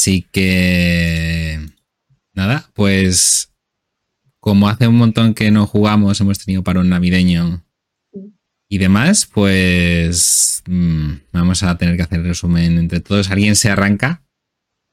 [0.00, 1.58] Así que...
[2.32, 3.54] Nada, pues
[4.40, 7.62] como hace un montón que no jugamos, hemos tenido para un navideño
[8.70, 13.30] y demás, pues mm, vamos a tener que hacer resumen entre todos.
[13.30, 14.22] ¿Alguien se arranca?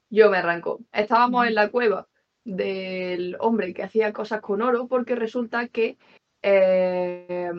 [0.09, 0.81] Yo me arranco.
[0.91, 2.09] Estábamos en la cueva
[2.43, 5.97] del hombre que hacía cosas con oro porque resulta que
[6.41, 7.49] eh,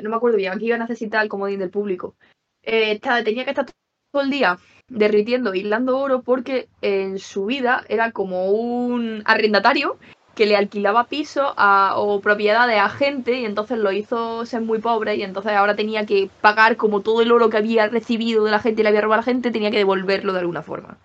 [0.00, 2.14] no me acuerdo bien, aquí iba a necesitar el comodín del público.
[2.62, 3.66] Eh, tenía que estar
[4.14, 9.96] todo el día derritiendo, hilando oro porque en su vida era como un arrendatario
[10.36, 15.16] que le alquilaba pisos o propiedades a gente y entonces lo hizo ser muy pobre
[15.16, 18.60] y entonces ahora tenía que pagar como todo el oro que había recibido de la
[18.60, 20.96] gente y le había robado a la gente, tenía que devolverlo de alguna forma.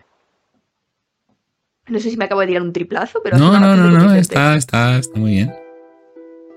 [1.88, 3.38] No sé si me acabo de tirar un triplazo, pero...
[3.38, 5.52] No, no, no, no, está, está, está muy bien.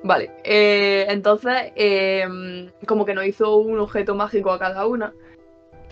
[0.05, 5.15] Vale, eh, entonces em, como que nos hizo un objeto mágico a cada una.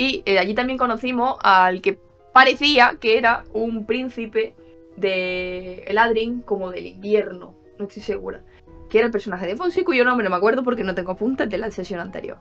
[0.01, 1.99] Y eh, allí también conocimos al que
[2.33, 4.55] parecía que era un príncipe
[4.97, 8.41] de Eladrin como del invierno, no estoy segura.
[8.89, 11.51] Que era el personaje de Fonsi, cuyo nombre no me acuerdo porque no tengo apuntes
[11.51, 12.39] de la sesión anterior.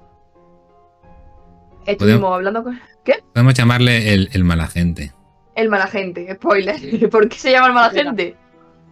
[1.86, 2.80] Estuvimos hablando con...
[3.04, 3.16] ¿Qué?
[3.34, 5.12] Podemos llamarle el, el mala gente.
[5.54, 7.10] El mala gente, spoiler.
[7.12, 8.38] ¿Por qué se llama el mala gente?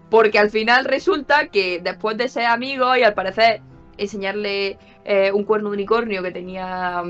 [0.09, 3.61] Porque al final resulta que después de ser amigos y al parecer
[3.97, 7.01] enseñarle eh, un cuerno de unicornio que tenía.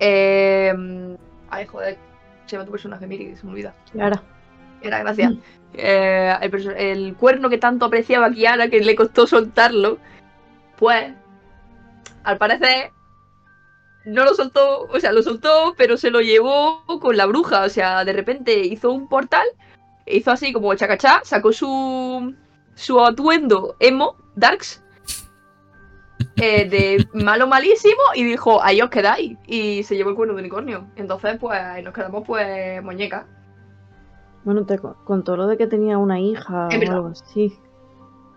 [0.00, 1.16] Eh,
[1.50, 1.96] ay, joder,
[2.46, 3.74] se llama tu personaje, Miri, se me olvida.
[3.92, 4.22] Kiara.
[4.82, 5.34] Era gracias.
[5.74, 6.34] Eh,
[6.78, 9.98] el, cuerno que tanto apreciaba a Kiara, que le costó soltarlo,
[10.78, 11.12] pues,
[12.24, 12.90] al parecer,
[14.06, 17.62] no lo soltó, o sea, lo soltó, pero se lo llevó con la bruja.
[17.62, 19.46] O sea, de repente hizo un portal
[20.10, 22.34] hizo así como chacachá, sacó su,
[22.74, 24.82] su atuendo emo, darks,
[26.36, 29.36] eh, de malo malísimo y dijo, ahí os quedáis.
[29.46, 30.86] Y se llevó el cuerno de unicornio.
[30.96, 33.26] Entonces, pues nos quedamos pues muñeca.
[34.44, 37.58] Bueno, te contó lo de que tenía una hija es o algo así.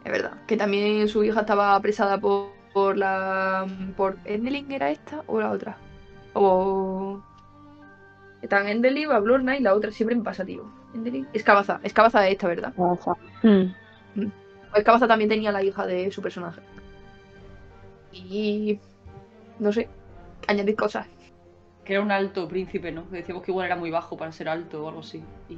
[0.04, 0.34] Es verdad.
[0.48, 3.66] Que también su hija estaba apresada por, por la.
[3.96, 5.78] por Endeling era esta o la otra.
[6.34, 7.22] O.
[8.42, 10.70] Están Endeling, Blurna y la otra siempre en pasativo.
[11.32, 11.80] Escabaza.
[11.84, 12.72] Escabaza de esta, ¿verdad?
[12.72, 13.14] Escabaza.
[13.44, 13.72] Mm.
[14.16, 14.32] Mm.
[14.76, 16.62] Escabaza también tenía la hija de su personaje.
[18.14, 18.80] Y.
[19.60, 19.90] No sé.
[20.48, 21.08] Añadir cosas.
[21.84, 23.04] Que era un alto príncipe, ¿no?
[23.12, 25.22] decíamos que igual era muy bajo para ser alto o algo así.
[25.50, 25.58] Y...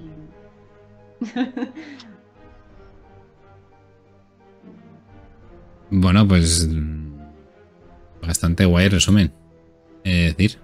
[5.91, 6.67] bueno, pues.
[8.21, 9.31] Bastante guay resumen.
[10.03, 10.59] Es decir.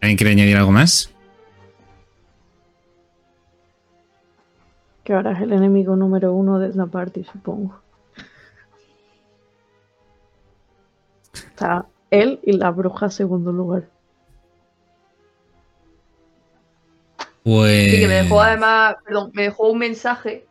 [0.00, 1.12] ¿Alguien quiere añadir algo más?
[5.04, 7.80] Que ahora es el enemigo número uno de la party, supongo.
[11.58, 13.88] Está él y la bruja segundo lugar.
[17.42, 17.90] Pues.
[17.90, 20.46] Sí, que me dejó además, perdón, me dejó un mensaje.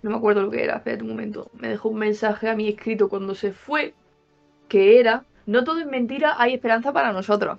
[0.00, 1.50] No me acuerdo lo que era, espérate un momento.
[1.52, 3.92] Me dejó un mensaje a mí escrito cuando se fue,
[4.68, 7.58] que era, no todo es mentira, hay esperanza para nosotros.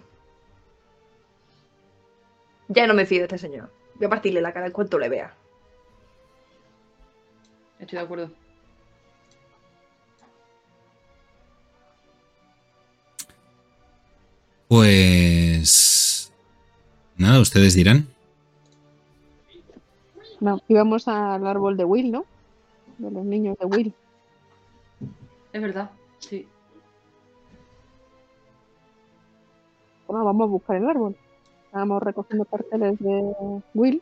[2.70, 3.70] Ya no me fío de este señor.
[3.94, 5.32] Voy a partirle la cara en cuanto le vea.
[7.78, 8.32] Estoy de acuerdo.
[14.68, 16.32] Pues...
[17.18, 18.08] Nada, ustedes dirán.
[20.40, 22.26] No, íbamos al árbol de Will, ¿no?
[22.98, 23.94] De los niños de Will.
[25.54, 25.90] Es verdad,
[26.20, 26.48] sí.
[30.06, 31.16] Bueno, vamos a buscar el árbol.
[31.66, 34.02] Estábamos recogiendo carteles de Will,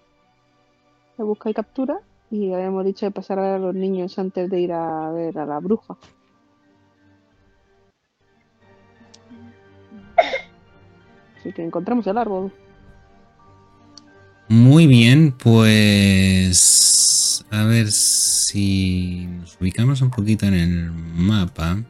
[1.18, 2.00] de busca y captura,
[2.30, 5.60] y habíamos dicho de pasar a los niños antes de ir a ver a la
[5.60, 5.98] bruja.
[11.54, 12.52] Que encontramos el árbol.
[14.48, 21.84] Muy bien, pues a ver si nos ubicamos un poquito en el mapa.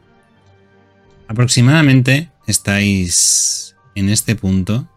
[1.28, 4.88] Aproximadamente estáis en este punto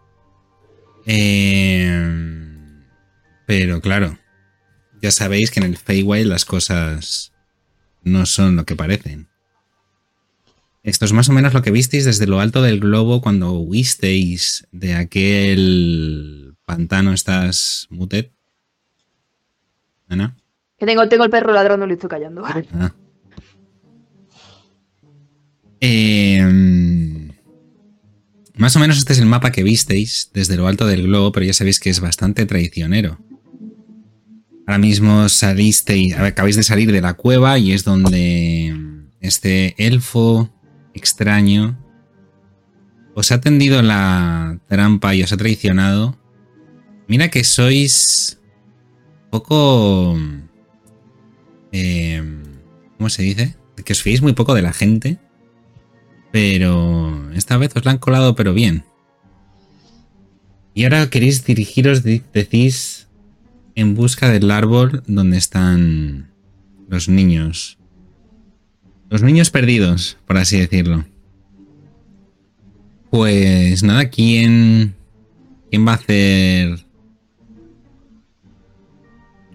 [1.06, 2.84] Em,
[3.46, 4.18] pero claro,
[5.02, 7.32] ya sabéis que en el Feywild las cosas
[8.02, 9.28] no son lo que parecen.
[10.82, 14.66] Esto es más o menos lo que visteis desde lo alto del globo cuando huisteis
[14.72, 17.12] de aquel pantano.
[17.12, 18.30] ¿Estás muted?
[20.08, 20.36] ¿Ana?
[20.78, 22.44] Que tengo, tengo el perro ladrón, no lo estoy callando.
[22.44, 22.94] Ah.
[25.82, 26.42] Eh,
[28.60, 31.46] más o menos este es el mapa que visteis desde lo alto del globo, pero
[31.46, 33.18] ya sabéis que es bastante traicionero.
[34.66, 38.76] Ahora mismo salisteis, acabáis de salir de la cueva y es donde
[39.22, 40.50] este elfo
[40.94, 41.78] extraño
[43.14, 46.16] os ha tendido la trampa y os ha traicionado,
[47.08, 48.38] mira que sois
[49.30, 50.16] poco...
[51.72, 52.22] eh,
[52.96, 53.56] ¿Cómo se dice?
[53.84, 55.18] Que os fiéis muy poco de la gente,
[56.32, 58.84] pero esta vez os la han colado pero bien.
[60.72, 63.08] Y ahora queréis dirigiros, di- decís,
[63.74, 66.32] en busca del árbol donde están
[66.88, 67.78] los niños.
[69.10, 71.04] Los niños perdidos, por así decirlo.
[73.10, 74.94] Pues nada, ¿quién,
[75.68, 76.86] quién va a hacer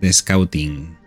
[0.01, 0.97] de scouting?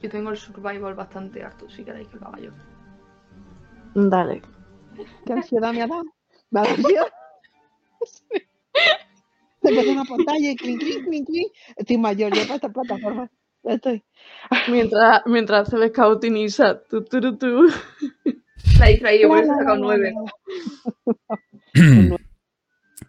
[0.00, 2.52] Yo tengo el survival bastante harto, si queréis que lo haga yo.
[3.96, 4.42] Dale.
[5.26, 6.04] ¿Qué ansiedad me ha dado?
[6.52, 6.76] Me ha dado.
[9.62, 11.52] Se pone una pantalla y clink, clink, clink, clink.
[11.76, 13.28] Estoy mayor yo para esta plataforma.
[13.64, 14.04] Ya estoy.
[14.68, 17.72] Mientras, mientras hace el scouting Isa, tú, tú, tú, tú.
[18.78, 20.14] La he distraído, por eso he sacado nueve.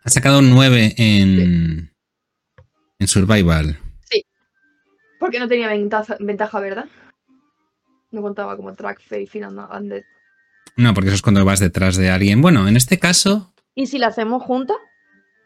[0.04, 1.92] ha sacado un 9 en,
[3.00, 3.78] en Survival.
[5.20, 6.86] Porque no tenía ventaja, ventaja, ¿verdad?
[8.12, 9.40] No contaba como track, face.
[10.76, 12.42] No, porque eso es cuando vas detrás de alguien.
[12.42, 14.78] Bueno, en este caso ¿Y si la hacemos juntas?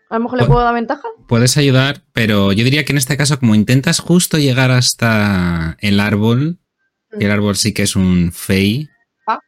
[0.10, 1.08] A lo mejor le puedo dar ventaja.
[1.28, 6.00] puedes ayudar, pero yo diría que en este caso, como intentas justo llegar hasta el
[6.00, 6.60] árbol,
[7.12, 8.90] el árbol sí que es un fey,
[9.28, 9.40] Ah.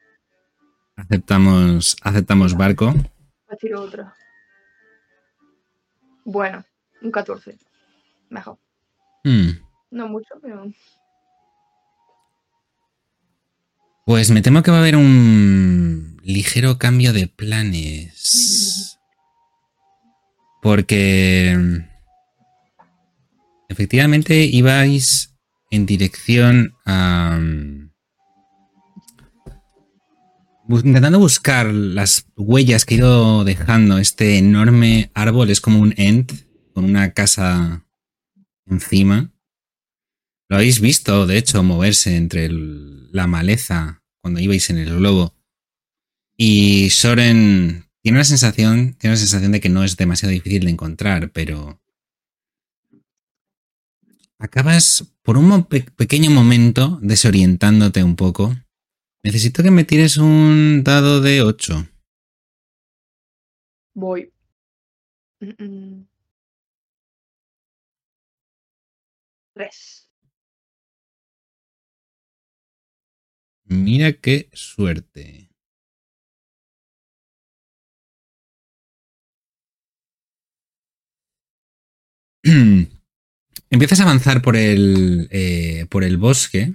[0.97, 2.94] aceptamos, aceptamos barco.
[2.94, 4.13] Me tiro otra.
[6.25, 6.65] Bueno,
[7.01, 7.57] un 14.
[8.29, 8.57] Mejor.
[9.23, 9.51] Hmm.
[9.91, 10.65] No mucho, pero.
[14.06, 18.99] Pues me temo que va a haber un ligero cambio de planes.
[20.61, 21.56] Porque
[23.69, 25.35] efectivamente ibais
[25.71, 27.39] en dirección a...
[30.67, 35.94] bu- Intentando buscar las huellas que ha ido dejando este enorme árbol, es como un
[35.97, 36.31] ent
[36.73, 37.85] con una casa
[38.65, 39.31] encima.
[40.50, 45.35] Lo habéis visto, de hecho, moverse entre la maleza cuando ibais en el globo.
[46.35, 50.71] Y Soren tiene una sensación, tiene una sensación de que no es demasiado difícil de
[50.71, 51.79] encontrar, pero
[54.39, 58.56] acabas por un mo- pe- pequeño momento desorientándote un poco.
[59.23, 61.88] Necesito que me tires un dado de 8.
[63.94, 64.31] Voy.
[65.41, 66.07] Mm, mm.
[69.53, 70.07] Tres.
[73.65, 75.49] Mira qué suerte.
[83.69, 86.74] Empiezas a avanzar por el, eh, por el bosque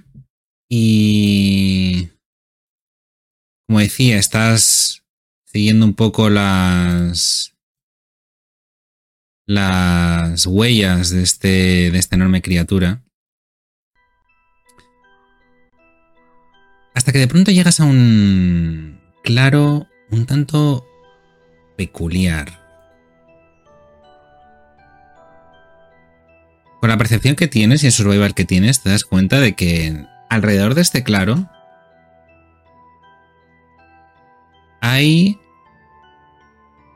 [0.69, 2.09] y,
[3.67, 5.03] como decía, estás
[5.45, 7.53] siguiendo un poco las,
[9.45, 13.03] las huellas de, este, de esta enorme criatura.
[16.93, 20.85] Hasta que de pronto llegas a un claro un tanto
[21.75, 22.64] peculiar.
[26.85, 30.05] Con la percepción que tienes y el survival que tienes, te das cuenta de que
[30.29, 31.49] alrededor de este claro
[34.81, 35.39] hay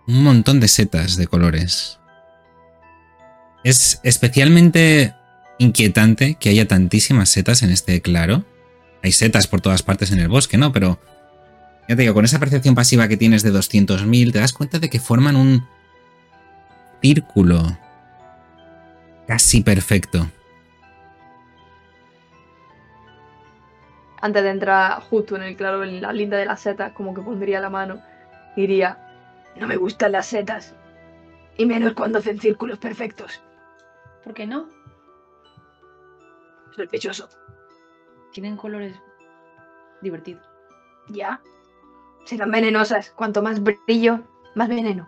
[0.05, 1.98] un montón de setas de colores.
[3.63, 5.15] Es especialmente
[5.58, 8.46] inquietante que haya tantísimas setas en este claro.
[9.01, 10.72] Hay setas por todas partes en el bosque, ¿no?
[10.72, 11.00] Pero
[11.88, 14.91] ya te digo, con esa percepción pasiva que tienes de 200.000, te das cuenta de
[14.91, 15.65] que forman un
[17.01, 17.75] círculo
[19.29, 20.25] casi perfecto.
[24.21, 27.21] Antes de entrar justo en el claro, en la linda de las setas, como que
[27.21, 28.01] pondría la mano.
[28.55, 28.98] y Diría,
[29.55, 30.74] no me gustan las setas.
[31.57, 33.39] Y menos cuando hacen círculos perfectos.
[34.24, 34.67] ¿Por qué no?
[36.75, 37.29] Sospechoso.
[38.33, 39.00] Tienen colores
[40.01, 40.43] divertidos.
[41.09, 41.39] Ya.
[42.25, 43.12] Serán venenosas.
[43.12, 44.21] Cuanto más brillo,
[44.55, 45.07] más veneno.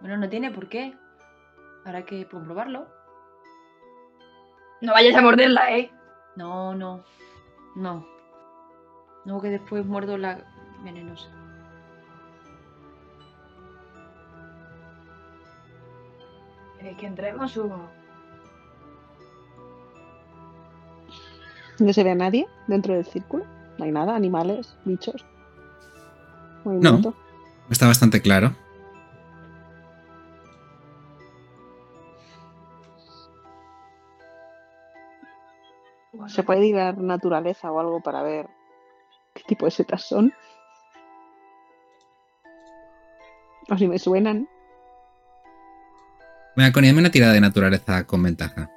[0.00, 0.96] Bueno, no tiene por qué.
[1.84, 2.86] Habrá que comprobarlo.
[4.80, 5.90] No vayas a morderla, ¿eh?
[6.36, 7.04] No, no.
[7.76, 8.06] No.
[9.24, 10.44] No, que después muerdo la
[10.82, 11.28] venenosa.
[16.78, 17.88] ¿Queréis que entremos o...?
[21.78, 23.44] No se ve a nadie dentro del círculo.
[23.78, 25.24] No hay nada, animales, bichos.
[26.64, 27.14] Movimiento.
[27.70, 28.54] Está bastante claro.
[36.28, 38.48] Se puede ir a la naturaleza o algo para ver
[39.34, 40.32] qué tipo de setas son.
[43.70, 44.48] O si me suenan.
[46.56, 48.70] Venga, Connie, dame una tirada de naturaleza con ventaja.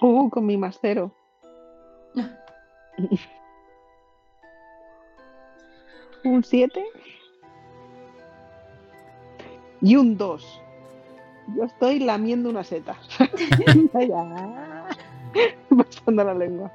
[0.00, 1.12] Uh, con mi más cero.
[6.24, 6.84] un 7.
[9.80, 10.62] Y un 2.
[11.56, 12.96] Yo estoy lamiendo una seta.
[15.76, 16.72] Pasando la lengua.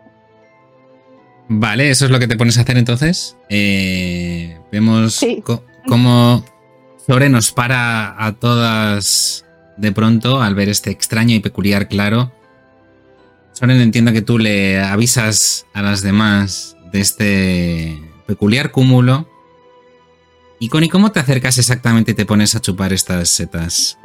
[1.49, 3.37] Vale, eso es lo que te pones a hacer entonces.
[3.49, 5.41] Eh, vemos Sí.
[5.87, 6.43] cómo
[7.05, 9.45] Zore nos para a todas
[9.77, 12.33] de pronto al ver este extraño y peculiar claro.
[13.53, 19.27] Soren entiendo que tú le avisas a las demás de este peculiar cúmulo.
[20.59, 23.97] Y Connie, ¿cómo te acercas exactamente y te pones a chupar estas setas?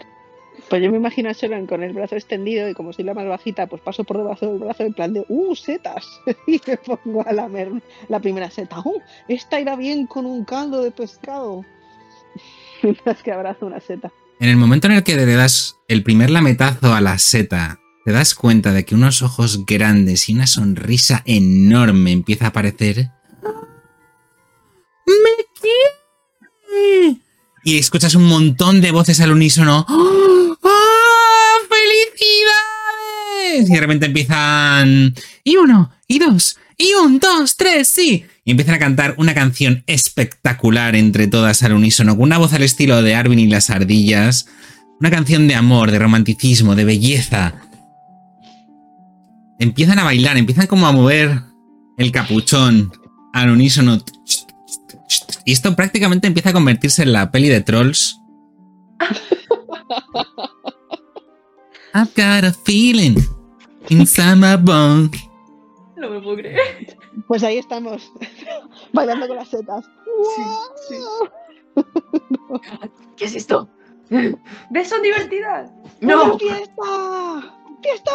[0.73, 1.35] Pues yo me imagino a
[1.67, 4.59] con el brazo extendido y como soy la más bajita, pues paso por debajo del
[4.59, 6.07] brazo en plan de ¡Uh, setas!
[6.47, 7.71] y me pongo a lamer
[8.09, 8.81] la primera seta.
[8.81, 8.99] ¡Uh!
[9.29, 11.63] Esta irá bien con un caldo de pescado.
[12.83, 14.11] Mientras que abrazo una seta.
[14.41, 18.13] En el momento en el que le das el primer lametazo a la seta, te
[18.13, 23.11] das cuenta de que unos ojos grandes y una sonrisa enorme empieza a aparecer.
[25.05, 27.21] ¡Me quiere!
[27.63, 29.85] Y escuchas un montón de voces al unísono.
[29.87, 30.52] ¡Oh!
[33.73, 35.15] Y de repente empiezan.
[35.43, 38.27] Y uno, y dos, y un, dos, tres, sí.
[38.45, 42.65] Y empiezan a cantar una canción espectacular entre todas al unísono, con una voz al
[42.65, 44.47] estilo de Arvin y las ardillas.
[45.01, 47.55] Una canción de amor, de romanticismo, de belleza.
[49.59, 51.41] Empiezan a bailar, empiezan como a mover
[51.97, 52.93] el capuchón
[53.33, 54.05] al unísono.
[55.47, 58.19] Y esto prácticamente empieza a convertirse en la peli de Trolls.
[61.95, 63.17] I've got a feeling
[63.91, 65.11] inside my bones.
[65.97, 66.97] No me puedo creer.
[67.29, 68.11] Pues ahí estamos,
[68.93, 69.85] bailando con las setas.
[70.89, 70.97] sí.
[73.17, 73.69] ¿Qué es esto?
[74.71, 74.89] ¿Ves?
[74.89, 75.71] Son divertidas.
[76.01, 76.25] ¡No!
[76.25, 76.83] ¡Una fiesta!
[77.83, 78.11] ¡Fiesta!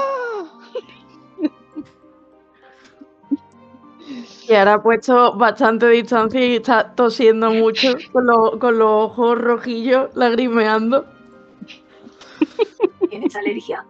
[4.48, 9.38] Y ahora ha puesto bastante distancia y está tosiendo mucho con, lo- con los ojos
[9.38, 11.06] rojillos, lagrimeando.
[13.10, 13.86] ¿Tienes alergia?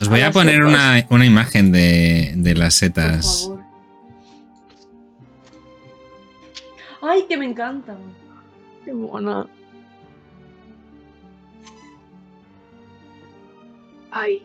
[0.00, 3.42] Os voy A poner una, una imagen de, de las Por setas.
[3.44, 3.64] favor.
[7.02, 7.98] Ay, que me encantan.
[8.84, 9.46] Qué mona.
[14.10, 14.42] Ay,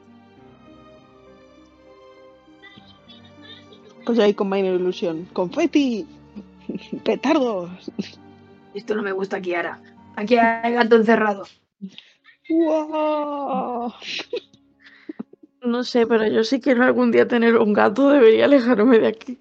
[4.06, 5.26] Pues ahí con Minor Illusion.
[5.32, 6.06] ¡Confeti!
[7.06, 7.92] ¡Petardos!
[8.74, 9.80] esto no me gusta, Kiara.
[10.16, 11.46] Aquí hay gato encerrado.
[12.50, 13.94] ¡Wow!
[15.64, 19.40] No sé, pero yo sí quiero algún día tener un gato, debería alejarme de aquí.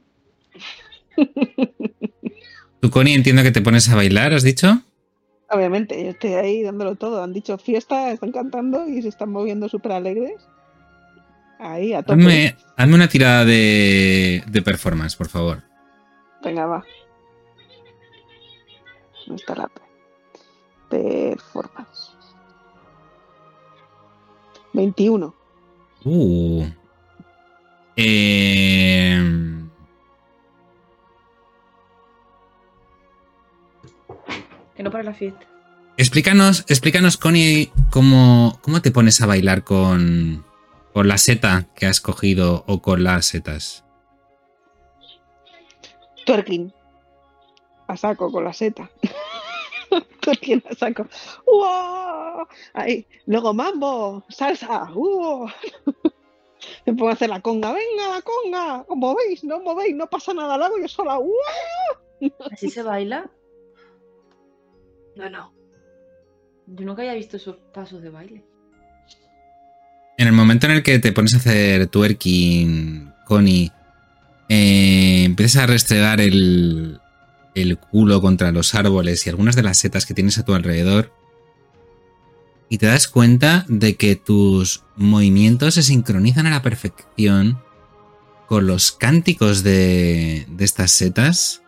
[2.80, 4.82] Tú, Connie, entiendo que te pones a bailar, ¿has dicho?
[5.50, 7.22] Obviamente, yo estoy ahí dándolo todo.
[7.22, 10.34] Han dicho fiesta, están cantando y se están moviendo súper alegres.
[11.58, 12.12] Ahí, a tope.
[12.20, 15.62] Hazme, hazme una tirada de, de performance, por favor.
[16.42, 16.84] Venga, va.
[19.26, 22.12] ¿Dónde está la pe- performance?
[24.72, 25.34] 21.
[26.04, 26.64] Uh.
[27.96, 29.20] Eh,
[34.76, 35.46] Que no para la fiesta.
[35.96, 40.44] explícanos, explícanos, Connie, cómo, cómo te pones a bailar con,
[40.94, 43.84] con la seta que has cogido o con las setas.
[46.24, 46.72] Twerking.
[47.88, 48.88] A saco con la seta.
[50.20, 51.06] Twerking a saco.
[51.46, 52.46] ¡Wow!
[52.74, 53.06] Ahí.
[53.26, 54.90] Luego mambo, salsa.
[54.94, 55.48] ¡Uh!
[56.86, 57.72] Me pongo a hacer la conga.
[57.72, 58.84] Venga, la conga.
[58.88, 60.58] Os movéis, no os movéis, no pasa nada.
[60.58, 61.18] La hago yo sola.
[61.18, 61.32] ¡Uh!
[62.52, 63.30] ¿Así se baila?
[65.16, 65.52] No, no.
[66.66, 68.44] Yo nunca había visto esos pasos de baile.
[70.16, 73.72] En el momento en el que te pones a hacer twerking, Connie,
[74.50, 77.00] eh, empiezas a restregar el,
[77.54, 81.12] el culo contra los árboles y algunas de las setas que tienes a tu alrededor.
[82.68, 87.60] Y te das cuenta de que tus movimientos se sincronizan a la perfección
[88.46, 91.62] con los cánticos de, de estas setas.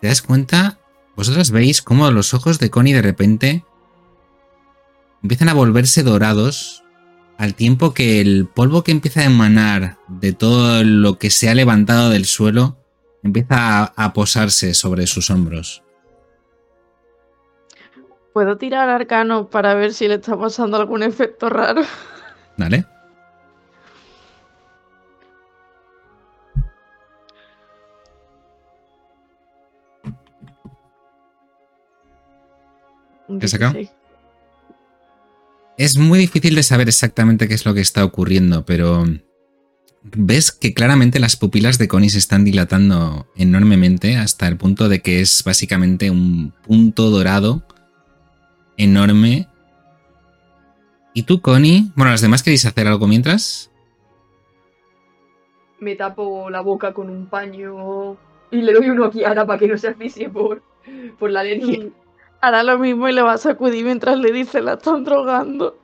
[0.00, 0.78] Te das cuenta,
[1.16, 3.64] vosotras veis cómo los ojos de Connie de repente
[5.22, 6.82] empiezan a volverse dorados
[7.36, 11.54] al tiempo que el polvo que empieza a emanar de todo lo que se ha
[11.54, 12.79] levantado del suelo
[13.22, 15.82] empieza a, a posarse sobre sus hombros.
[18.32, 21.82] ¿Puedo tirar arcano para ver si le está pasando algún efecto raro?
[22.56, 22.84] ¿Vale?
[33.38, 33.46] ¿Qué?
[33.46, 33.90] 16.
[35.78, 39.04] Es muy difícil de saber exactamente qué es lo que está ocurriendo, pero
[40.02, 45.00] ves que claramente las pupilas de Connie se están dilatando enormemente hasta el punto de
[45.00, 47.62] que es básicamente un punto dorado
[48.76, 49.48] enorme.
[51.12, 51.90] ¿Y tú, Connie?
[51.96, 53.70] Bueno, ¿los demás queréis hacer algo mientras?
[55.80, 58.16] Me tapo la boca con un paño
[58.50, 60.62] y le doy uno a Kiara para que no se asfixie por,
[61.18, 61.88] por la alergia.
[62.40, 65.78] Hará lo mismo y le va a sacudir mientras le dice la están drogando.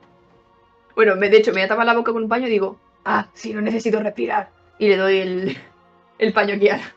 [0.95, 2.79] Bueno, me, de hecho, me voy a tapar la boca con un paño y digo,
[3.07, 4.51] ah, sí, no necesito respirar.
[4.77, 5.57] Y le doy el,
[6.19, 6.93] el paño Kiara.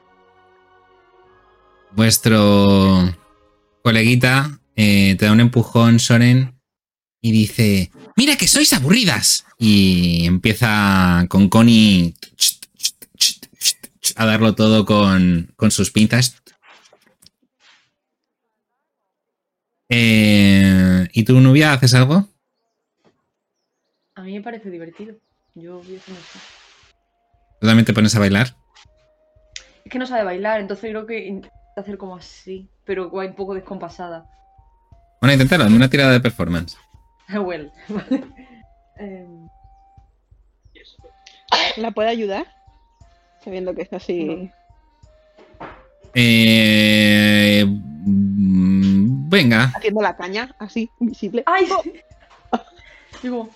[1.92, 3.14] Vuestro
[3.82, 6.54] coleguita eh, te da un empujón, Soren,
[7.20, 9.44] y dice, mira que sois aburridas.
[9.58, 12.14] Y empieza con Connie
[14.16, 16.42] a darlo todo con, con sus pinzas.
[19.88, 22.28] Eh, ¿Y tu novia haces algo?
[24.14, 25.16] A mí me parece divertido.
[25.60, 26.38] Yo voy haciendo esto.
[27.60, 28.56] ¿Tú también te pones a bailar?
[29.84, 33.34] Es que no sabe bailar, entonces creo que intenta hacer como así, pero va un
[33.34, 34.26] poco descompasada.
[35.20, 36.78] Bueno, inténtalo, dame una tirada de performance.
[37.34, 38.24] well, vale.
[38.96, 39.48] Em,
[41.76, 42.46] ¿La puede ayudar?
[43.44, 44.50] Sabiendo que está así.
[46.14, 51.42] Eh, mm, venga, Haciendo la caña, así, invisible.
[51.46, 51.66] ¡Ay!
[53.22, 53.50] Digo,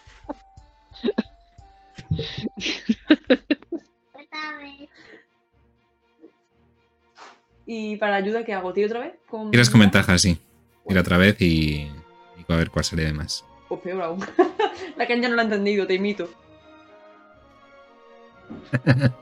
[7.67, 8.73] ¿y para ayuda qué hago?
[8.73, 9.15] ¿Tiro otra vez?
[9.29, 9.51] Con...
[9.51, 10.39] tiras con ventaja, sí.
[10.87, 11.89] Tira otra vez y,
[12.37, 13.45] y a ver cuál sería de más.
[13.69, 14.25] Pues peor aún.
[14.97, 16.29] la caña no la ha entendido, te imito.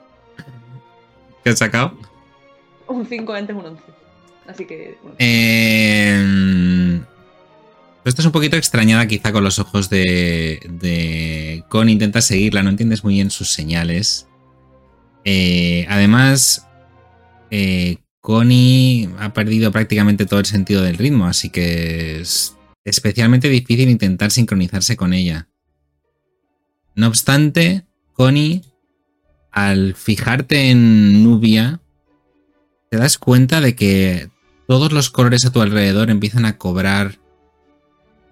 [1.44, 1.96] ¿Qué has sacado?
[2.86, 3.82] Un 5 antes un 11.
[4.46, 4.98] Así que.
[5.02, 5.16] bueno.
[5.18, 5.71] Eh,
[8.04, 11.88] estás un poquito extrañada quizá con los ojos de, de Con.
[11.88, 14.28] Intentas seguirla, no entiendes muy bien sus señales.
[15.24, 16.66] Eh, además,
[17.50, 23.88] eh, Connie ha perdido prácticamente todo el sentido del ritmo, así que es especialmente difícil
[23.88, 25.48] intentar sincronizarse con ella.
[26.94, 28.62] No obstante, Connie,
[29.50, 31.80] al fijarte en Nubia,
[32.90, 34.28] te das cuenta de que
[34.66, 37.21] todos los colores a tu alrededor empiezan a cobrar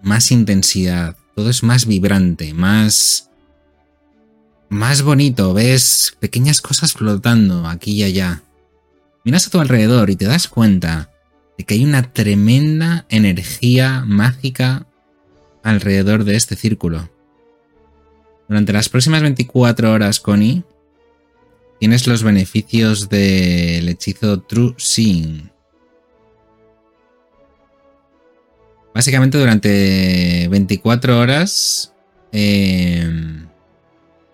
[0.03, 1.15] más intensidad.
[1.35, 3.29] Todo es más vibrante, más.
[4.69, 5.53] más bonito.
[5.53, 8.43] Ves pequeñas cosas flotando aquí y allá.
[9.23, 11.11] Miras a tu alrededor y te das cuenta
[11.57, 14.87] de que hay una tremenda energía mágica
[15.63, 17.09] alrededor de este círculo.
[18.47, 20.63] Durante las próximas 24 horas, Connie,
[21.79, 25.50] tienes los beneficios del hechizo True Seeing.
[28.93, 31.93] Básicamente durante 24 horas
[32.31, 33.09] eh,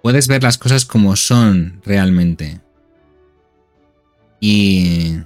[0.01, 2.59] puedes ver las cosas como son realmente.
[4.39, 5.19] Y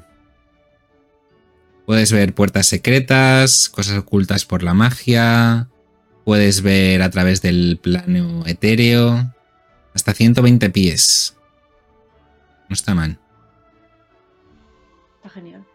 [1.85, 5.67] puedes ver puertas secretas, cosas ocultas por la magia,
[6.23, 9.33] puedes ver a través del plano etéreo,
[9.93, 11.35] hasta 120 pies.
[12.69, 13.19] No está mal.
[15.17, 15.65] Está genial.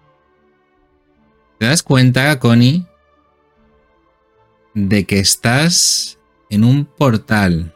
[1.59, 2.87] ¿Te das cuenta, Connie,
[4.77, 6.19] de que estás
[6.51, 7.75] en un portal,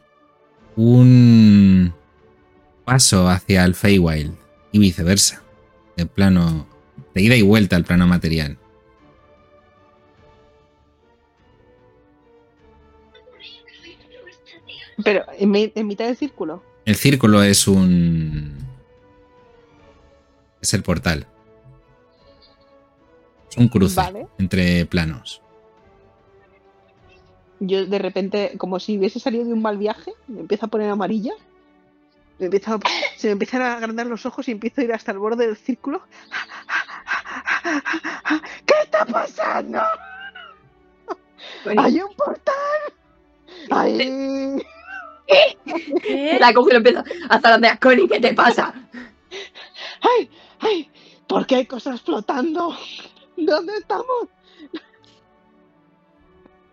[0.76, 1.94] un
[2.84, 4.34] paso hacia el Feywild
[4.70, 5.42] y viceversa,
[5.96, 6.66] de plano,
[7.14, 8.58] de ida y vuelta al plano material?
[15.02, 16.62] Pero en, mi- en mitad del círculo.
[16.84, 18.58] El círculo es un...
[20.60, 21.26] es el portal.
[23.50, 24.26] Es un cruce Vale.
[24.38, 25.42] entre planos.
[27.60, 30.88] Yo de repente, como si hubiese salido de un mal viaje, me empieza a poner
[30.90, 31.32] amarilla.
[32.38, 32.80] Me empieza a-
[33.16, 35.56] se me empiezan a agrandar los ojos y empiezo a ir hasta el borde del
[35.56, 36.02] círculo.
[38.66, 39.80] ¿Qué está pasando?
[41.64, 42.54] Bueno, ¡Hay un portal!
[43.70, 44.62] ¡Ay!
[46.02, 46.38] ¿Qué?
[46.40, 47.78] la coge y lo empieza a zarandear.
[47.78, 48.72] Connie, ¿qué te pasa?
[50.00, 50.30] ¡Ay!
[50.60, 50.90] ¡Ay!
[51.26, 52.74] ¿Por qué hay cosas flotando?
[53.36, 54.28] ¿Dónde estamos?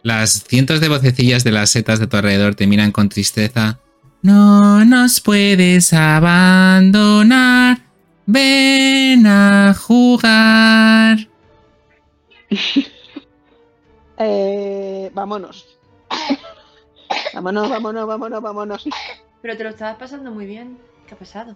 [0.07, 3.81] Las cientos de vocecillas de las setas de tu alrededor te miran con tristeza.
[4.21, 7.79] No nos puedes abandonar.
[8.25, 11.17] Ven a jugar.
[14.19, 15.77] Eh, vámonos.
[17.35, 18.89] Vámonos, vámonos, vámonos, vámonos.
[19.43, 20.79] Pero te lo estabas pasando muy bien.
[21.05, 21.55] ¿Qué ha pasado?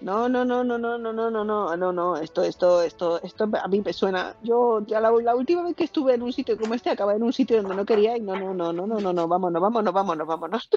[0.00, 3.50] No, no, no, no, no, no, no, no, no, no, no, esto, esto, esto, esto
[3.60, 4.36] a mí me suena.
[4.44, 7.24] Yo ya la, la última vez que estuve en un sitio como este acabé en
[7.24, 9.92] un sitio donde no quería y no, no, no, no, no, no, no, vámonos, vámonos,
[9.92, 10.68] vámonos, vámonos.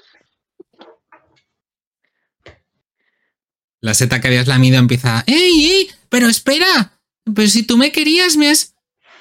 [3.80, 5.24] La seta que habías lamido empieza.
[5.28, 5.90] ¡Ey, ey!
[6.10, 7.00] ¡Pero espera!
[7.36, 8.76] Pero si tú me querías, me has.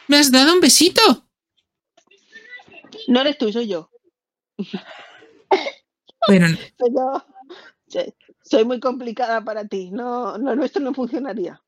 [0.09, 1.27] me has dado un besito.
[3.09, 3.91] No eres tú, soy yo.
[6.27, 6.47] Pero
[6.79, 7.25] Soy yo.
[8.51, 9.91] Soy muy complicada para ti.
[9.93, 11.63] No, lo nuestro no funcionaría.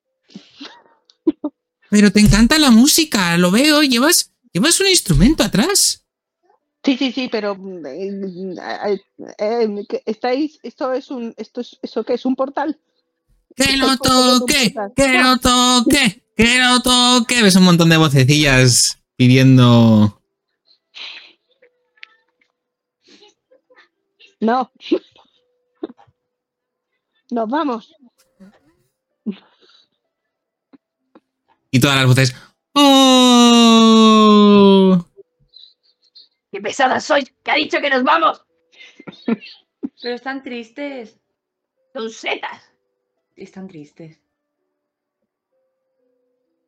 [1.90, 6.05] Pero te encanta la música, lo veo, llevas, llevas un instrumento atrás.
[6.83, 8.11] Sí, sí, sí, pero eh,
[8.88, 9.01] eh,
[9.38, 12.81] eh, estáis, esto es un, esto es, eso que es un portal.
[13.55, 14.75] ¡Que lo toque!
[14.97, 16.25] ¡Que lo toque!
[16.37, 17.42] ¡Que lo toque!
[17.42, 20.21] Ves un montón de vocecillas pidiendo.
[24.40, 24.73] No.
[27.33, 27.97] Nos vamos.
[31.71, 32.37] Y todas las voces.
[32.75, 33.73] ¡Oh!
[36.51, 37.33] ¡Qué pesadas sois!
[37.42, 38.45] ¡Que ha dicho que nos vamos!
[40.03, 41.18] Pero están tristes.
[41.95, 42.71] Son setas.
[43.35, 44.21] Están tristes.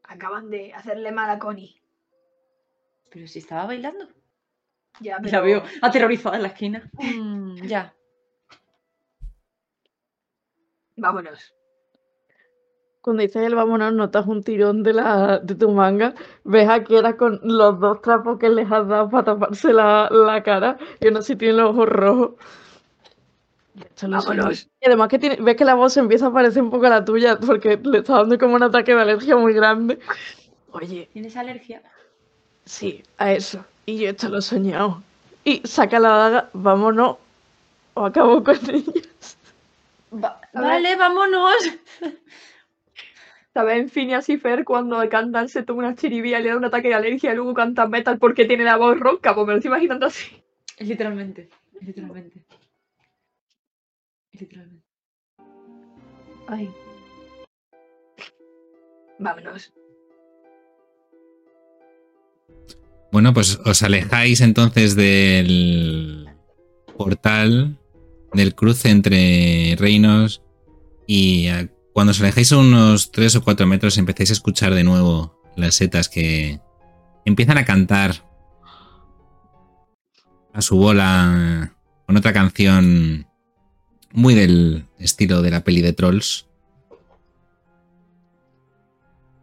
[0.05, 1.79] Acaban de hacerle mal a Connie.
[3.11, 4.09] Pero si estaba bailando.
[5.01, 5.31] Ya, pero...
[5.31, 6.91] La veo aterrorizada en la esquina.
[6.95, 7.95] Mm, ya.
[10.97, 11.55] Vámonos.
[13.01, 16.15] Cuando dices el vámonos, notas un tirón de, la, de tu manga.
[16.45, 20.43] Ves a Kiera con los dos trapos que les has dado para taparse la, la
[20.43, 20.79] cara.
[21.01, 22.31] Y uno sí tiene los ojos rojos.
[24.03, 24.69] Vámonos.
[24.81, 27.05] Y además que tiene- ves que la voz empieza a parecer un poco a la
[27.05, 29.99] tuya porque le está dando como un ataque de alergia muy grande.
[30.71, 31.83] Oye, ¿Tienes alergia?
[32.65, 33.65] sí, a eso.
[33.85, 35.03] Y yo esto lo he soñado.
[35.45, 37.17] Y saca la daga, vámonos.
[37.95, 39.37] O acabo con ellos.
[40.23, 41.55] Va- vale, vámonos.
[43.53, 43.93] ¿Sabes?
[43.93, 46.95] Phineas y Fer cuando cantan se toma una chiribía y le da un ataque de
[46.95, 49.35] alergia y luego cantan metal porque tiene la voz ronca.
[49.35, 50.43] Pues me lo estoy imaginando así.
[50.79, 51.49] Literalmente.
[51.81, 52.45] Literalmente.
[54.33, 54.85] Literalmente.
[56.49, 56.71] Ay.
[59.19, 59.73] Vámonos.
[63.13, 66.29] Bueno, pues os alejáis entonces del
[66.99, 67.79] portal,
[68.35, 70.43] del cruce entre reinos
[71.07, 75.41] y a- cuando os alejáis unos 3 o 4 metros empecéis a escuchar de nuevo
[75.57, 76.61] las setas que
[77.25, 78.29] empiezan a cantar
[80.53, 81.73] a su bola
[82.07, 83.27] con otra canción
[84.13, 86.47] muy del estilo de la peli de Trolls.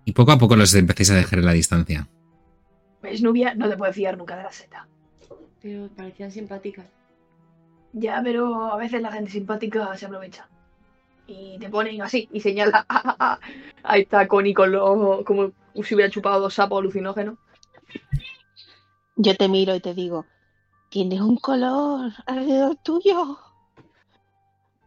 [0.06, 2.08] Y poco a poco los empecéis a dejar en la distancia.
[3.02, 3.54] ¿Ves, Nubia?
[3.56, 4.88] No te puedes fiar nunca de la seta.
[5.62, 6.86] Pero parecían simpáticas.
[7.94, 10.48] Ya, pero a veces la gente simpática se aprovecha.
[11.28, 12.86] Y te ponen así y señala.
[13.84, 15.52] Ahí está Connie con los ojos como
[15.84, 17.38] si hubiera chupado dos sapos alucinógenos.
[19.16, 20.26] Yo te miro y te digo,
[20.90, 23.38] tienes un color alrededor tuyo.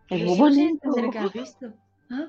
[0.09, 0.91] Es muy bonito.
[1.33, 1.73] visto.
[2.11, 2.29] ¿Ah?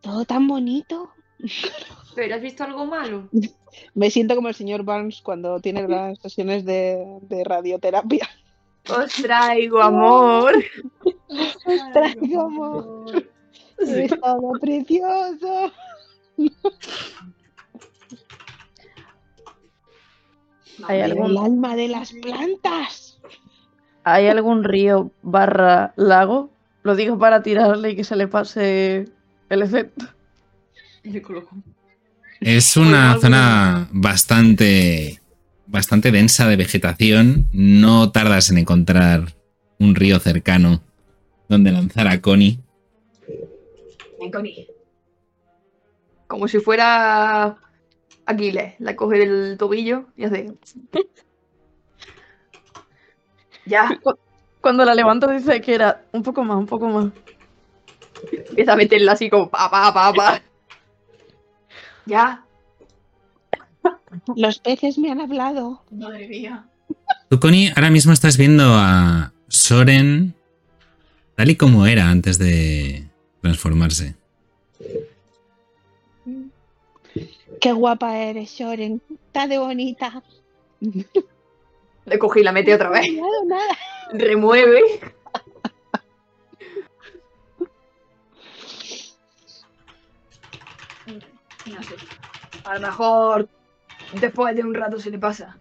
[0.00, 1.12] Todo tan bonito.
[2.14, 3.28] ¿Pero has visto algo malo?
[3.94, 8.28] Me siento como el señor Barnes cuando tiene las sesiones de, de radioterapia.
[8.88, 10.52] Os traigo amor.
[11.92, 13.28] Traigo amor.
[13.78, 15.72] Es todo precioso.
[20.84, 23.18] ¿Hay algún- El alma de las plantas.
[24.04, 26.50] ¿Hay algún río barra lago?
[26.82, 29.08] Lo digo para tirarle y que se le pase
[29.50, 30.06] el efecto.
[32.40, 35.20] Es una zona bastante,
[35.66, 37.48] bastante densa de vegetación.
[37.52, 39.34] No tardas en encontrar
[39.78, 40.80] un río cercano
[41.50, 42.58] donde lanzar a Connie.
[44.18, 44.68] Ven, Connie.
[46.26, 47.58] Como si fuera
[48.24, 48.74] Aquiles.
[48.78, 50.54] La coge del tobillo y hace.
[53.66, 54.00] ya.
[54.62, 57.12] Cuando la levanto dice que era un poco más, un poco más.
[58.48, 60.42] Empieza a meterla así como pa, pa, pa, pa.
[62.06, 62.44] Ya.
[64.36, 65.82] Los peces me han hablado.
[65.90, 66.64] Madre mía.
[67.28, 70.34] Tú, Connie, ahora mismo estás viendo a Soren
[71.36, 73.06] tal y como era antes de
[73.40, 74.14] transformarse.
[77.60, 79.00] Qué guapa eres, Shoren.
[79.26, 80.22] Está de bonita.
[82.06, 83.10] Le cogí y la metí otra No he vez.
[83.10, 83.78] mirado nada.
[84.12, 84.80] Remueve.
[91.66, 91.94] No sé.
[92.64, 93.48] A lo mejor
[94.20, 95.56] después de un rato se le pasa.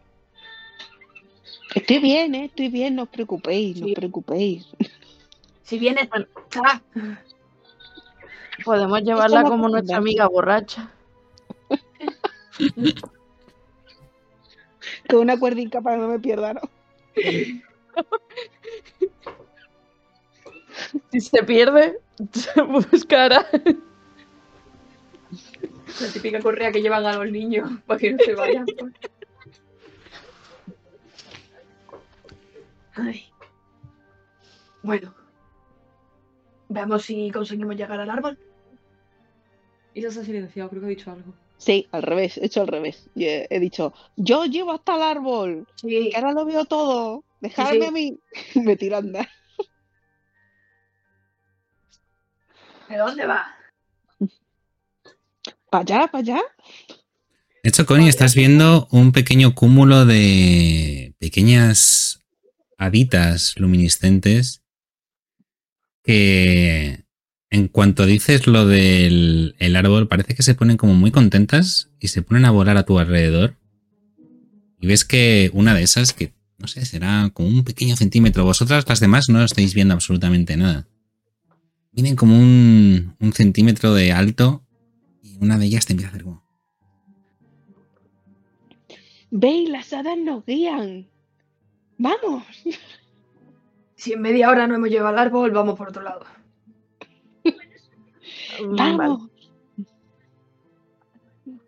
[1.76, 2.46] Estoy bien, ¿eh?
[2.46, 2.96] Estoy bien.
[2.96, 4.68] No os preocupéis, no os preocupéis.
[5.64, 6.26] Si vienes, Bueno.
[6.66, 6.82] ¡ah!
[8.66, 10.92] Podemos llevarla como nuestra amiga borracha.
[15.08, 16.62] Con una cuerdica para que no me pierda, ¿no?
[21.12, 22.00] Si se pierde,
[22.32, 23.46] se buscará.
[26.02, 28.66] La típica correa que llevan a los niños para que no se vayan.
[32.96, 33.26] Ay.
[34.84, 35.14] Bueno.
[36.68, 38.38] Veamos si conseguimos llegar al árbol.
[39.94, 41.34] Isa se ha silenciado, creo que ha dicho algo.
[41.58, 43.10] Sí, al revés, he hecho al revés.
[43.16, 46.10] Y he, he dicho, yo llevo hasta el árbol, Sí.
[46.12, 47.24] que ahora lo veo todo.
[47.42, 47.86] Dejadme sí.
[47.86, 48.20] a mí.
[48.64, 49.28] me tiro a andar.
[52.88, 53.59] ¿De dónde va?
[55.70, 56.42] ¿Para allá, para allá?
[57.64, 62.22] De hecho, Connie, estás viendo un pequeño cúmulo de pequeñas
[62.78, 64.64] haditas luminiscentes
[66.04, 67.04] que
[67.50, 72.08] en cuanto dices lo del el árbol parece que se ponen como muy contentas y
[72.08, 73.56] se ponen a volar a tu alrededor.
[74.80, 78.88] Y ves que una de esas, que no sé, será como un pequeño centímetro, vosotras
[78.88, 80.88] las demás no estáis viendo absolutamente nada.
[81.92, 84.64] Vienen como un, un centímetro de alto
[85.40, 86.44] una de ellas te empieza a hacer como...
[89.32, 91.08] Ve, las hadas nos guían.
[91.98, 92.44] Vamos.
[93.96, 96.26] Si en media hora no hemos llegado al árbol, vamos por otro lado.
[97.44, 98.98] Vale.
[98.98, 99.30] Vamos.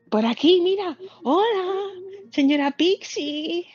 [0.09, 0.97] Por aquí, mira.
[1.23, 1.91] Hola,
[2.31, 3.67] señora Pixie.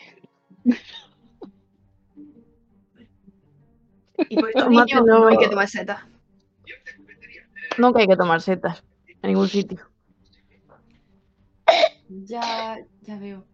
[4.29, 6.01] Y por niños no hay que tomar setas.
[7.79, 8.83] Nunca hay que tomar setas
[9.27, 9.81] ningún sitio.
[12.09, 13.47] Ya, ya veo.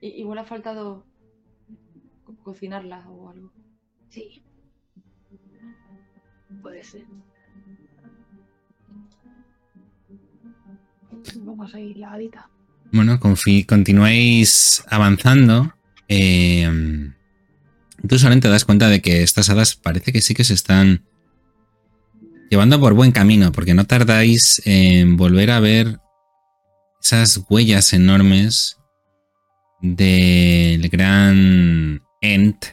[0.00, 1.06] I- igual ha faltado
[2.24, 3.52] co- cocinarlas o algo.
[4.10, 4.42] Sí.
[6.60, 7.04] Puede ser.
[11.36, 12.48] Vamos a ir la hadita.
[12.92, 15.72] Bueno, confi- continuáis avanzando.
[16.08, 17.10] Eh,
[18.06, 21.04] tú solamente te das cuenta de que estas hadas parece que sí que se están
[22.52, 26.00] llevando por buen camino, porque no tardáis en volver a ver
[27.02, 28.76] esas huellas enormes
[29.80, 32.66] del gran Ent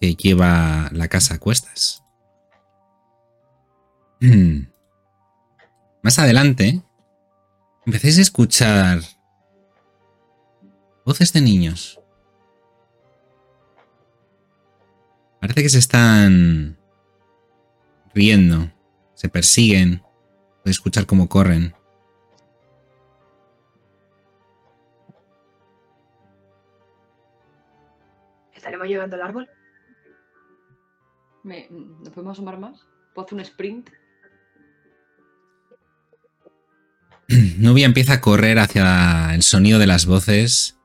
[0.00, 2.02] que lleva la casa a cuestas.
[6.02, 6.80] Más adelante,
[7.84, 9.00] Empecéis a escuchar
[11.04, 12.00] voces de niños.
[15.38, 16.77] Parece que se están
[18.18, 18.68] riendo,
[19.14, 20.02] se persiguen.
[20.62, 21.72] Podéis escuchar cómo corren.
[28.54, 29.48] ¿Estaremos llegando al árbol?
[31.44, 32.84] Me- ¿Nos podemos asomar más?
[33.14, 33.90] ¿Puedo hacer un sprint?
[37.58, 40.76] Nubia empieza a correr hacia el sonido de las voces.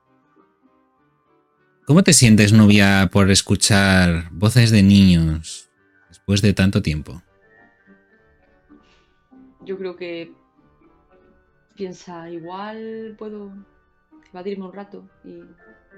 [1.86, 5.63] ¿Cómo te sientes, Nubia, por escuchar voces de niños
[6.24, 7.20] después de tanto tiempo?
[9.60, 10.32] Yo creo que
[11.76, 13.52] piensa, igual puedo
[14.30, 15.42] evadirme un rato y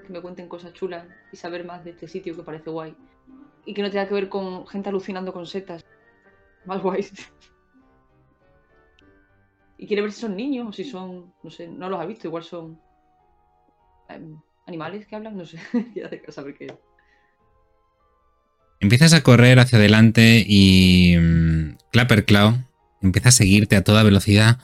[0.05, 2.93] que me cuenten cosas chulas y saber más de este sitio que parece guay.
[3.65, 5.85] Y que no tenga que ver con gente alucinando con setas.
[6.65, 7.13] Más guays.
[9.77, 12.27] Y quiere ver si son niños o si son, no sé, no los ha visto,
[12.27, 12.81] igual son
[14.09, 15.57] em, animales que hablan, no sé.
[15.95, 16.67] ya de saber qué.
[18.79, 22.63] Empiezas a correr hacia adelante y mm, Clapperclaw
[23.01, 24.59] empieza a seguirte a toda velocidad.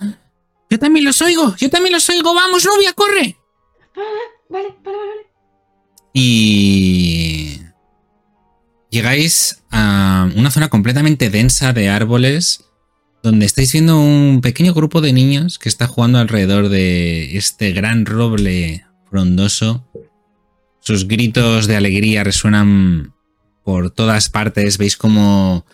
[0.69, 3.37] Yo también los oigo, yo también los oigo, vamos, Nubia, corre.
[3.95, 4.09] Vale,
[4.49, 5.27] vale, vale, vale.
[6.13, 7.59] Y
[8.89, 12.65] llegáis a una zona completamente densa de árboles
[13.23, 18.05] donde estáis viendo un pequeño grupo de niños que está jugando alrededor de este gran
[18.05, 19.87] roble frondoso.
[20.81, 23.12] Sus gritos de alegría resuenan
[23.63, 24.77] por todas partes.
[24.77, 25.65] Veis como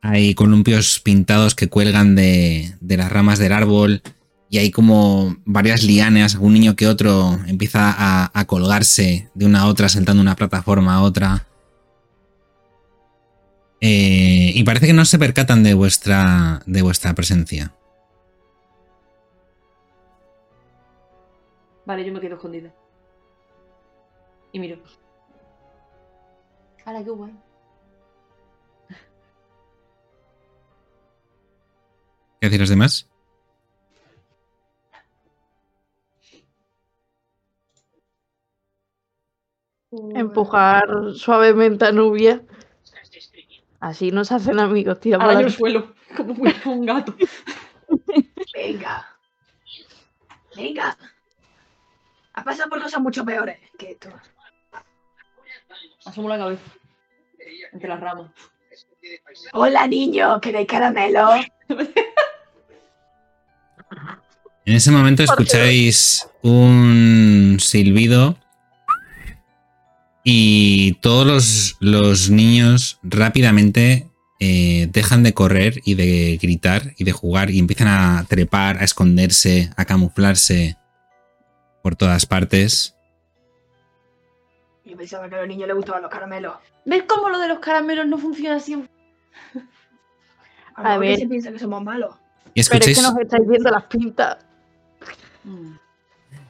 [0.00, 4.02] hay columpios pintados que cuelgan de, las ramas del árbol
[4.50, 9.60] y hay como varias lianas, algún niño que otro empieza a, a colgarse de una
[9.60, 11.48] a otra, saltando una plataforma a otra.
[13.80, 17.74] Eh, y parece que no se percatan de vuestra, de vuestra presencia.
[21.86, 22.74] Vale, yo me quedo escondida.
[24.52, 24.78] Y miro.
[26.88, 27.34] ¡Hala, qué guay!
[32.40, 33.06] ¿Qué hacen los demás?
[40.14, 42.42] Empujar suavemente a Nubia.
[43.80, 45.16] Así no se hacen amigos, tío.
[45.16, 46.34] Araño para- el suelo, como
[46.66, 47.14] un gato.
[48.54, 49.06] Venga.
[50.56, 50.96] Venga.
[52.34, 54.10] Ha pasado por cosas mucho peores que esto.
[56.08, 56.62] Asomo la cabeza.
[57.70, 58.30] Entre las ramas.
[59.52, 60.40] Hola, niños.
[60.40, 61.34] ¿Queréis caramelo?
[64.64, 68.38] En ese momento escucháis un silbido
[70.24, 74.06] y todos los, los niños rápidamente
[74.40, 78.84] eh, dejan de correr y de gritar y de jugar y empiezan a trepar, a
[78.84, 80.76] esconderse, a camuflarse
[81.82, 82.97] por todas partes.
[84.98, 86.54] Pensaba que a los niños les gustaban los caramelos.
[86.84, 88.74] ¿Ves cómo lo de los caramelos no funciona así?
[90.74, 91.10] A, A ver.
[91.10, 91.18] ver.
[91.20, 92.16] se piensa que somos malos.
[92.52, 94.44] Y Pero es escucháis, que nos estáis viendo las pintas.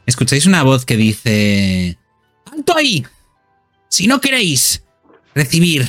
[0.06, 1.98] Escucháis una voz que dice...
[2.50, 3.06] ¡Alto ahí!
[3.88, 4.82] Si no queréis
[5.34, 5.86] recibir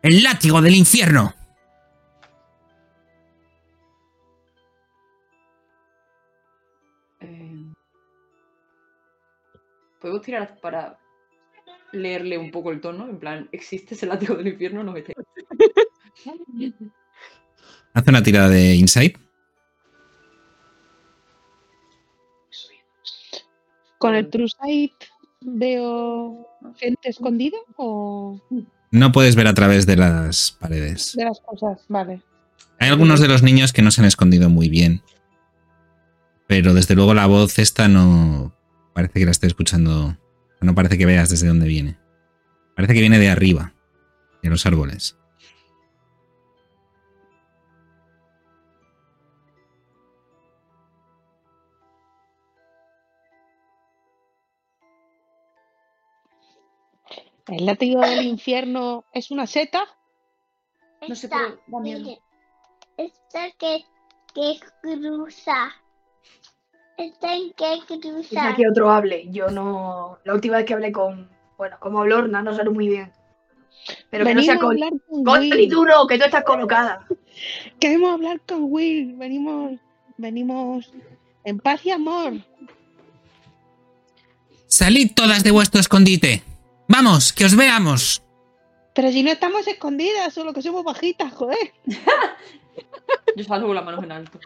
[0.00, 1.34] el látigo del infierno.
[7.20, 7.72] Eh,
[10.00, 10.98] Podemos tirar para
[11.94, 13.08] leerle un poco el tono.
[13.08, 14.82] En plan, ¿existe ese látigo del infierno?
[14.84, 15.04] No me
[17.94, 19.18] Hace una tirada de insight.
[23.98, 24.92] ¿Con el True Sight
[25.40, 28.40] veo gente escondida o
[28.90, 31.14] No puedes ver a través de las paredes.
[31.16, 31.84] de las cosas?
[31.88, 32.22] Vale.
[32.78, 35.02] Hay algunos de los niños que no se han escondido muy bien.
[36.46, 38.54] Pero desde luego la voz esta no
[38.92, 40.18] parece que la esté escuchando.
[40.64, 41.98] No parece que veas desde dónde viene.
[42.74, 43.74] Parece que viene de arriba,
[44.42, 45.16] de los árboles.
[57.46, 59.84] ¿El látigo del infierno es una seta?
[61.06, 62.00] No sé, Esta, pero da miedo.
[62.00, 62.22] mire,
[62.96, 63.84] Esta que,
[64.34, 65.72] que cruza.
[66.96, 68.22] Esta en.
[68.28, 69.26] Quizá que otro hable.
[69.30, 70.18] Yo no.
[70.24, 71.28] La última vez que hablé con.
[71.56, 73.12] Bueno, como Lorna, no salió muy bien.
[74.10, 74.70] Pero que no sea Venimos a con.
[74.72, 77.06] hablar con Con no, que tú estás colocada.
[77.80, 79.14] Queremos hablar con Will.
[79.16, 79.78] Venimos,
[80.16, 80.92] venimos
[81.44, 82.34] en paz y amor.
[84.66, 86.42] ¡Salid todas de vuestro escondite!
[86.88, 88.22] ¡Vamos, que os veamos!
[88.94, 91.72] Pero si no estamos escondidas, solo que somos bajitas, joder.
[93.36, 94.38] Yo salgo con las manos en alto.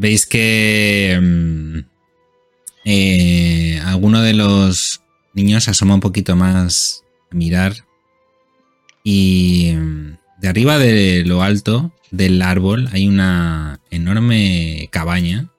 [0.00, 1.78] Veis que mm,
[2.86, 5.02] eh, alguno de los
[5.34, 7.74] niños asoma un poquito más a mirar
[9.04, 15.50] y mm, de arriba de lo alto del árbol hay una enorme cabaña.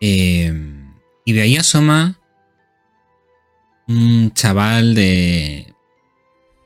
[0.00, 0.52] Eh,
[1.24, 2.18] y de ahí asoma
[3.86, 5.72] un chaval de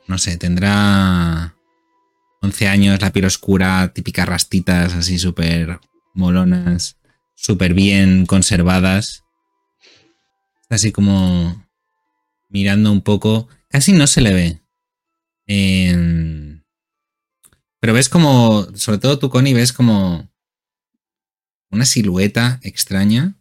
[0.07, 1.58] no sé, tendrá
[2.49, 5.81] 11 años, la piel oscura, típicas rastitas así súper
[6.15, 6.97] molonas,
[7.35, 9.23] súper bien conservadas.
[10.71, 11.69] Así como
[12.49, 13.49] mirando un poco.
[13.69, 14.63] Casi no se le ve.
[15.47, 16.63] Em,
[17.81, 20.31] pero ves como, sobre todo tú, Connie, ves como
[21.71, 23.37] una silueta extraña.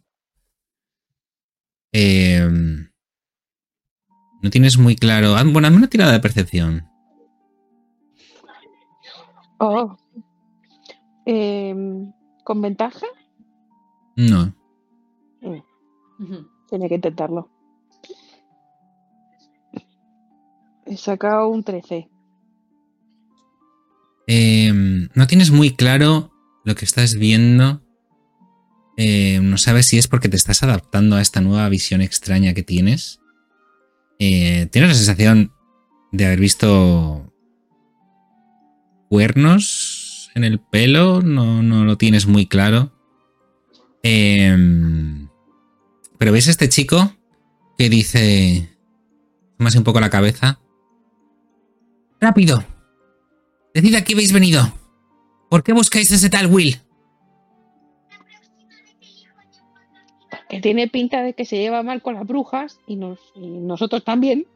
[1.92, 2.90] Em,
[4.42, 5.32] no tienes muy claro.
[5.50, 6.87] Bueno, hazme una tirada de percepción.
[9.58, 9.96] Oh.
[11.26, 12.12] Em,
[12.44, 13.06] ¿Con ventaja?
[14.16, 14.54] No.
[15.42, 16.48] Ujú.
[16.68, 17.48] Tiene que intentarlo.
[20.86, 22.08] He sacado un 13.
[24.26, 24.72] Eh,
[25.14, 26.32] no tienes muy claro
[26.64, 27.82] lo que estás viendo.
[28.96, 32.62] Eh, no sabes si es porque te estás adaptando a esta nueva visión extraña que
[32.62, 33.20] tienes.
[34.18, 35.52] Eh, tienes la sensación
[36.10, 37.27] de haber visto
[39.08, 41.22] cuernos en el pelo.
[41.22, 42.92] No, no lo tienes muy claro.
[44.02, 44.56] Eh,
[46.18, 47.12] pero ves este chico
[47.76, 48.74] que dice...
[49.58, 50.60] Más un poco la cabeza.
[52.20, 52.64] Rápido.
[53.74, 54.72] Decid a qué habéis venido.
[55.48, 56.76] ¿Por qué buscáis a ese tal Will?
[60.48, 64.04] Que tiene pinta de que se lleva mal con las brujas y, nos, y nosotros
[64.04, 64.46] también.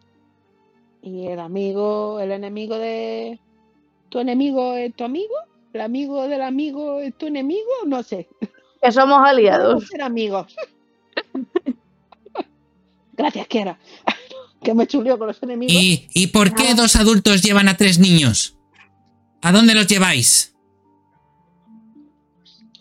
[1.03, 3.41] Y el amigo, el enemigo de.
[4.13, 5.35] ¿Tu enemigo es tu amigo?
[5.73, 7.71] ¿El amigo del amigo es tu enemigo?
[7.87, 8.29] No sé.
[8.83, 9.89] Que somos aliados.
[9.89, 10.55] ser amigos.
[13.15, 13.79] Gracias, Kiara.
[14.63, 15.75] que me chuleo con los enemigos.
[15.75, 18.59] ¿Y, ¿Y por qué dos adultos llevan a tres niños?
[19.41, 20.55] ¿A dónde los lleváis?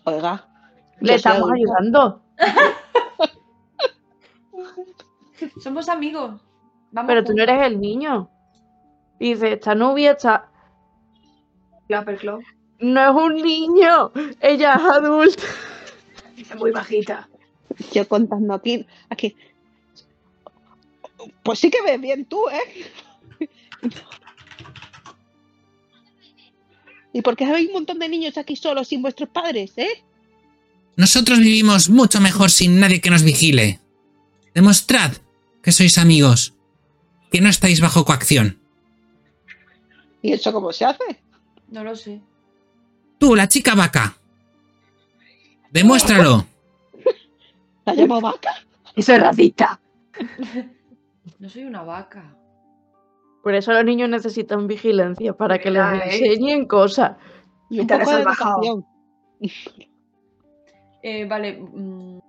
[0.04, 0.50] Oiga.
[1.00, 2.24] Le estamos ayudando.
[5.64, 6.42] Somos amigos.
[6.92, 8.30] Vamos Pero tú no eres el niño.
[9.18, 10.51] Y dice, esta Nubia está...
[11.92, 12.40] Clapperclaw.
[12.80, 15.44] No es un niño, ella es adulta.
[16.38, 17.28] Es muy bajita.
[17.92, 19.36] Yo contando aquí, aquí.
[21.44, 23.50] Pues sí que ves bien tú, ¿eh?
[27.12, 30.02] ¿Y por qué habéis un montón de niños aquí solos sin vuestros padres, eh?
[30.96, 33.82] Nosotros vivimos mucho mejor sin nadie que nos vigile.
[34.56, 35.12] Demostrad
[35.62, 36.54] que sois amigos,
[37.32, 38.62] que no estáis bajo coacción.
[40.22, 41.22] ¿Y eso cómo se hace?
[41.72, 42.22] No lo sé.
[43.18, 44.16] Tú, la chica vaca.
[45.72, 46.46] Demuéstralo.
[47.86, 48.52] ¿La llamo vaca?
[48.96, 49.80] Eso es racista.
[51.40, 52.36] No soy una vaca.
[53.42, 56.02] Por eso los niños necesitan vigilancia, para que les ¿eh?
[56.04, 57.18] enseñen cosas.
[57.70, 58.86] Y un poco de educación.
[61.02, 61.58] Eh, vale.
[61.60, 62.20] mm,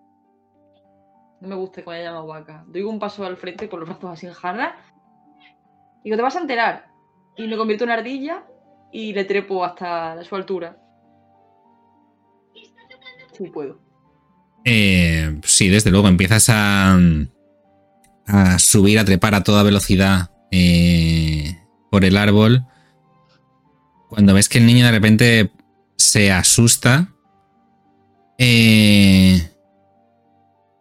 [1.40, 2.64] No me gusta que me haya llamado vaca.
[2.68, 4.76] Doy un paso al frente con los brazos así en jarra.
[6.04, 6.86] Digo, te vas a enterar.
[7.36, 8.44] Y me convierto en ardilla
[8.92, 10.76] y le trepo hasta su altura.
[13.36, 13.80] Sí, puedo.
[14.64, 16.98] Eh, sí, desde luego, empiezas a,
[18.26, 21.58] a subir, a trepar a toda velocidad eh,
[21.90, 22.66] por el árbol.
[24.08, 25.50] Cuando ves que el niño de repente
[25.96, 27.14] se asusta
[28.36, 29.50] eh,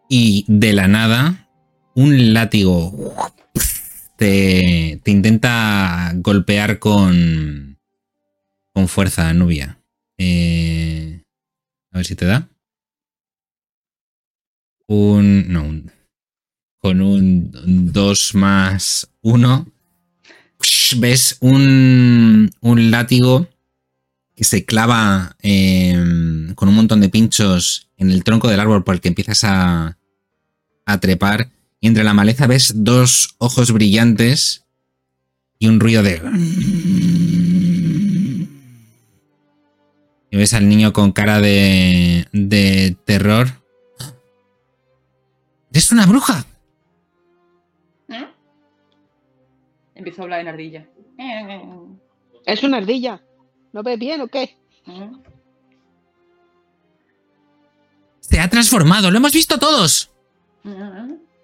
[0.09, 1.47] y de la nada
[1.95, 3.13] un látigo
[4.17, 7.70] te intenta golpear con,
[8.73, 9.79] con fuerza, Nubia.
[10.17, 11.23] Eh,
[11.91, 12.49] a ver si te da.
[14.87, 15.51] Un.
[15.51, 15.91] No,
[16.81, 19.67] con un 2 más 1.
[20.97, 23.47] Ves un, un látigo
[24.35, 28.95] que se clava em, con un montón de pinchos en el tronco del árbol por
[28.95, 29.97] el que empiezas a,
[30.85, 31.49] a trepar.
[31.79, 34.63] Y entre la maleza ves dos ojos brillantes
[35.57, 36.21] y un ruido de.
[40.31, 43.47] Y ves al niño con cara de, de terror.
[45.71, 46.45] ¡Eres una bruja!
[49.93, 50.87] Empiezo a hablar en ardilla.
[52.45, 53.21] Es una ardilla.
[53.71, 54.57] ¿No ves bien o qué?
[58.19, 60.09] Se ha transformado, lo hemos visto todos.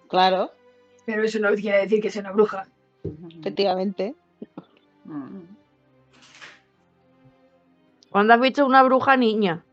[0.10, 0.52] Claro,
[1.06, 2.68] Pero eso no quiere decir que sea una bruja.
[3.40, 4.16] efectivamente.
[8.18, 9.64] ¿Cuándo has visto una bruja niña?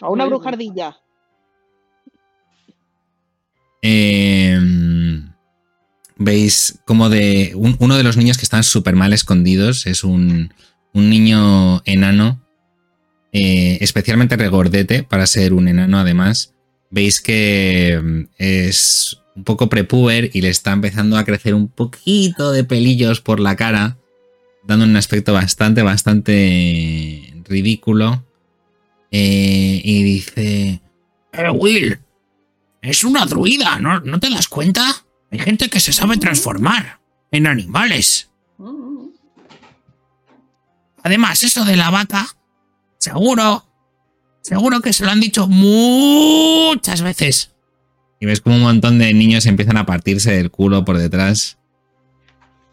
[0.00, 0.96] A una uy, bruja ardilla.
[3.82, 4.60] Eh,
[6.16, 10.54] Veis como de un- uno de los niños que están súper mal escondidos es un,
[10.92, 12.40] un niño enano,
[13.32, 16.54] eh, especialmente regordete para ser un enano además.
[16.90, 22.52] Veis que mm, es un poco prepuber y le está empezando a crecer un poquito
[22.52, 23.96] de pelillos por la cara,
[24.68, 28.24] dando un aspecto bastante, bastante ridículo.
[29.10, 30.82] Eh, y dice...
[31.32, 31.98] ¡Eh, Will!
[32.82, 35.04] Es una druida, ¿no, ¿no te das cuenta?
[35.32, 37.00] Hay gente que se sabe transformar
[37.30, 38.28] en animales.
[41.02, 42.36] Además, eso de la vaca,
[42.98, 43.66] seguro,
[44.42, 47.52] seguro que se lo han dicho muchas veces.
[48.20, 51.57] Y ves como un montón de niños empiezan a partirse del culo por detrás.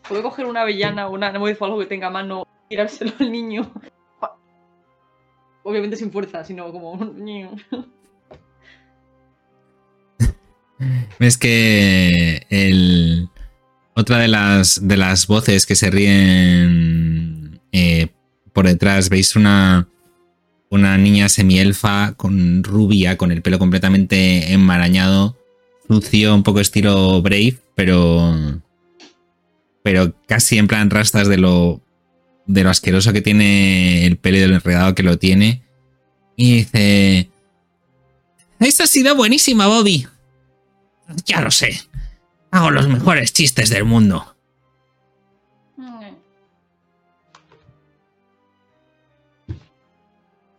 [0.08, 3.12] ¿Puedo coger una avellana o una nuez o algo que tenga a mano y tirárselo
[3.20, 3.72] al niño?
[5.64, 7.00] Obviamente sin fuerza, sino como...
[11.20, 13.30] Ves que el,
[13.96, 18.10] otra de las, de las voces que se ríen eh,
[18.52, 19.88] por detrás, veis una,
[20.70, 25.38] una niña semielfa con rubia, con el pelo completamente enmarañado,
[25.88, 28.62] sucio, un poco estilo Brave, pero,
[29.86, 31.80] pero casi en plan rastas de lo,
[32.48, 35.62] de lo asqueroso que tiene el pelo y de lo enredado que lo tiene.
[36.36, 37.30] Y dice...
[38.60, 40.08] Esta ha sido buenísima, Bobby.
[41.28, 41.84] Ya lo sé.
[42.50, 44.36] Hago los mejores chistes del mundo.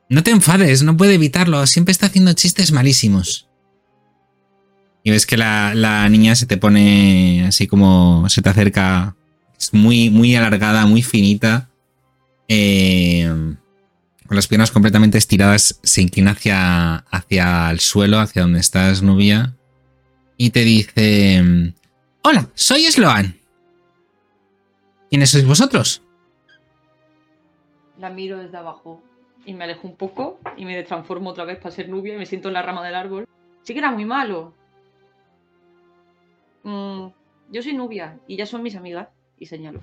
[0.08, 1.66] No te enfades, no puede evitarlo.
[1.66, 3.45] Siempre está haciendo chistes malísimos.
[5.06, 9.14] Y ves que la, la niña se te pone así como se te acerca.
[9.56, 11.68] Es muy, muy alargada, muy finita.
[12.48, 13.24] Eh,
[14.26, 19.54] con las piernas completamente estiradas, se inclina hacia, hacia el suelo, hacia donde estás, Nubia.
[20.36, 21.72] Y te dice:
[22.22, 23.36] Hola, soy Sloan.
[25.08, 26.02] ¿Quiénes sois vosotros?
[28.00, 29.04] La miro desde abajo
[29.44, 32.26] y me alejo un poco y me transformo otra vez para ser nubia y me
[32.26, 33.28] siento en la rama del árbol.
[33.62, 34.65] Sí que era muy malo.
[36.66, 37.12] Mm,
[37.52, 39.08] yo soy Nubia y ya son mis amigas.
[39.38, 39.82] Y señalo.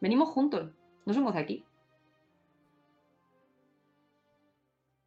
[0.00, 0.70] Venimos juntos,
[1.04, 1.64] no somos de aquí.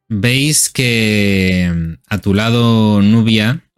[0.08, 3.70] Veis que mm, a tu lado, Nubia,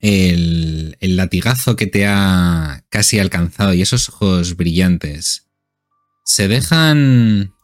[0.00, 5.50] el, el latigazo que te ha casi alcanzado y esos ojos brillantes
[6.24, 7.54] se dejan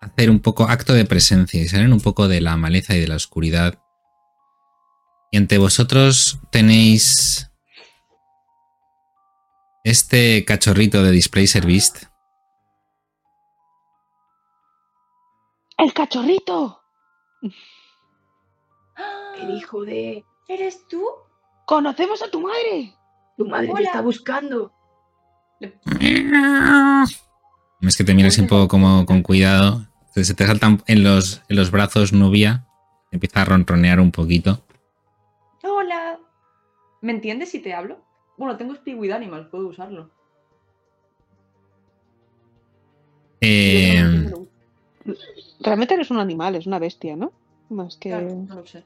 [0.00, 3.08] hacer un poco acto de presencia y salen un poco de la maleza y de
[3.08, 3.79] la oscuridad.
[5.30, 7.50] Y ante vosotros tenéis
[9.84, 12.10] este cachorrito de Display Service
[15.78, 16.82] ¡El cachorrito!
[19.40, 21.02] El hijo de ¿Eres tú?
[21.64, 22.94] ¡Conocemos a tu madre!
[23.38, 23.86] tu madre te Hola.
[23.86, 24.72] está buscando.
[27.80, 29.86] Es que te miras un poco como con cuidado.
[30.14, 32.66] Se te saltan en los, en los brazos Nubia.
[33.10, 34.62] Empieza a ronronear un poquito.
[35.62, 36.18] Hola.
[37.00, 38.02] ¿Me entiendes si te hablo?
[38.36, 40.10] Bueno, tengo Speak with Animals, puedo usarlo.
[43.40, 44.32] Eh,
[45.60, 47.32] Realmente eres un animal, es una bestia, ¿no?
[47.68, 48.10] Más que.
[48.10, 48.82] Claro, no lo sé.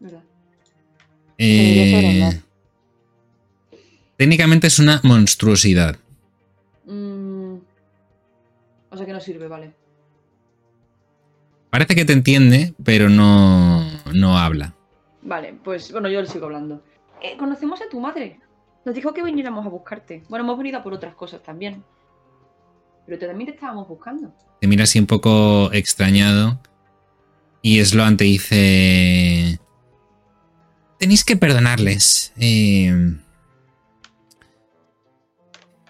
[0.00, 0.22] ¿Verdad?
[1.38, 2.40] eh,
[4.16, 5.96] técnicamente es una monstruosidad.
[6.86, 7.56] Mm,
[8.90, 9.72] O sea que no sirve, vale.
[11.70, 14.74] Parece que te entiende, pero no, no habla.
[15.24, 16.82] Vale, pues bueno, yo le sigo hablando.
[17.22, 18.40] Eh, Conocemos a tu madre.
[18.84, 20.22] Nos dijo que viniéramos a buscarte.
[20.28, 21.82] Bueno, hemos venido por otras cosas también.
[23.06, 24.32] Pero te- también te estábamos buscando.
[24.60, 26.60] Te mira así un poco extrañado.
[27.62, 29.58] Y Sloan te dice...
[30.98, 32.32] Tenéis que perdonarles.
[32.36, 33.16] Eh,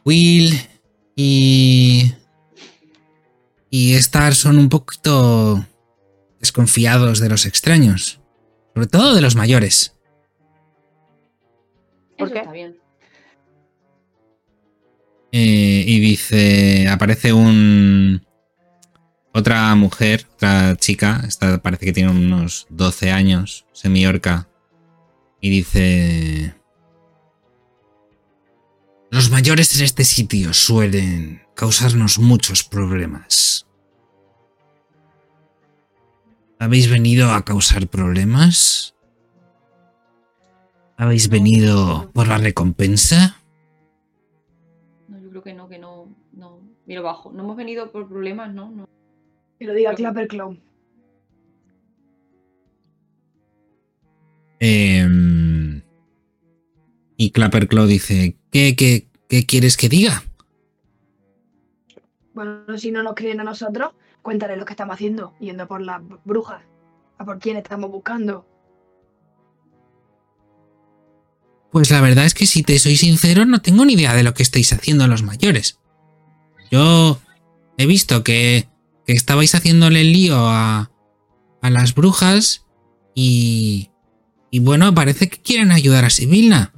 [0.05, 0.53] Will
[1.16, 2.14] y...
[3.70, 5.66] Y Star son un poquito
[6.39, 8.20] desconfiados de los extraños.
[8.75, 9.95] Sobre todo de los mayores.
[12.18, 12.41] ¿Por qué?
[12.41, 12.77] está bien.
[15.33, 18.25] Eh, y dice, aparece un
[19.33, 24.49] otra mujer, otra chica, esta parece que tiene unos 12 años, semiorca,
[25.41, 26.55] y dice,
[29.11, 33.64] los mayores en este sitio suelen causarnos muchos problemas.
[36.65, 38.95] ¿Habéis venido a causar problemas?
[40.97, 43.37] ¿Habéis venido por la recompensa?
[45.07, 46.09] No, yo creo que no, que no.
[46.33, 46.61] no.
[46.87, 47.31] Miro bajo.
[47.33, 48.71] No hemos venido por problemas, ¿no?
[48.71, 48.89] no.
[49.59, 50.59] Que lo diga Clapper Clown.
[54.59, 55.83] Em,
[57.19, 60.23] y Clapperclaw dice, ¿qué, qué, qué quieres que diga?
[62.33, 63.93] Bueno, si no nos creen a nosotros,
[64.25, 66.62] cuéntale lo que estamos haciendo, yendo por las brujas.
[67.18, 68.45] A por quién estamos buscando.
[71.70, 74.35] Pues la verdad es que si te soy sincero, no tengo ni idea de lo
[74.35, 75.79] que estáis haciendo los mayores.
[76.72, 77.20] Yo
[77.77, 78.68] he visto que,
[79.07, 80.91] estabais haciéndole el lío a,
[81.61, 82.66] a las brujas
[83.14, 83.91] y...
[84.51, 86.72] Y bueno, parece que quieren ayudar a Sibilna.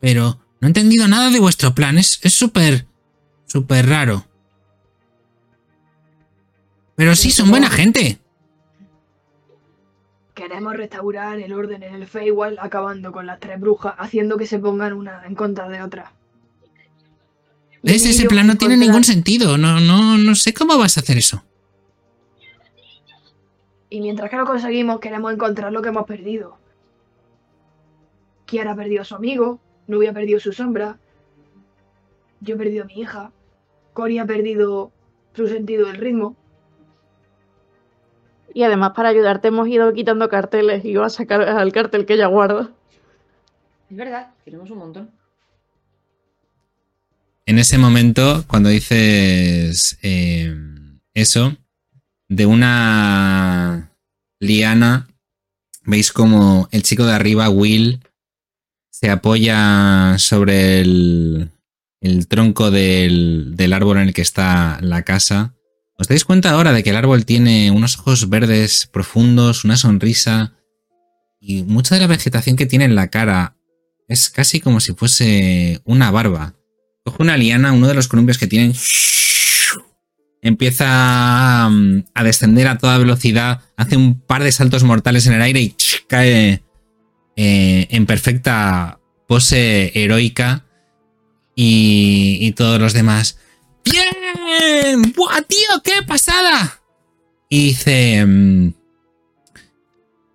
[0.00, 1.98] Pero no he entendido nada de vuestro plan.
[1.98, 2.86] Es es súper...
[3.46, 4.27] súper raro.
[6.98, 8.18] Pero sí, son buena gente.
[10.34, 14.58] Queremos restaurar el orden en el Feywild acabando con las tres brujas, haciendo que se
[14.58, 16.12] pongan una en contra de otra.
[17.84, 18.04] ¿Ves?
[18.04, 19.56] Ese plan no tiene ningún sentido.
[19.56, 21.44] No, no, no sé cómo vas a hacer eso.
[23.90, 26.58] Y mientras que lo conseguimos, queremos encontrar lo que hemos perdido.
[28.44, 30.98] Kiara ha perdido a su amigo, Nubia ha perdido su sombra,
[32.40, 33.30] yo he perdido a mi hija,
[33.92, 34.90] Cory ha perdido
[35.34, 36.36] su sentido del ritmo.
[38.54, 42.14] Y además para ayudarte hemos ido quitando carteles y vas a sacar al cartel que
[42.14, 42.70] ella guarda.
[43.90, 45.10] Es verdad, tenemos un montón.
[47.46, 50.54] En ese momento, cuando dices eh,
[51.14, 51.56] eso,
[52.28, 53.90] de una
[54.38, 55.08] liana,
[55.84, 58.00] veis como el chico de arriba, Will,
[58.90, 61.50] se apoya sobre el,
[62.00, 65.54] el tronco del, del árbol en el que está la casa.
[65.98, 70.52] ¿Os dais cuenta ahora de que el árbol tiene unos ojos verdes profundos, una sonrisa
[71.40, 73.56] y mucha de la vegetación que tiene en la cara
[74.06, 76.54] es casi como si fuese una barba?
[77.04, 78.74] Coge una liana, uno de los columpios que tienen.
[80.40, 83.62] Empieza mm, a descender a toda velocidad.
[83.76, 85.74] Hace un par de saltos mortales en el aire y
[86.06, 86.62] cae
[87.34, 90.64] eh, en perfecta pose heroica.
[91.56, 93.36] Y, y todos los demás.
[93.90, 95.12] ¡Bien!
[95.16, 95.82] ¡Buah, tío!
[95.82, 96.80] ¡Qué pasada!
[97.48, 98.24] Y dice.
[98.26, 98.72] mm,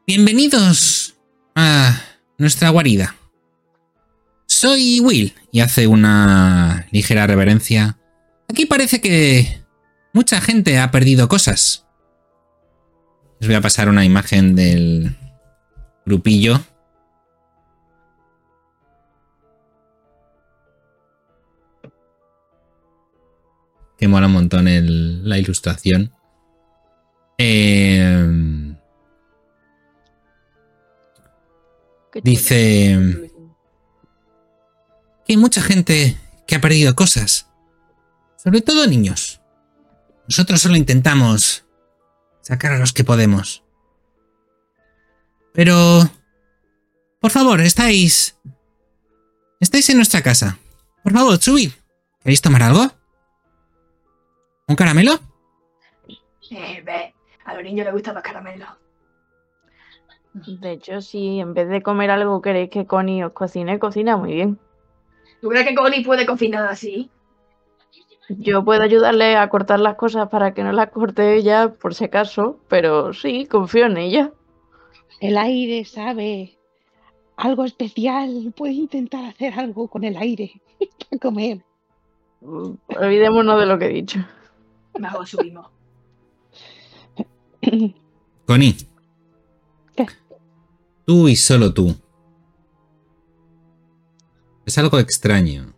[0.08, 1.16] Bienvenidos
[1.56, 2.02] a
[2.38, 3.16] nuestra guarida.
[4.48, 7.98] Soy Will y hace una ligera reverencia.
[8.50, 9.62] Aquí parece que
[10.14, 11.86] mucha gente ha perdido cosas.
[13.40, 15.16] Les voy a pasar una imagen del
[16.06, 16.62] grupillo.
[24.04, 26.14] Que mola un montón el- la ilustración.
[27.38, 28.76] Eh,
[32.22, 33.30] dice
[35.26, 37.48] que hay mucha gente que ha perdido cosas.
[38.36, 39.40] Sobre todo niños.
[40.28, 41.64] Nosotros solo intentamos
[42.42, 43.64] sacar a los que podemos.
[45.54, 46.12] Pero...
[47.22, 48.36] Por favor, estáis...
[49.62, 50.60] Estáis en nuestra casa.
[51.06, 51.72] Por favor, subid.
[52.22, 52.92] ¿Queréis tomar algo?
[54.74, 55.20] ¿Un caramelo?
[56.50, 57.14] Eh, ve,
[57.46, 58.70] a los niños les gustan los caramelos.
[60.34, 64.34] De hecho, si en vez de comer algo queréis que Connie os cocine, cocina muy
[64.34, 64.58] bien.
[65.42, 67.12] ¿Tú crees que Connie puede cocinar así?
[68.30, 72.06] Yo puedo ayudarle a cortar las cosas para que no las corte ella, por si
[72.06, 74.32] acaso, pero sí, confío en ella.
[75.20, 76.58] El aire sabe
[77.38, 78.52] algo especial.
[78.58, 80.60] Puede intentar hacer algo con el aire
[81.10, 81.60] para comer.
[82.42, 84.20] Olvidémonos de lo que he dicho.
[85.00, 85.68] Mejor subimos.
[88.46, 88.76] Connie.
[89.96, 90.06] ¿Qué?
[91.06, 91.96] Tú y solo tú.
[94.66, 95.74] Es algo extraño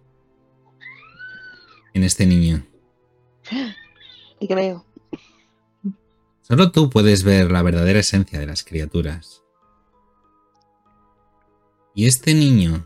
[1.94, 2.66] en este niño.
[4.38, 4.86] Y que veo.
[6.42, 9.44] Solo tú puedes ver la verdadera esencia de las criaturas.
[11.96, 12.86] Y este niño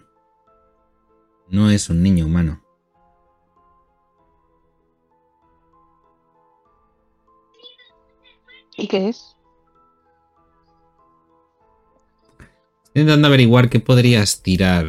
[1.50, 2.64] no es un niño humano.
[8.80, 9.36] ¿Y qué es?
[12.86, 14.86] Estoy intentando averiguar qué podrías tirar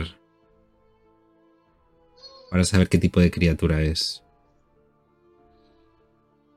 [2.52, 4.22] para saber qué tipo de criatura es.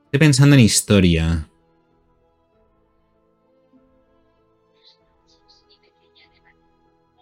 [0.04, 1.50] Estoy pensando en historia.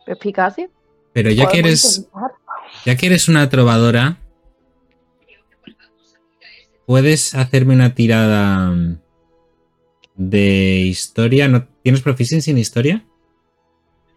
[0.07, 0.69] ¿Eficacia?
[1.15, 2.33] Pero ya que eres, intentar.
[2.85, 4.19] ya que eres una trovadora,
[6.85, 9.01] puedes hacerme una tirada
[10.31, 11.49] de historia.
[11.49, 13.05] ¿No tienes proficiency en historia?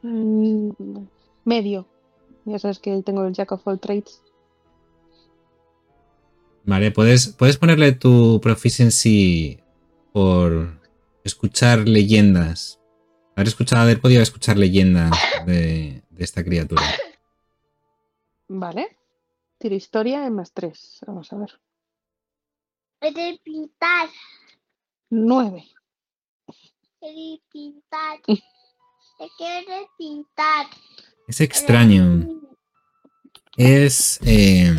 [0.01, 0.71] Mm,
[1.43, 1.87] medio.
[2.45, 4.21] Ya sabes que tengo el Jack of all trades.
[6.63, 9.59] Vale, puedes, puedes ponerle tu proficiency
[10.11, 10.79] por
[11.23, 12.79] escuchar leyendas.
[13.35, 15.11] Haber escuchado, haber podido escuchar leyendas
[15.45, 16.83] de, de esta criatura.
[18.47, 18.97] Vale.
[19.57, 21.01] Tiro historia en más 3.
[21.07, 21.59] Vamos a ver.
[22.99, 24.09] Puede pintar,
[25.09, 25.63] Nueve.
[27.51, 28.19] Pintar.
[28.25, 30.67] Se quiere pintar.
[31.27, 32.27] Es extraño.
[33.57, 34.19] Es.
[34.23, 34.75] eh,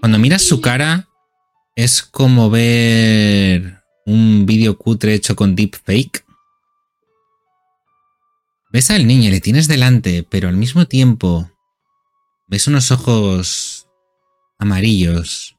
[0.00, 1.08] cuando miras su cara,
[1.76, 6.24] es como ver un vídeo cutre hecho con deepfake.
[8.72, 11.50] Ves al niño y le tienes delante, pero al mismo tiempo
[12.48, 13.86] ves unos ojos
[14.58, 15.56] amarillos,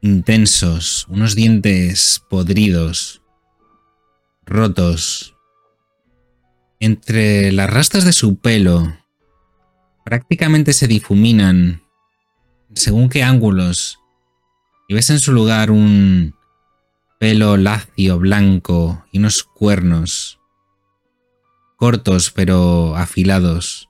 [0.00, 3.19] intensos, unos dientes podridos,
[4.50, 5.34] rotos.
[6.80, 8.96] Entre las rastas de su pelo
[10.04, 11.82] prácticamente se difuminan
[12.74, 13.98] según qué ángulos.
[14.88, 16.34] Y ves en su lugar un
[17.18, 20.38] pelo lacio, blanco y unos cuernos
[21.76, 23.88] cortos pero afilados.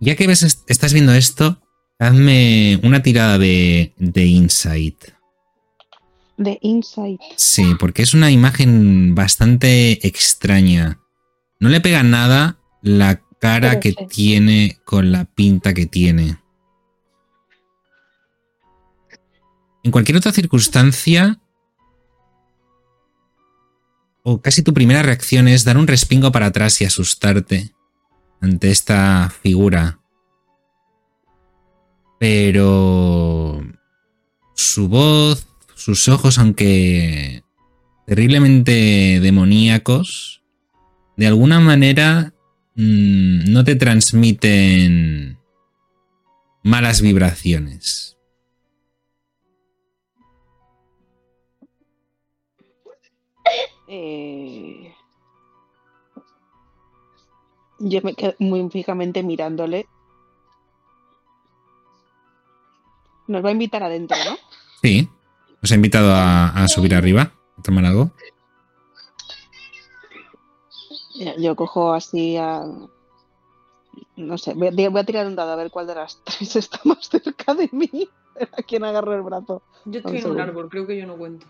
[0.00, 1.60] Ya que ves, est- estás viendo esto,
[1.98, 5.02] hazme una tirada de, de insight.
[6.36, 7.20] De Insight.
[7.36, 11.00] Sí, porque es una imagen bastante extraña.
[11.60, 16.38] No le pega nada la cara que tiene con la pinta que tiene.
[19.82, 21.40] En cualquier otra circunstancia,
[24.22, 27.74] o casi tu primera reacción es dar un respingo para atrás y asustarte
[28.40, 30.00] ante esta figura.
[32.18, 33.62] Pero
[34.54, 35.46] su voz,
[35.84, 37.44] sus ojos, aunque
[38.06, 40.42] terriblemente demoníacos,
[41.18, 42.32] de alguna manera
[42.74, 45.38] mm, no te transmiten
[46.62, 48.16] malas vibraciones.
[53.86, 54.90] Eh,
[57.78, 59.86] Yo me quedo muy fijamente mirándole.
[63.26, 64.38] Nos va a invitar adentro, ¿no?
[64.80, 65.10] Sí,
[65.64, 67.32] os he invitado a, a subir arriba.
[67.62, 68.10] ¿Tomar algo?
[71.38, 72.64] Yo cojo así a.
[74.16, 76.56] No sé, voy a, voy a tirar un dado a ver cuál de las tres
[76.56, 78.08] está más cerca de mí.
[78.58, 79.62] A quién agarro el brazo.
[79.84, 81.46] Yo estoy en un árbol, creo que yo no cuento.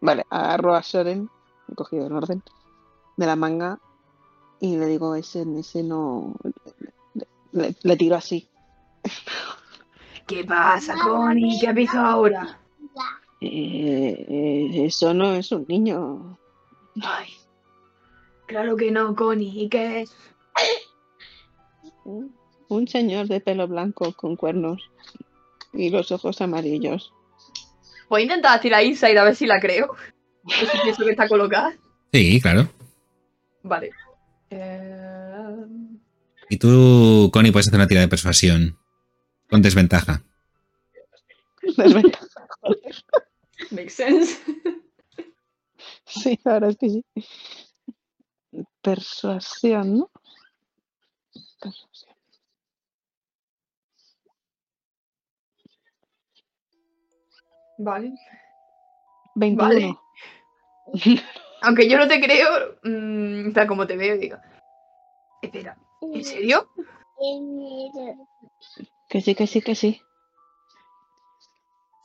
[0.00, 1.28] Vale, agarro a Soren,
[1.70, 2.42] he cogido en orden,
[3.18, 3.80] de la manga
[4.60, 6.36] y le digo, ese, ese no.
[7.52, 8.48] Le, le tiro así.
[10.28, 11.58] ¿Qué pasa, Connie?
[11.58, 12.60] ¿Qué has visto ahora?
[13.40, 16.38] Eh, eh, eso no es un niño.
[17.02, 17.28] Ay,
[18.46, 19.64] claro que no, Connie.
[19.64, 20.14] ¿Y qué es?
[22.68, 24.82] Un señor de pelo blanco con cuernos
[25.72, 27.12] y los ojos amarillos.
[28.10, 29.94] Voy a intentar tirar Inside a ver si la creo.
[30.46, 31.74] Si pienso que está colocada.
[32.12, 32.68] Sí, claro.
[33.62, 33.90] Vale.
[34.50, 35.56] Eh,
[36.48, 38.78] Y tú, Connie, puedes hacer una tira de persuasión.
[39.48, 40.22] Con desventaja.
[41.76, 42.26] Desventaja.
[43.70, 44.40] Makes sense.
[46.04, 47.04] Sí, la verdad es que sí.
[48.82, 50.10] Persuasión, ¿no?
[51.60, 52.14] Persuasión.
[57.78, 58.12] Vale.
[59.34, 59.68] 21.
[59.68, 61.22] Vale.
[61.62, 64.36] Aunque yo no te creo, mm, tal como te veo, digo.
[65.42, 66.68] Espera, ¿en serio?
[69.08, 70.02] Que sí, que sí, que sí.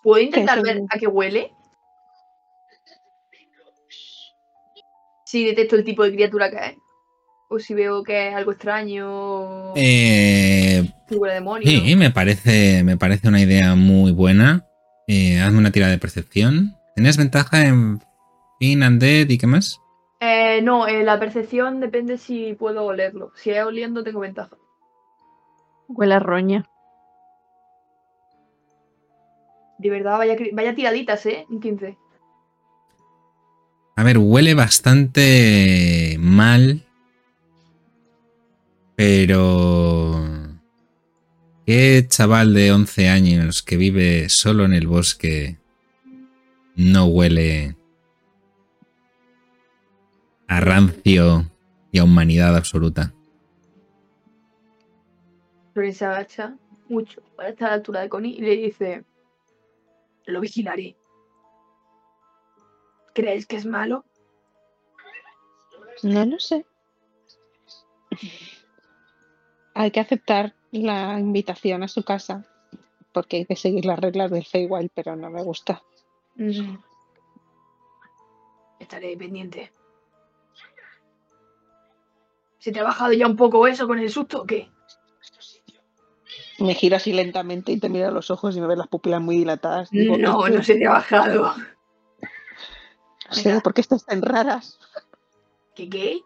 [0.02, 0.88] ¿Puedo intentar ver no?
[0.90, 1.52] a qué huele?
[5.26, 6.78] Si detecto el tipo de criatura que es.
[7.50, 9.74] O si veo que es algo extraño.
[9.76, 11.68] Eh, si huele a demonio.
[11.68, 14.66] sí, me parece, me parece una idea muy buena.
[15.08, 16.76] Eh, hazme una tira de percepción.
[16.96, 18.00] ¿Tenías ventaja en
[18.60, 19.80] Fin, Undead y qué más?
[20.20, 23.32] Eh, no, eh, la percepción depende si puedo olerlo.
[23.36, 24.56] Si es oliendo, tengo ventaja.
[25.90, 26.66] Huele a roña.
[29.84, 31.46] De verdad, vaya, tiraditas, ¿eh?
[31.50, 31.98] Un 15.
[33.98, 36.86] A ver, huele bastante mal.
[38.96, 40.26] Pero...
[41.66, 45.58] ¿Qué chaval de 11 años que vive solo en el bosque
[46.76, 47.76] no huele
[50.48, 51.52] a rancio
[51.92, 53.14] y a humanidad absoluta?
[55.74, 56.58] Florin se agacha
[56.88, 59.04] mucho para estar a la altura de Connie y le dice:
[60.26, 60.96] Lo vigilaré.
[63.14, 64.06] ¿Crees que es malo?
[66.02, 66.66] No lo sé.
[69.76, 72.46] Hay que aceptar la invitación a su casa
[73.12, 75.84] porque hay que seguir las reglas del Feywild, pero no me gusta.
[76.36, 76.76] Mm.
[78.80, 79.72] Estaré pendiente.
[82.58, 84.70] ¿Se te ha bajado ya un poco eso con el susto o qué?
[86.60, 89.22] Me giro así lentamente y te miro a los ojos y me ves las pupilas
[89.22, 89.90] muy dilatadas.
[89.90, 91.54] Digo, No, no se te ha bajado.
[93.30, 94.80] No sé, ¿por qué estáis tan raras?
[95.76, 96.22] ¿Qué qué?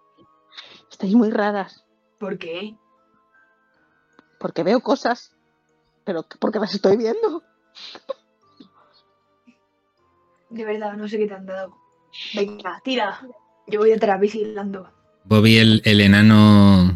[0.91, 1.85] Estáis muy raras.
[2.19, 2.75] ¿Por qué?
[4.39, 5.33] Porque veo cosas,
[6.03, 7.43] pero porque las estoy viendo.
[10.49, 11.75] De verdad, no sé qué te han dado.
[12.35, 13.21] Venga, tira.
[13.67, 14.91] Yo voy detrás vigilando.
[15.23, 16.95] Bobby, el, el enano,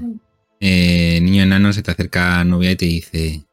[0.62, 3.43] eh, niño enano, se te acerca novia y te dice: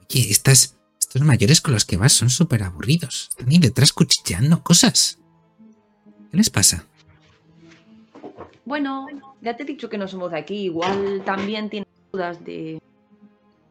[0.00, 3.28] Oye, estas, estos mayores con los que vas son súper aburridos.
[3.30, 5.18] Están ahí detrás cuchicheando cosas.
[6.30, 6.84] ¿Qué les pasa?
[8.64, 9.06] Bueno,
[9.40, 10.64] ya te he dicho que no somos de aquí.
[10.64, 12.82] Igual también tienes dudas de,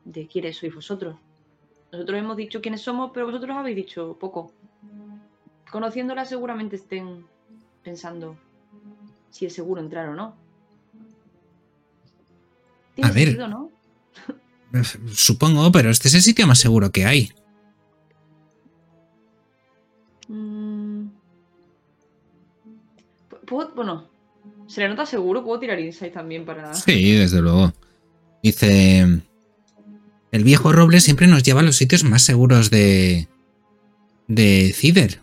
[0.06, 1.18] de quiénes sois vosotros.
[1.92, 4.54] Nosotros hemos dicho quiénes somos, pero vosotros habéis dicho poco.
[5.70, 7.26] Conociéndola seguramente estén
[7.84, 8.38] pensando
[9.32, 10.47] si es seguro entrar o no.
[12.98, 13.38] Tiene A ver.
[15.14, 17.32] Supongo, pero este es el sitio más seguro que hay.
[20.28, 21.08] Mm.
[23.30, 24.10] Pu- ¿Puedo- bueno,
[24.68, 26.74] se le nota seguro, puedo tirar insight también para...
[26.74, 27.74] Sí, desde luego.
[28.44, 29.22] Dice:
[30.32, 33.28] El viejo roble siempre nos lleva a los sitios más seguros de.
[34.28, 35.22] de Cider.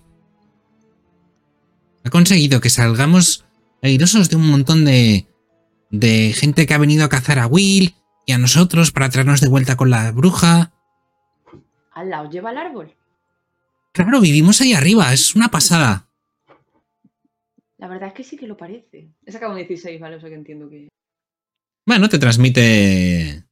[2.04, 3.44] Ha conseguido que salgamos
[3.82, 5.26] airosos de un montón de.
[5.98, 7.94] De gente que ha venido a cazar a Will
[8.26, 10.72] y a nosotros para traernos de vuelta con la bruja.
[11.92, 12.94] Al lado lleva el árbol.
[13.92, 16.08] Claro, vivimos ahí arriba, es una pasada.
[17.78, 19.10] La verdad es que sí que lo parece.
[19.24, 20.16] He sacado un 16, ¿vale?
[20.16, 20.88] O sea que entiendo que...
[21.86, 23.44] Bueno, te transmite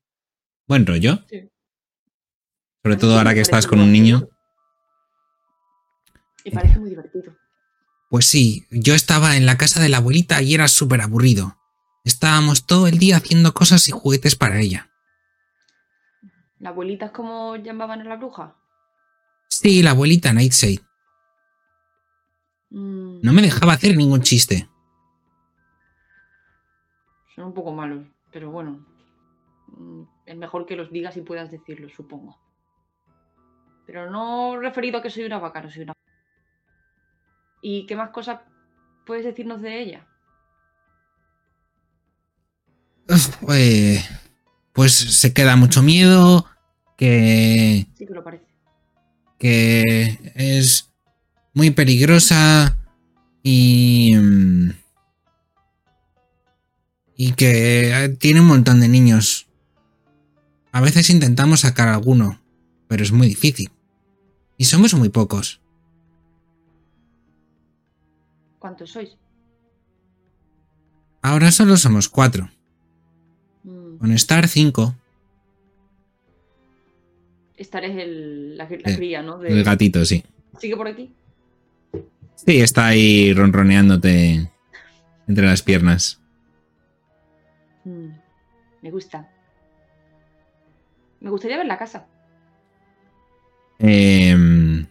[0.67, 1.25] buen rollo.
[1.29, 1.49] Sí.
[2.83, 4.29] Sobre todo ahora que estás con un niño.
[6.45, 7.37] Y parece muy divertido.
[8.11, 11.57] Pues sí, yo estaba en la casa de la abuelita y era súper aburrido.
[12.05, 14.91] Estábamos todo el día haciendo cosas y juguetes para ella.
[16.59, 18.57] ¿La abuelita es como llamaban a la bruja?
[19.49, 20.81] Sí, la abuelita Nightshade.
[22.71, 24.69] Mm, No me dejaba hacer ningún chiste.
[27.35, 28.85] Son un poco malos, pero bueno.
[29.69, 32.39] Mm, Es mejor que los digas y puedas decirlos, supongo.
[33.87, 35.93] Pero no referido a que soy una vaca, no soy una.
[37.61, 38.41] ¿Y qué más cosas
[39.05, 40.07] puedes decirnos de ella?
[43.49, 44.03] Eh,
[44.73, 46.47] pues se queda mucho miedo,
[46.97, 48.45] que, Sí que lo parece.
[49.39, 50.91] que es
[51.55, 52.77] muy peligrosa
[53.43, 54.15] y...
[54.17, 54.71] mm,
[57.15, 59.47] Y que eh, tiene un montón de niños.
[60.73, 62.41] A veces intentamos sacar alguno,
[62.89, 63.71] pero es muy difícil.
[64.57, 65.61] Y somos muy pocos.
[68.59, 69.17] ¿Cuántos sois?
[71.21, 72.51] Ahora solo somos cuatro.
[74.03, 74.97] Con Star cinco.
[77.57, 79.39] Esta es el, la, la Eh, cría, ¿no?
[79.39, 80.25] De- El gatito, sí.
[80.59, 81.15] ¿Sigue por aquí?
[82.35, 84.51] Sí, está ahí ronroneándote
[85.29, 86.21] entre las piernas.
[87.85, 88.09] Mm,
[88.83, 89.31] Me gusta.
[91.21, 92.05] Me gustaría ver la casa.
[93.79, 94.85] Em,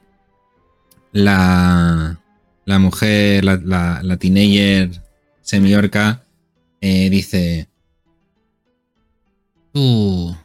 [1.12, 2.18] la,
[2.64, 4.89] la mujer, la, la, la teenager
[5.41, 6.24] semiorca,
[6.80, 7.68] eh, dice:
[9.74, 10.36] Tú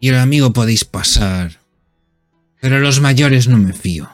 [0.00, 1.60] y el amigo podéis pasar,
[2.60, 4.08] pero los mayores no me fío.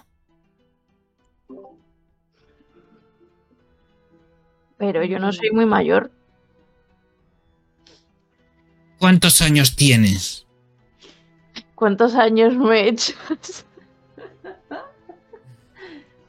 [4.79, 6.11] Pero yo no soy muy mayor.
[8.99, 10.47] ¿Cuántos años tienes?
[11.75, 13.13] ¿Cuántos años me he hecho?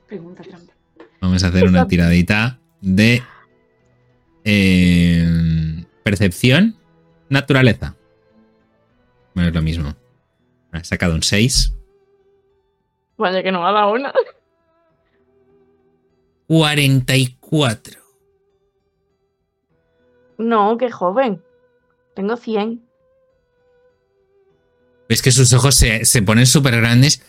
[0.07, 0.73] Pregunta trampa.
[1.21, 3.23] Vamos a hacer una tiradita de
[4.43, 5.54] em,
[6.05, 6.77] percepción,
[7.29, 7.95] naturaleza.
[9.33, 9.95] Bueno, es lo mismo.
[10.71, 11.73] Ha sacado un 6.
[13.17, 14.13] Vaya que no ha dado una.
[16.47, 17.99] 44.
[20.37, 21.41] No, qué joven.
[22.13, 22.83] Tengo 100.
[25.09, 27.23] Ves que sus ojos se, se ponen súper grandes.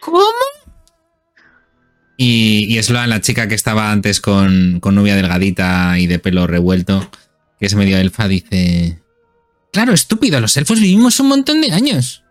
[0.00, 0.24] ¿Cómo?
[2.16, 6.48] Y, y Sloan, la chica que estaba antes con, con novia delgadita y de pelo
[6.48, 7.08] revuelto,
[7.58, 9.00] que es medio elfa, dice...
[9.72, 12.24] Claro, estúpido, los elfos vivimos un montón de años.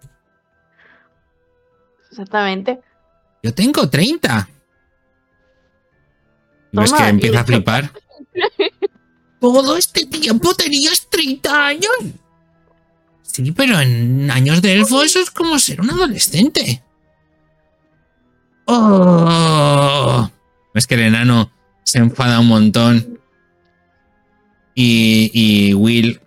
[2.09, 2.79] Exactamente.
[3.43, 4.49] Yo tengo 30.
[6.71, 7.91] Y ves que empieza a flipar.
[9.39, 11.91] ¿Todo este tiempo tenías 30 años?
[13.21, 16.83] Sí, pero en años de elfo eso es como ser un adolescente.
[18.65, 20.29] ¡Oh!
[20.73, 21.51] Ves que el enano
[21.83, 23.16] se enfada un montón.
[24.79, 26.21] Y, y Will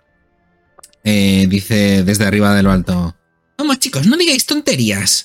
[1.05, 3.15] eh, dice desde arriba de lo alto:
[3.57, 5.23] Vamos, chicos, no digáis tonterías.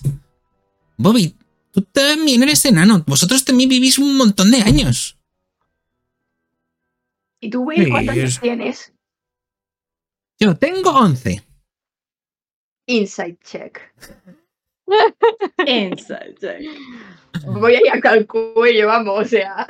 [0.96, 1.34] Bobby,
[1.72, 3.02] tú también eres enano.
[3.04, 5.18] Vosotros también vivís un montón de años.
[7.40, 8.92] ¿Y tú, Will, cuántos años es- tienes?
[10.38, 11.42] Yo tengo 11.
[12.86, 13.80] Inside check.
[15.66, 16.62] Inside check.
[17.44, 19.66] Voy a ir al cuello, vamos, o sea.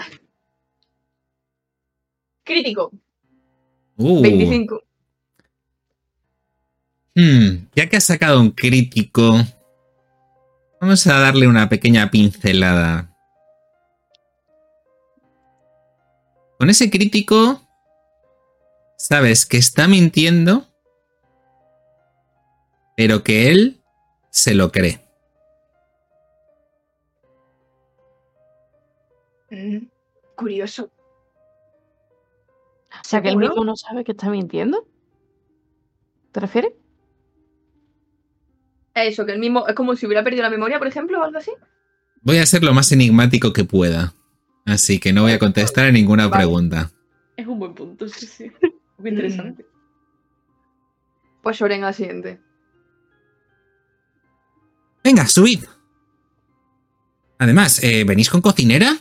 [2.45, 2.93] Crítico,
[3.99, 4.83] Uh, 25.
[7.15, 9.37] hmm, ya que has sacado un crítico,
[10.81, 13.11] vamos a darle una pequeña pincelada.
[16.59, 17.61] Con ese crítico,
[18.99, 20.67] sabes que está mintiendo,
[22.97, 23.81] pero que él
[24.31, 25.01] se lo cree.
[29.51, 29.87] Mm,
[30.35, 30.91] curioso.
[33.07, 34.85] O sea, que el mismo no sabe que está mintiendo.
[36.33, 36.73] ¿Te refieres?
[38.95, 39.65] Eso, que el mismo.
[39.69, 41.53] Es como si hubiera perdido la memoria, por ejemplo, o algo así.
[42.23, 44.13] Voy a ser lo más enigmático que pueda.
[44.65, 46.43] Así que no voy a contestar a ninguna Vale.
[46.43, 46.91] pregunta.
[47.37, 48.51] Es un buen punto, sí, sí.
[48.99, 49.65] Muy interesante.
[51.45, 52.41] Pues Soren al siguiente.
[55.05, 55.61] Venga, subid.
[57.39, 58.97] Además, eh, ¿venís con cocinera?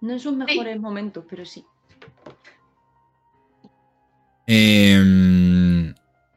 [0.00, 1.64] No en sus mejores momentos, pero sí.
[4.46, 5.94] Eh,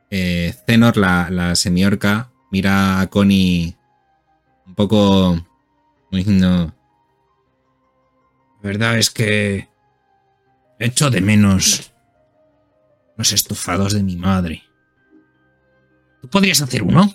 [0.09, 3.75] eh, Zenor, la, la semiorca, mira a Connie
[4.65, 5.37] un poco
[6.11, 6.73] diciendo...
[8.61, 9.69] La verdad es que
[10.79, 11.93] echo de menos
[13.15, 14.63] los estofados de mi madre.
[16.21, 17.13] ¿Tú podrías hacer uno?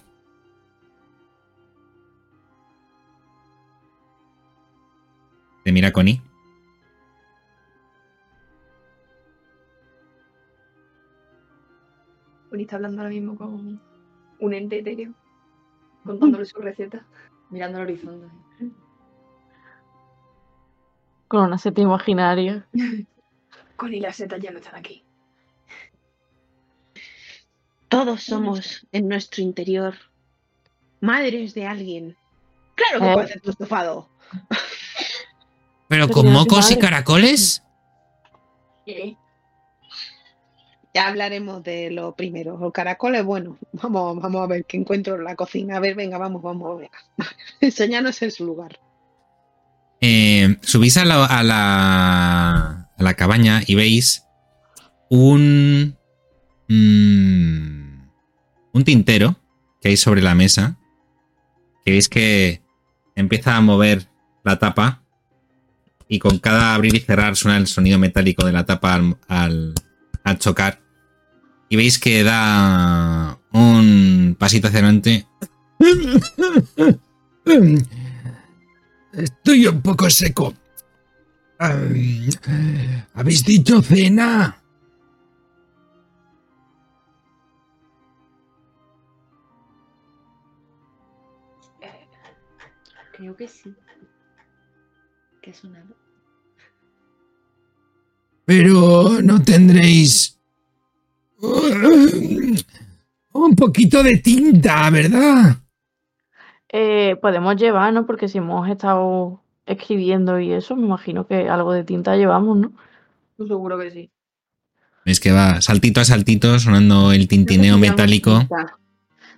[5.64, 6.22] Te mira Connie.
[12.54, 13.80] Uni está hablando ahora mismo con.
[14.40, 15.12] Un ente etéreo.
[16.04, 17.04] Contándole su receta.
[17.50, 18.26] Mirando al horizonte.
[21.28, 22.66] Con una seta imaginaria.
[23.76, 25.02] Con y las setas ya no están aquí.
[27.88, 29.94] Todos somos en nuestro interior
[31.00, 32.16] madres de alguien.
[32.76, 33.14] Claro que Eh.
[33.14, 34.08] puede ser tu estofado.
[35.88, 37.62] Pero Pero con si no soy mocos y caracoles.
[38.86, 39.16] ¿Qué?
[40.94, 42.56] Ya hablaremos de lo primero.
[42.56, 45.76] Los caracoles, bueno, vamos, vamos a ver qué encuentro en la cocina.
[45.76, 46.98] A ver, venga, vamos, vamos, venga.
[47.60, 48.78] Enseñarnos en su lugar.
[50.00, 54.24] Eh, subís a la, a, la, a la cabaña y veis
[55.08, 55.96] un,
[56.68, 58.08] mm,
[58.72, 59.36] un tintero
[59.80, 60.78] que hay sobre la mesa.
[61.84, 62.62] Que veis que
[63.16, 64.06] empieza a mover
[64.44, 65.02] la tapa
[66.06, 68.94] y con cada abrir y cerrar suena el sonido metálico de la tapa
[69.26, 69.74] al
[70.38, 70.83] chocar.
[71.68, 75.26] Y veis que da un pasito hacia adelante.
[79.12, 80.54] Estoy un poco seco.
[81.58, 84.60] ¿Habéis dicho cena?
[93.16, 93.74] Creo que sí.
[95.40, 95.96] ¿Qué ha sonado?
[98.44, 100.33] Pero no tendréis
[103.32, 105.56] un poquito de tinta, ¿verdad?
[106.68, 108.06] Eh, podemos llevar, ¿no?
[108.06, 112.72] Porque si hemos estado escribiendo y eso, me imagino que algo de tinta llevamos, ¿no?
[113.38, 114.10] Seguro que sí.
[115.04, 118.40] Veis que va saltito a saltito sonando el tintineo metálico.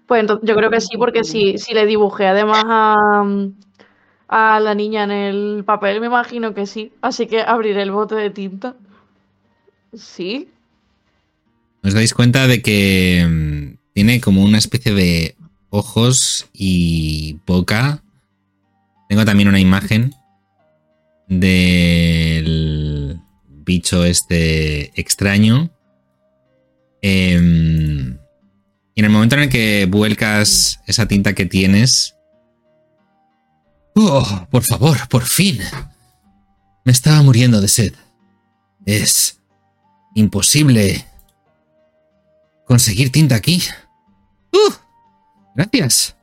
[0.06, 3.24] Pues entonces, yo creo que sí, porque si, si le dibujé además a,
[4.28, 6.92] a la niña en el papel, me imagino que sí.
[7.00, 8.76] Así que abriré el bote de tinta.
[9.92, 10.48] Sí.
[11.86, 15.36] Os dais cuenta de que mm, tiene como una especie de
[15.70, 18.02] ojos y boca.
[19.08, 20.12] Tengo también una imagen
[21.28, 25.70] del bicho este extraño.
[27.02, 28.18] Em,
[28.96, 32.16] y en el momento en el que vuelcas esa tinta que tienes...
[33.94, 35.60] ¡Oh, por favor, por fin!
[36.84, 37.94] Me estaba muriendo de sed.
[38.86, 39.40] Es
[40.16, 41.06] imposible
[42.66, 43.62] conseguir tinta aquí.
[44.52, 44.72] ¡Uh!
[45.54, 46.16] Gracias.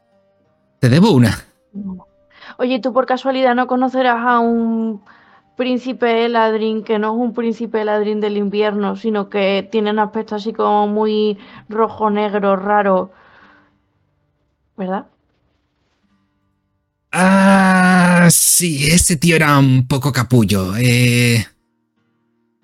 [0.80, 1.44] Te debo una.
[2.58, 5.02] Oye, ¿tú por casualidad no conocerás a un
[5.56, 10.36] príncipe Eladrin que no es un príncipe Eladrin del invierno, sino que tiene un aspecto
[10.36, 11.38] así como muy
[11.70, 13.12] rojo, negro, raro?
[14.78, 15.08] ¿Verdad?
[17.12, 20.76] Ah, sí, ese tío era un poco capullo.
[20.78, 21.46] Eh,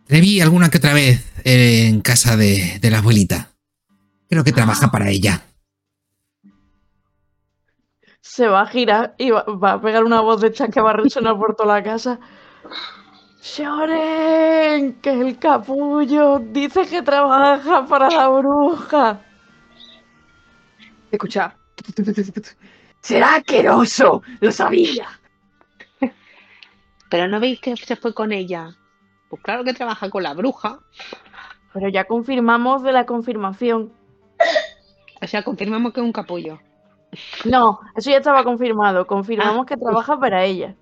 [0.08, 3.49] le vi alguna que otra vez eh, en casa de, de la abuelita.
[4.30, 5.42] Creo que trabaja para ella.
[8.22, 10.92] Se va a girar y va, va a pegar una voz de chat que va
[10.92, 12.20] a resonar por toda la casa.
[13.42, 19.22] Shoren, que es el capullo, dice que trabaja para la bruja.
[21.10, 21.56] Escucha.
[23.02, 24.22] Será asqueroso.
[24.42, 25.08] Lo sabía.
[27.10, 28.76] Pero no veis que se fue con ella.
[29.30, 30.80] Pues claro que trabaja con la bruja.
[31.74, 33.99] Pero ya confirmamos de la confirmación.
[35.30, 36.60] O sea, confirmamos que es un capullo.
[37.46, 39.06] No, eso ya estaba confirmado.
[39.06, 40.76] Confirmamos que trabaja para ella.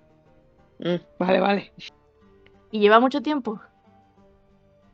[0.78, 1.72] Mm, vale, vale.
[2.72, 3.60] ¿Y lleva mucho tiempo?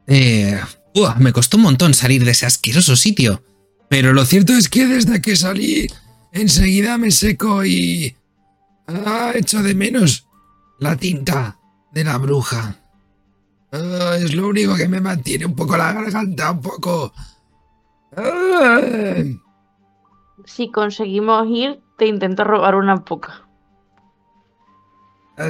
[0.09, 0.61] Eh,
[0.93, 3.45] uah, me costó un montón salir de ese asqueroso sitio.
[3.89, 5.87] Pero lo cierto es que desde que salí,
[6.33, 8.17] enseguida me seco y...
[8.89, 10.27] Ah, echo de menos
[10.81, 11.61] la tinta
[11.93, 12.75] de la bruja.
[13.71, 17.13] Ah, es lo único que me mantiene un poco la garganta, un poco...
[18.17, 18.81] Ah.
[20.45, 23.49] Si conseguimos ir, te intento robar una poca.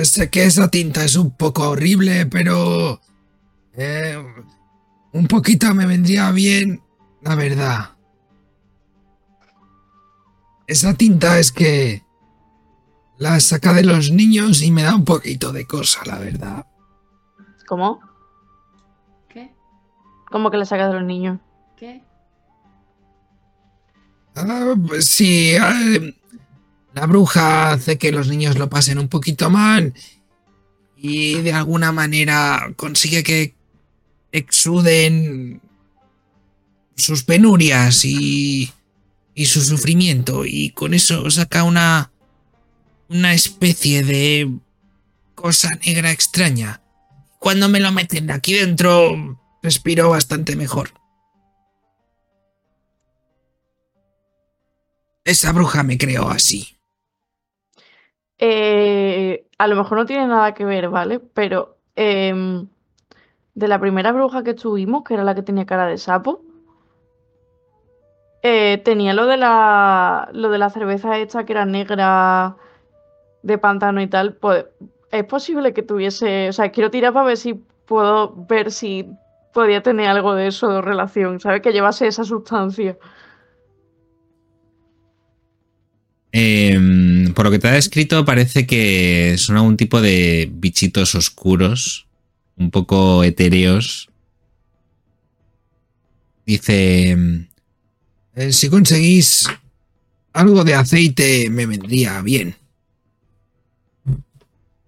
[0.02, 3.00] Sé que esa tinta es un poco horrible, pero...
[3.74, 4.16] eh,
[5.12, 6.82] un poquito me vendría bien,
[7.22, 7.90] la verdad.
[10.66, 12.02] Esa tinta es que...
[13.16, 16.66] La saca de los niños y me da un poquito de cosa, la verdad.
[17.68, 18.00] ¿Cómo?
[19.28, 19.54] ¿Qué?
[20.30, 21.38] ¿Cómo que la sacas de los niños?
[21.76, 22.02] ¿Qué?
[24.34, 25.54] Ah, sí,
[26.94, 29.94] la bruja hace que los niños lo pasen un poquito mal
[30.96, 33.54] y de alguna manera consigue que
[34.32, 35.60] exuden
[36.96, 38.72] sus penurias y,
[39.34, 42.10] y su sufrimiento y con eso saca una
[43.08, 44.50] una especie de
[45.34, 46.80] cosa negra extraña.
[47.38, 50.90] Cuando me lo meten aquí dentro respiro bastante mejor.
[55.24, 56.76] Esa bruja me creó así.
[58.38, 61.18] Eh, a lo mejor no tiene nada que ver, ¿vale?
[61.20, 62.68] Pero em,
[63.54, 66.42] de la primera bruja que tuvimos, que era la que tenía cara de sapo,
[68.42, 72.56] eh, tenía lo de la lo de la cerveza esta que era negra
[73.42, 74.34] de pantano y tal.
[74.34, 74.66] Pues
[75.10, 76.50] es posible que tuviese.
[76.50, 77.54] O sea, quiero tirar para ver si
[77.86, 79.08] puedo ver si
[79.54, 81.62] podía tener algo de eso de relación, ¿sabes?
[81.62, 82.98] Que llevase esa sustancia.
[86.36, 92.08] Em, por lo que te ha descrito, parece que son algún tipo de bichitos oscuros,
[92.56, 94.08] un poco etéreos.
[96.44, 97.16] Dice,
[98.34, 99.46] "Eh, si conseguís
[100.32, 102.56] algo de aceite me vendría bien.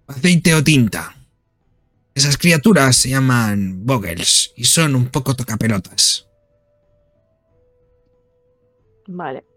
[0.07, 1.15] Aceite o tinta.
[2.13, 6.27] Esas criaturas se llaman Boggles y son un poco tocapelotas.
[9.07, 9.56] Vale.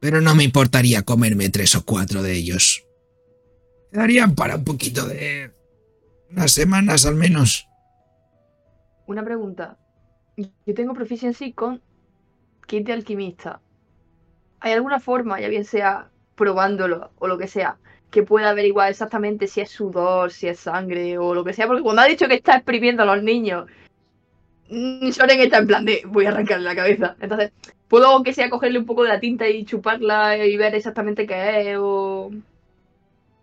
[0.00, 2.84] Pero no me importaría comerme tres o cuatro de ellos.
[3.92, 5.52] Me darían para un poquito de...
[6.30, 7.68] unas semanas al menos.
[9.06, 9.76] Una pregunta.
[10.36, 11.82] Yo tengo proficiency con
[12.66, 13.60] kit de alquimista.
[14.60, 17.76] ¿Hay alguna forma, ya bien sea probándolo o lo que sea,
[18.10, 21.66] que pueda averiguar exactamente si es sudor, si es sangre o lo que sea?
[21.66, 23.66] Porque cuando ha dicho que está exprimiendo a los niños,
[25.12, 27.16] Soren está en plan de voy a arrancarle la cabeza.
[27.20, 27.52] Entonces,
[27.90, 31.72] ¿puedo aunque sea cogerle un poco de la tinta y chuparla y ver exactamente qué
[31.72, 31.78] es?
[31.80, 32.32] O...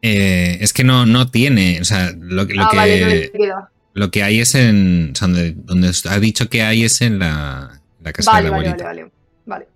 [0.01, 1.79] Eh, es que no, no tiene.
[1.81, 2.77] O sea, lo, que- lo ah, que.
[2.77, 3.69] vale, no.
[3.93, 5.11] Lo que hay es en.
[5.13, 8.51] O sea, donde, donde ha dicho que hay es en la, la casa Vale, de
[8.51, 8.85] la vale, abuelita.
[8.85, 9.11] vale, vale.
[9.45, 9.67] Vale.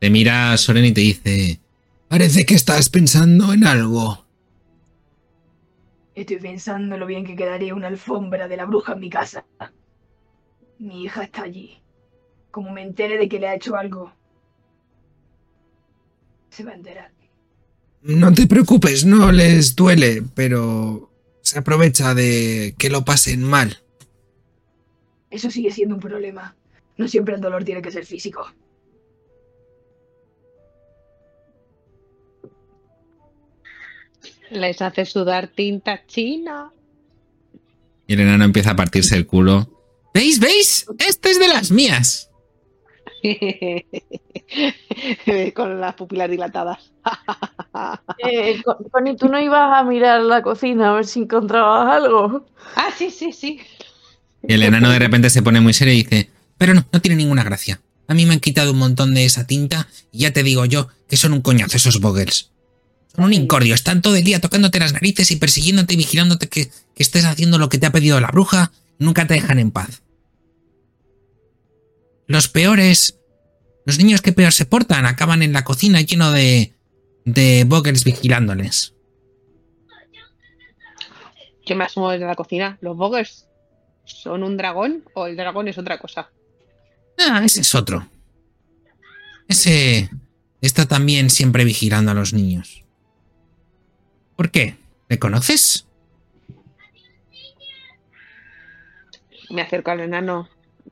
[0.00, 1.60] Te mira Soren y te dice.
[2.08, 4.24] Parece que estás pensando en algo.
[6.14, 9.46] Estoy pensando lo bien que quedaría una alfombra de la bruja en mi casa.
[10.78, 11.80] Mi hija está allí.
[12.58, 14.12] Como me entere de que le ha hecho algo,
[16.50, 17.12] se va a enterar.
[18.02, 21.08] No te preocupes, no les duele, pero
[21.40, 23.78] se aprovecha de que lo pasen mal.
[25.30, 26.56] Eso sigue siendo un problema.
[26.96, 28.44] No siempre el dolor tiene que ser físico.
[34.50, 36.72] Les hace sudar tinta china.
[38.08, 40.10] Y el enano empieza a partirse el culo.
[40.12, 40.40] ¿Veis?
[40.40, 40.86] ¿Veis?
[40.98, 42.27] Esta es de las mías.
[45.54, 46.78] Con las pupilas dilatadas.
[48.18, 52.44] Eh, Con- Connie, ¿tú no ibas a mirar la cocina a ver si encontrabas algo?
[52.74, 53.60] ah, sí, sí, sí.
[54.46, 56.30] Y el enano de repente se pone muy serio y dice.
[56.56, 57.80] Pero no, no tiene ninguna gracia.
[58.08, 60.88] A mí me han quitado un montón de esa tinta y ya te digo yo
[61.08, 62.50] que son un coñazo esos Boggles.
[63.14, 66.66] Son un incordio, están todo el día tocándote las narices y persiguiéndote y vigilándote que,
[66.66, 68.72] que estés haciendo lo que te ha pedido la bruja.
[68.98, 70.02] Nunca te dejan en paz.
[72.28, 73.18] Los peores,
[73.84, 76.74] los niños que peor se portan, acaban en la cocina lleno de,
[77.24, 78.94] de Boggles vigilándoles.
[81.66, 82.78] Yo me asomo desde la cocina.
[82.80, 83.46] ¿Los boggers
[84.04, 86.30] son un dragón o el dragón es otra cosa?
[87.18, 88.06] Ah, ese es otro.
[89.48, 90.10] Ese
[90.60, 92.84] está también siempre vigilando a los niños.
[94.36, 94.76] ¿Por qué?
[95.08, 95.86] ¿Le conoces?
[99.50, 100.48] Me acerco al enano,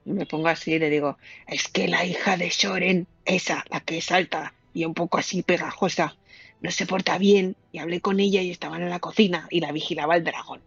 [0.07, 3.99] me pongo así y le digo, es que la hija de Soren, esa, la que
[3.99, 6.17] es alta y un poco así pegajosa,
[6.61, 9.73] no se porta bien y hablé con ella y estaban en la cocina y la
[9.73, 10.61] vigilaba el dragón.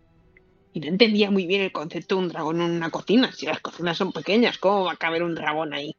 [0.74, 3.32] Y no entendía muy bien el concepto de un dragón en una cocina.
[3.32, 5.96] Si las cocinas son pequeñas, ¿cómo va a caber un dragón ahí?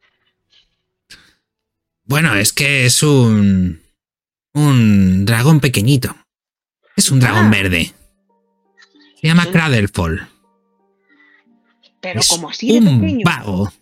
[2.05, 3.83] Bueno, es que es un...
[4.55, 6.15] un dragón pequeñito.
[6.97, 7.51] Es un dragón Ah.
[7.51, 7.93] verde.
[9.21, 9.51] Se llama.
[9.51, 10.29] Cradlefall.
[12.01, 13.25] Pero es como así de un pequeño.
[13.25, 13.73] vago.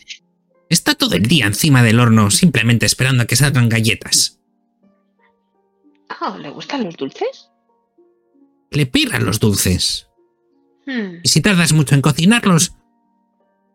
[0.69, 4.39] Está todo el día encima del horno simplemente esperando a que salgan galletas.
[6.09, 7.51] Ah, ¿le gustan los dulces?
[8.71, 10.09] Le pirran los dulces.
[10.87, 12.75] Hmm, Y si tardas mucho en cocinarlos,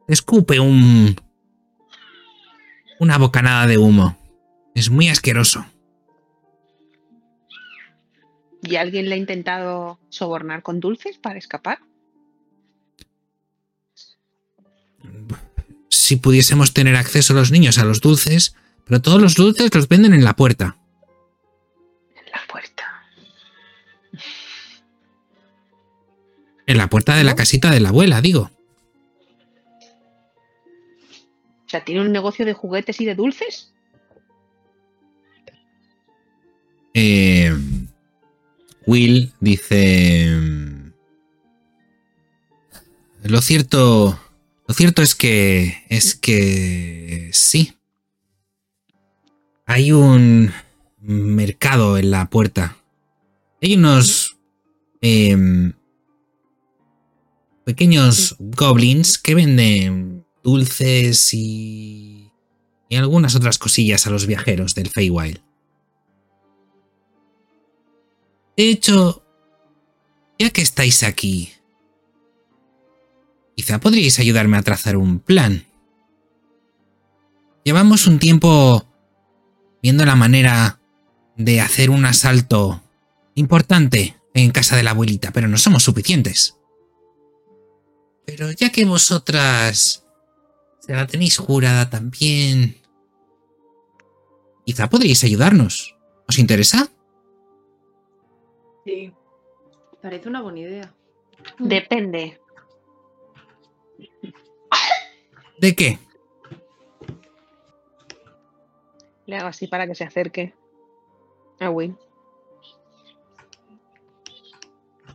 [0.07, 1.15] escupe un...
[2.99, 4.17] una bocanada de humo.
[4.75, 5.65] Es muy asqueroso.
[8.61, 11.79] ¿Y alguien le ha intentado sobornar con dulces para escapar?
[15.93, 20.15] Si pudiésemos tener acceso los niños a los dulces, pero todos los dulces los venden
[20.15, 20.75] en la puerta.
[22.15, 22.83] En la puerta.
[26.65, 28.49] En la puerta de la casita de la abuela, digo.
[31.67, 33.71] O sea, ¿tiene un negocio de juguetes y de dulces?
[36.95, 37.55] Eh,
[38.87, 40.39] Will dice.
[43.21, 44.19] Lo cierto,
[44.67, 45.83] lo cierto es que.
[45.89, 47.29] es que.
[47.33, 47.77] sí.
[49.65, 50.51] Hay un
[50.99, 52.77] mercado en la puerta.
[53.61, 54.37] Hay unos.
[55.01, 55.73] em,
[57.65, 62.31] pequeños goblins que venden dulces y.
[62.89, 65.41] y algunas otras cosillas a los viajeros del Feywild.
[68.55, 69.23] De hecho,
[70.37, 71.51] ya que estáis aquí,
[73.55, 75.65] quizá podríais ayudarme a trazar un plan.
[77.63, 78.85] Llevamos un tiempo
[79.81, 80.79] viendo la manera
[81.37, 82.81] de hacer un asalto
[83.35, 86.57] importante en casa de la abuelita, pero no somos suficientes.
[88.25, 90.05] Pero ya que vosotras
[90.79, 92.77] se la tenéis jurada también,
[94.65, 95.95] quizá podríais ayudarnos.
[96.27, 96.89] ¿Os interesa?
[98.85, 99.11] Sí.
[100.01, 100.93] Parece una buena idea.
[101.59, 102.39] Depende.
[105.63, 105.97] ¿De qué?
[109.25, 110.53] Le hago así para que se acerque.
[111.61, 111.95] A Will.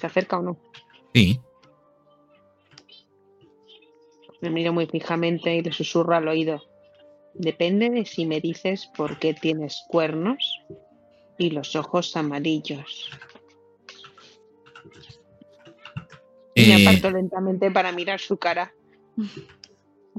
[0.01, 0.57] ¿Se acerca o no?
[1.13, 1.39] Sí.
[4.41, 6.63] Me miro muy fijamente y le susurro al oído.
[7.35, 10.65] Depende de si me dices por qué tienes cuernos
[11.37, 13.11] y los ojos amarillos.
[16.55, 18.73] Y me Eh, aparto lentamente para mirar su cara.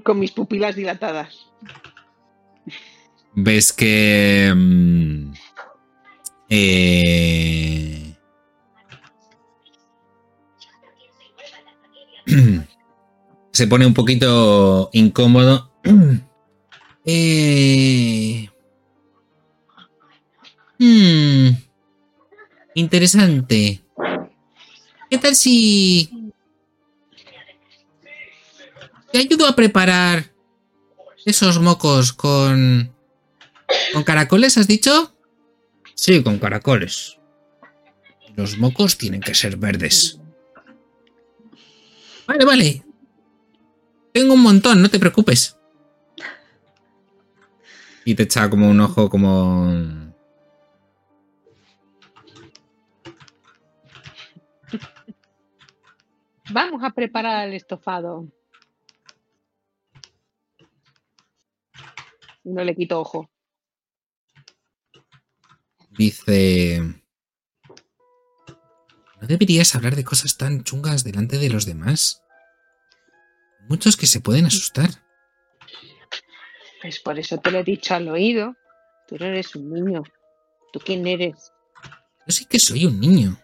[0.03, 1.49] Con mis pupilas dilatadas.
[3.33, 5.31] ves que mm,
[6.49, 8.15] eh,
[13.51, 15.71] se pone un poquito incómodo.
[17.11, 18.47] Eh,
[20.77, 21.47] hmm,
[22.75, 23.81] interesante.
[25.09, 26.18] ¿Qué tal si
[29.11, 30.31] te ayudo a preparar
[31.25, 32.93] esos mocos con
[33.93, 35.15] con caracoles, has dicho?
[35.95, 37.17] Sí, con caracoles.
[38.35, 40.19] Los mocos tienen que ser verdes.
[42.27, 42.85] Vale, vale.
[44.13, 45.57] Tengo un montón, no te preocupes.
[48.05, 50.09] Y te echa como un ojo como...
[56.51, 58.27] Vamos a preparar el estofado.
[62.49, 63.29] No le quito ojo.
[65.91, 66.81] Dice...
[69.21, 72.23] No deberías hablar de cosas tan chungas delante de los demás.
[73.67, 74.89] Muchos que se pueden asustar.
[76.81, 78.55] Pues por eso te lo he dicho al oído.
[79.07, 80.03] Tú no eres un niño.
[80.71, 81.51] ¿Tú quién eres?
[82.25, 83.37] Yo sí que soy un niño.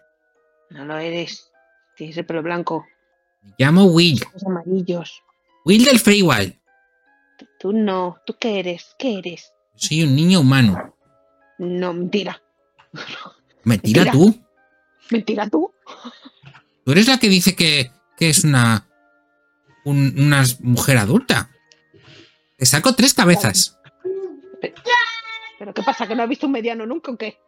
[0.70, 1.50] No lo eres.
[1.96, 2.86] Tienes el pelo blanco,
[3.42, 4.20] Me llamo Will.
[4.46, 5.22] amarillos.
[5.64, 6.58] Will del Feywild.
[7.58, 8.16] Tú, no.
[8.26, 8.94] ¿Tú qué eres?
[8.98, 9.52] ¿Qué eres?
[9.74, 10.94] Soy un niño humano.
[11.58, 12.42] No, mentira.
[13.64, 14.12] Mentira Mentira.
[14.12, 14.44] tú.
[15.10, 15.72] ¿Mentira tú?
[16.84, 18.86] Tú eres la que dice que, que es una.
[19.84, 21.50] un- una mujer adulta.
[22.56, 23.78] Te saco tres cabezas.
[25.58, 26.06] ¿Pero qué pasa?
[26.06, 27.38] ¿Que no has visto un mediano nunca o qué?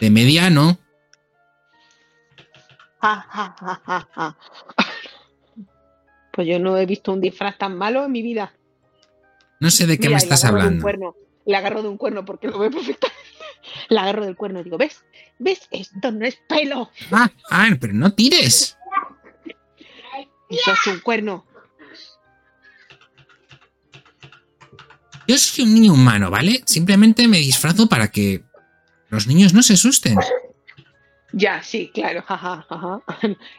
[0.00, 0.78] De mediano.
[3.00, 4.36] Ja, ja, ja.
[6.36, 8.52] Pues yo no he visto un disfraz tan malo en mi vida.
[9.58, 10.86] No sé de qué Mira, me estás hablando.
[11.46, 13.16] Le agarro de un cuerno porque lo ve perfectamente.
[13.88, 15.02] Le agarro del cuerno y digo, ¿ves?
[15.38, 15.66] ¿Ves?
[15.70, 16.90] Esto no es pelo.
[17.10, 18.76] Ah, ah, pero no tires.
[20.50, 21.46] Eso es un cuerno.
[25.26, 26.62] Yo soy un niño humano, ¿vale?
[26.66, 28.44] Simplemente me disfrazo para que
[29.08, 30.18] los niños no se asusten.
[31.38, 32.22] Ya, sí, claro.
[32.26, 33.00] jaja, jaja.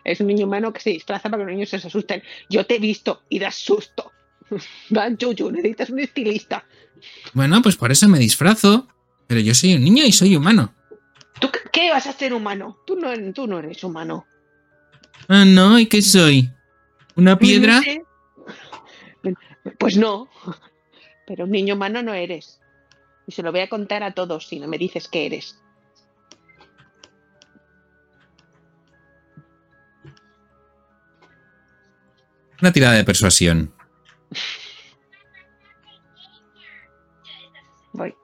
[0.04, 2.24] Es un niño humano que se disfraza para que los niños se asusten.
[2.49, 4.12] Yo te he visto y das susto.
[4.90, 6.66] Dan chuchu, necesitas un estilista.
[7.34, 8.88] Bueno, pues por eso me disfrazo.
[9.28, 10.74] Pero yo soy un niño y soy humano.
[11.40, 12.78] ¿Tú qué- qué vas a ser humano?
[12.88, 14.26] Tú no, tú no eres humano.
[15.28, 16.49] Ah, no, ¿y qué soy?
[17.16, 17.76] ¿Una piedra?
[17.76, 18.04] No sé.
[19.78, 20.30] Pues no.
[21.28, 22.60] Pero un niño humano no eres.
[23.28, 25.60] Y se lo voy a contar a todos si no me dices que eres.
[32.62, 33.74] Una tirada de persuasión.
[37.94, 38.14] Voy.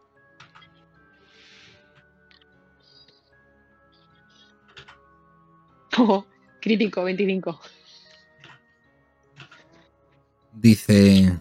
[5.96, 6.26] Oh,
[6.60, 7.62] crítico, 25.
[10.54, 11.40] Dice...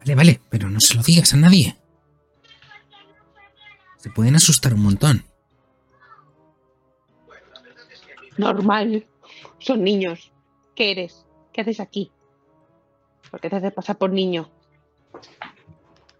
[0.00, 1.76] Vale, vale, pero no se lo digas a nadie.
[3.98, 5.24] Se pueden asustar un montón.
[8.38, 9.06] Normal.
[9.58, 10.32] Son niños.
[10.74, 11.26] ¿Qué eres?
[11.52, 12.10] ¿Qué haces aquí?
[13.30, 14.50] ¿Por qué te haces pasar por niño?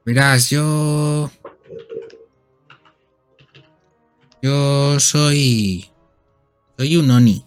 [0.05, 1.31] Verás, yo.
[4.43, 5.91] Yo soy.
[6.77, 7.47] Soy un Oni.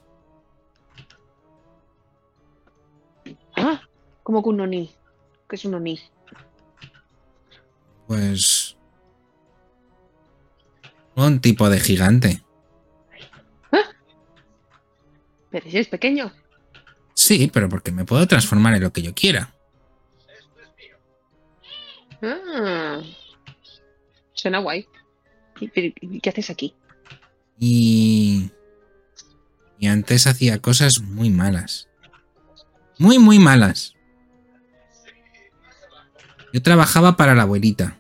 [3.58, 3.82] Ah,
[4.24, 4.96] ¿cómo que un oni?
[5.50, 6.00] ¿Qué es un oni?
[8.08, 8.78] Pues.
[11.16, 12.42] Un tipo de gigante.
[15.50, 16.32] Pero si es pequeño.
[17.26, 19.52] Sí, pero porque me puedo transformar en lo que yo quiera.
[22.22, 23.02] Ah,
[24.34, 24.88] suena guay.
[25.60, 26.76] ¿Y, pero, ¿y qué haces aquí?
[27.58, 28.52] Y.
[29.80, 31.90] Y antes hacía cosas muy malas.
[33.00, 33.96] Muy, muy malas.
[36.54, 37.98] Yo trabajaba para la abuelita.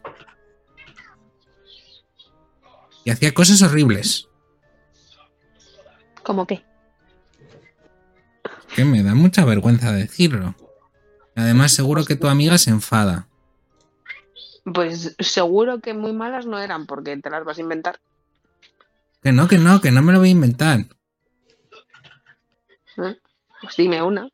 [3.03, 4.27] Y hacía cosas horribles.
[6.21, 6.63] ¿Cómo qué?
[8.75, 10.53] Que me da mucha vergüenza decirlo.
[11.33, 13.29] Además, seguro que tu amiga se enfada.
[14.65, 18.01] Pues seguro que muy malas no eran porque te las vas a inventar.
[19.23, 20.79] Que no, que no, que no me lo voy a inventar.
[22.97, 23.17] ¿eh?
[23.61, 24.27] Pues dime una.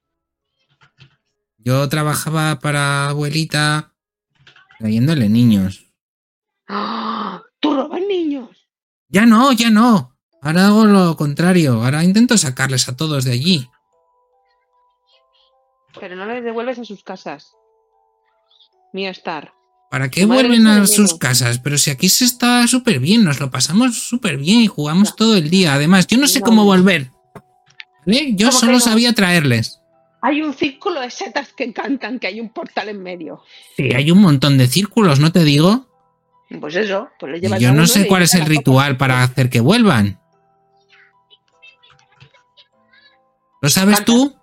[1.60, 3.94] Yo trabajaba para abuelita
[4.80, 5.86] trayéndole niños.
[6.68, 7.44] ¡Ah!
[7.60, 8.68] ¡Tú robas niños!
[9.08, 10.18] Ya no, ya no.
[10.42, 11.84] Ahora hago lo contrario.
[11.84, 13.70] Ahora intento sacarles a todos de allí.
[16.00, 17.54] Pero no les devuelves a sus casas.
[18.94, 19.54] Mío estar.
[19.90, 21.60] ¿Para qué vuelven a lo sus casas?
[21.60, 25.16] Pero si aquí se está súper bien, nos lo pasamos súper bien y jugamos No.
[25.16, 25.74] todo el día.
[25.74, 26.46] Además, yo no sé No.
[26.46, 27.12] cómo volver.
[28.06, 28.34] ¿Vale?
[28.36, 28.80] Yo ¿Cómo que solo no?
[28.80, 29.80] sabía traerles.
[30.22, 33.44] Hay un círculo de setas que cantan que hay un portal en medio.
[33.76, 35.88] Sí, hay un montón de círculos, ¿no te digo?
[36.60, 39.60] Pues eso, pues Y llevas yo no sé cuál es el ritual para hacer que
[39.62, 40.20] vuelvan.
[43.62, 44.06] ¿Lo sabes Canta.
[44.06, 44.36] tú?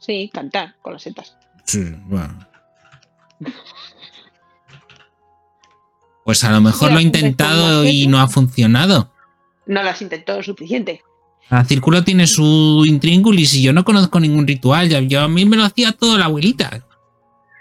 [0.00, 1.36] Sí, cantar con las setas.
[1.64, 2.46] Sí, bueno.
[6.24, 9.12] Pues a lo mejor lo con intentado y no ha funcionado.
[9.66, 11.02] No las intentó lo suficiente.
[11.48, 14.88] Cada círculo tiene su intríngulis y yo no conozco ningún ritual.
[15.08, 16.84] Yo a mí me lo hacía todo la abuelita.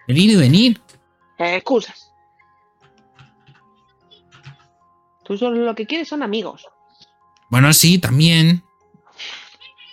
[0.08, 0.82] Venir y venir.
[1.38, 2.12] Eh, excusas.
[5.24, 6.68] Tú solo lo que quieres son amigos.
[7.50, 8.64] Bueno, sí, también.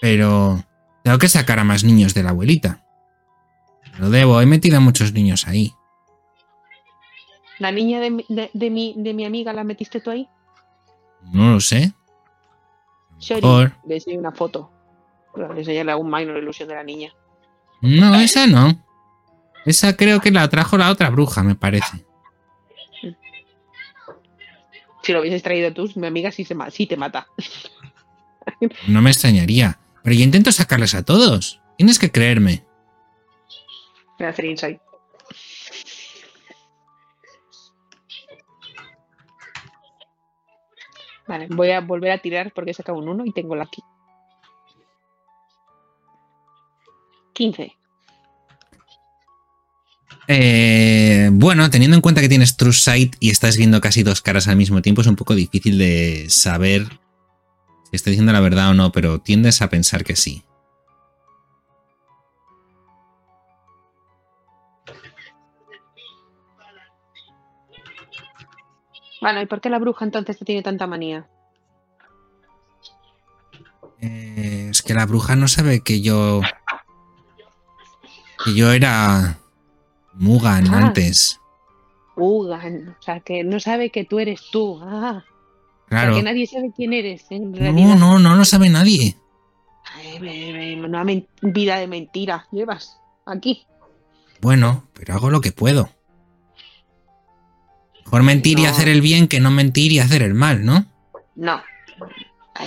[0.01, 0.63] Pero
[1.07, 2.85] tengo que sacar a más niños de la abuelita.
[3.99, 5.73] Lo debo, he metido a muchos niños ahí.
[7.61, 10.29] ¿La niña de, mi- de, de mi, de mi amiga la metiste tú ahí?
[11.23, 11.93] No lo sé.
[13.31, 13.73] Mejor.
[13.87, 14.73] le enseñé una foto.
[15.37, 17.13] Le enseñé un minor ilusión de la niña.
[17.83, 18.85] No, esa no.
[19.65, 22.05] Esa creo que la trajo la otra bruja, me parece.
[25.05, 27.29] Si lo hubieses traído tú, mi amiga sí, se ma- sí te mata.
[28.89, 29.79] No me extrañaría.
[30.07, 31.61] Pero yo intento sacarles a todos.
[31.77, 32.65] Tienes que creerme.
[34.17, 34.79] Voy a hacer insight.
[41.27, 43.83] Vale, voy a volver a tirar porque he sacado un 1 y tengo la aquí.
[47.33, 47.77] 15.
[50.29, 54.47] Eh, bueno, teniendo en cuenta que tienes True Sight y estás viendo casi dos caras
[54.47, 57.01] al mismo tiempo, es un poco difícil de saber
[57.97, 60.45] estoy diciendo la verdad o no, pero tiendes a pensar que sí.
[69.21, 71.27] Bueno, ¿y por qué la bruja entonces te tiene tanta manía?
[74.01, 76.43] Eh, es que la bruja no sabe que yo.
[78.45, 79.39] que yo era.
[80.15, 80.79] Mugan Ah.
[80.87, 81.41] antes.
[82.15, 84.81] Ugan, o sea, que no sabe que tú eres tú.
[84.83, 85.25] Ah,
[85.89, 86.17] Claro.
[86.17, 87.95] que nadie sabe quién eres en realidad.
[87.95, 89.17] No, no, no lo sabe nadie.
[89.95, 91.05] Ay, una
[91.43, 93.67] vida de mentira llevas aquí.
[94.41, 95.91] Bueno, pero hago lo que puedo.
[98.05, 100.87] Mejor mentir y hacer el bien que no mentir y hacer el mal, ¿no?
[101.35, 101.63] No.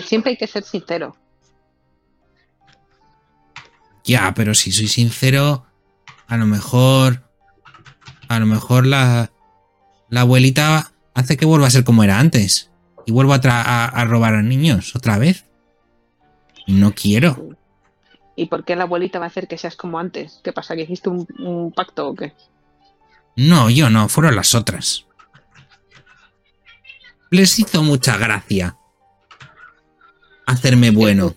[0.06, 1.16] Siempre hay que ser sincero.
[4.04, 5.66] Ya, pero si soy sincero,
[6.28, 7.24] a lo mejor.
[8.28, 9.32] A lo mejor la.
[10.10, 12.72] La abuelita hace que vuelva a ser como era antes.
[13.06, 15.46] Y vuelvo a, a, a robar a niños otra vez.
[16.68, 17.58] No quiero.
[18.36, 20.40] ¿Y por qué la abuelita va a hacer que seas como antes?
[20.44, 20.76] ¿Qué pasa?
[20.76, 22.34] ¿Que hiciste un, un pacto o qué?
[23.36, 25.06] No, yo no, fueron las otras.
[27.32, 28.78] Les hizo mucha gracia.
[30.46, 31.36] Hacerme bueno.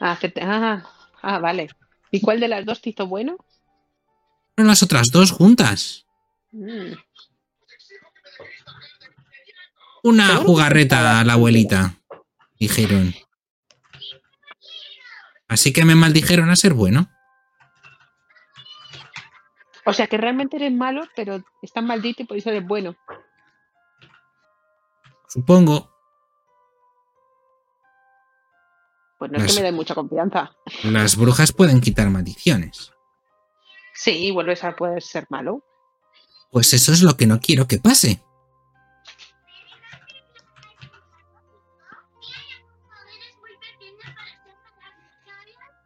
[0.00, 0.84] Ah, ah,
[1.22, 1.68] ah, vale.
[2.10, 3.36] ¿Y cuál de las dos te hizo bueno?
[4.54, 6.06] Fueron las otras dos juntas.
[6.52, 6.92] Mm,
[10.06, 11.96] Una jugarreta a la abuelita,
[12.60, 13.12] dijeron.
[15.48, 17.10] Así que me maldijeron a ser bueno.
[19.84, 22.94] O sea que realmente eres malo, pero estás maldito y por eso eres bueno.
[25.28, 25.90] Supongo.
[29.18, 30.52] Pues no es que me dé mucha confianza.
[30.84, 32.92] Las brujas pueden quitar maldiciones.
[33.92, 35.64] Sí, vuelves a poder ser malo.
[36.52, 38.22] Pues eso es lo que no quiero que pase.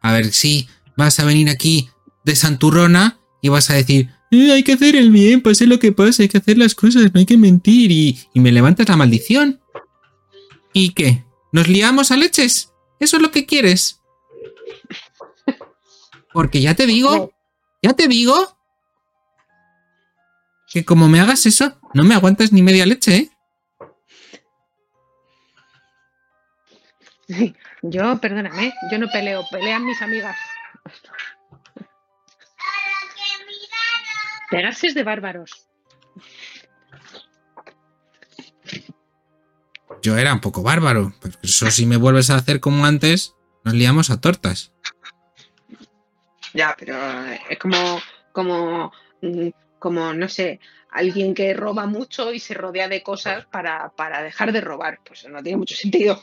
[0.01, 0.67] A ver si
[0.97, 1.89] vas a venir aquí
[2.23, 5.91] de santurrona y vas a decir, "Eh, hay que hacer el bien, pase lo que
[5.91, 8.97] pase, hay que hacer las cosas, no hay que mentir y, y me levantas la
[8.97, 9.59] maldición.
[10.73, 11.23] ¿Y qué?
[11.51, 12.71] ¿Nos liamos a leches?
[12.99, 13.99] ¿Eso es lo que quieres?
[16.33, 17.33] Porque ya te digo,
[17.81, 18.57] ya te digo
[20.71, 23.31] que como me hagas eso, no me aguantas ni media leche, ¿eh?
[27.81, 30.37] Yo, perdóname, yo no peleo, pelean mis amigas.
[34.49, 35.67] Pegarse es de bárbaros.
[40.01, 43.73] Yo era un poco bárbaro, pero eso si me vuelves a hacer como antes, nos
[43.73, 44.73] liamos a tortas.
[46.53, 46.95] Ya, pero
[47.49, 47.99] es como,
[48.31, 48.91] como,
[49.21, 49.49] mm,
[49.79, 50.59] como, no sé,
[50.89, 54.99] alguien que roba mucho y se rodea de cosas para, para dejar de robar.
[55.05, 56.21] Pues no tiene mucho sentido.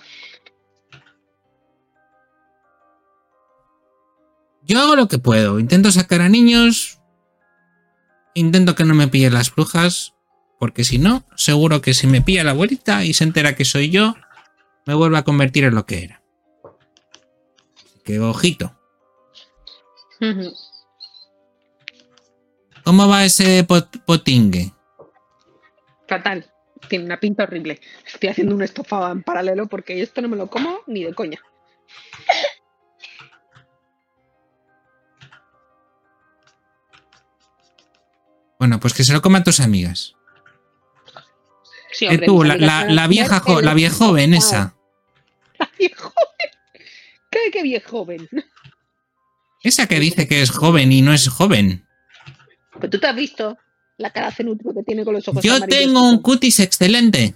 [4.69, 7.01] Yo hago lo que puedo, intento sacar a niños,
[8.35, 10.15] intento que no me pillen las brujas,
[10.59, 13.91] porque si no, seguro que si me pilla la abuelita y se entera que soy
[13.91, 14.15] yo,
[14.87, 16.23] me vuelve a convertir en lo que era.
[17.87, 18.75] Así que ojito.
[22.85, 24.73] ¿Cómo va ese pot- potingue?
[26.07, 26.51] Fatal.
[26.89, 27.81] Tiene una pinta horrible.
[28.07, 31.39] Estoy haciendo un estofado en paralelo porque esto no me lo como ni de coña.
[38.69, 40.15] Bueno, pues que se lo coman tus amigas.
[41.91, 44.77] Sí, Eh, hombre, tú, la, vieja, jo- la vieja joven esa.
[45.59, 46.51] La vieja joven.
[47.31, 48.29] ¿Qué, qué vieja joven?
[49.63, 51.89] Esa que dice que es joven y no es joven.
[52.79, 53.57] Pues tú te has visto
[53.97, 57.35] la cara cenutro que tiene con los ojos Yo tengo un cutis excelente.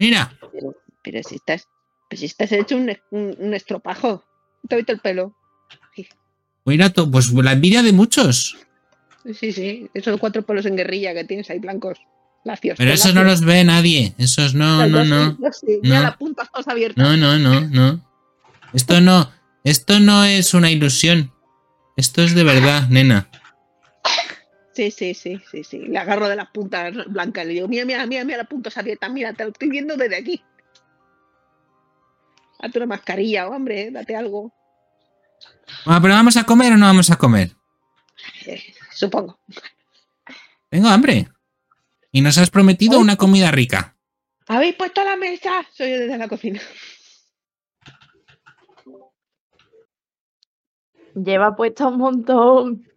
[0.00, 1.68] Mira, Pero, pero si estás,
[2.10, 4.24] pues si estás hecho un, un, un estropajo.
[4.68, 5.36] ¿Te el pelo?
[6.64, 8.56] mira, pues la envidia de muchos.
[9.32, 9.90] Sí, sí.
[9.94, 11.98] Esos cuatro pelos en guerrilla que tienes ahí blancos.
[12.44, 12.76] Lacios.
[12.76, 14.14] Pero esos no los ve nadie.
[14.18, 15.38] Esos no, no, no.
[15.82, 16.16] No.
[16.96, 18.00] No, no, no, no.
[18.74, 19.32] Esto no,
[19.62, 21.32] esto no es una ilusión.
[21.96, 23.28] Esto es de verdad, nena.
[24.74, 25.78] Sí, sí, sí, sí, sí.
[25.78, 27.46] Le agarro de las puntas blancas.
[27.46, 29.10] Le digo, mira, mira, mira, mira las puntas abiertas.
[29.10, 30.42] Mira, te lo estoy viendo desde aquí.
[32.60, 34.52] Date una mascarilla, hombre, date algo.
[35.84, 37.52] Bueno, pero ¿vamos a comer o no vamos a comer?
[39.04, 39.38] Supongo.
[40.70, 41.28] Tengo hambre.
[42.10, 43.96] Y nos has prometido una comida rica.
[44.48, 45.66] ¿Habéis puesto la mesa?
[45.72, 46.60] Soy yo desde la cocina.
[51.14, 52.88] Lleva puesta un montón.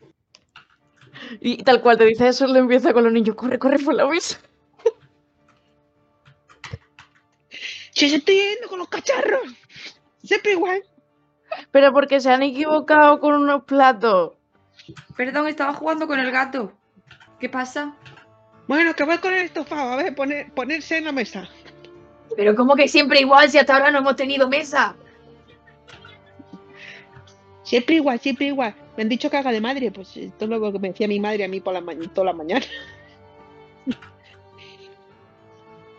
[1.42, 3.36] Y tal cual te dice eso, le empieza con los niños.
[3.36, 4.40] Corre, corre por la mesa.
[7.92, 9.42] Si se estoy yendo con los cacharros.
[10.24, 10.84] Siempre igual.
[11.72, 14.37] Pero porque se han equivocado con unos platos.
[15.16, 16.72] Perdón, estaba jugando con el gato.
[17.40, 17.96] ¿Qué pasa?
[18.68, 19.92] Bueno, que voy con el estofado.
[19.92, 21.48] A ver, poner, ponerse en la mesa.
[22.36, 24.96] Pero como que siempre igual si hasta ahora no hemos tenido mesa.
[27.64, 28.76] Siempre igual, siempre igual.
[28.96, 29.92] Me han dicho que haga de madre.
[29.92, 31.84] Pues esto es lo que me decía mi madre a mí por la
[32.14, 32.66] toda la mañana.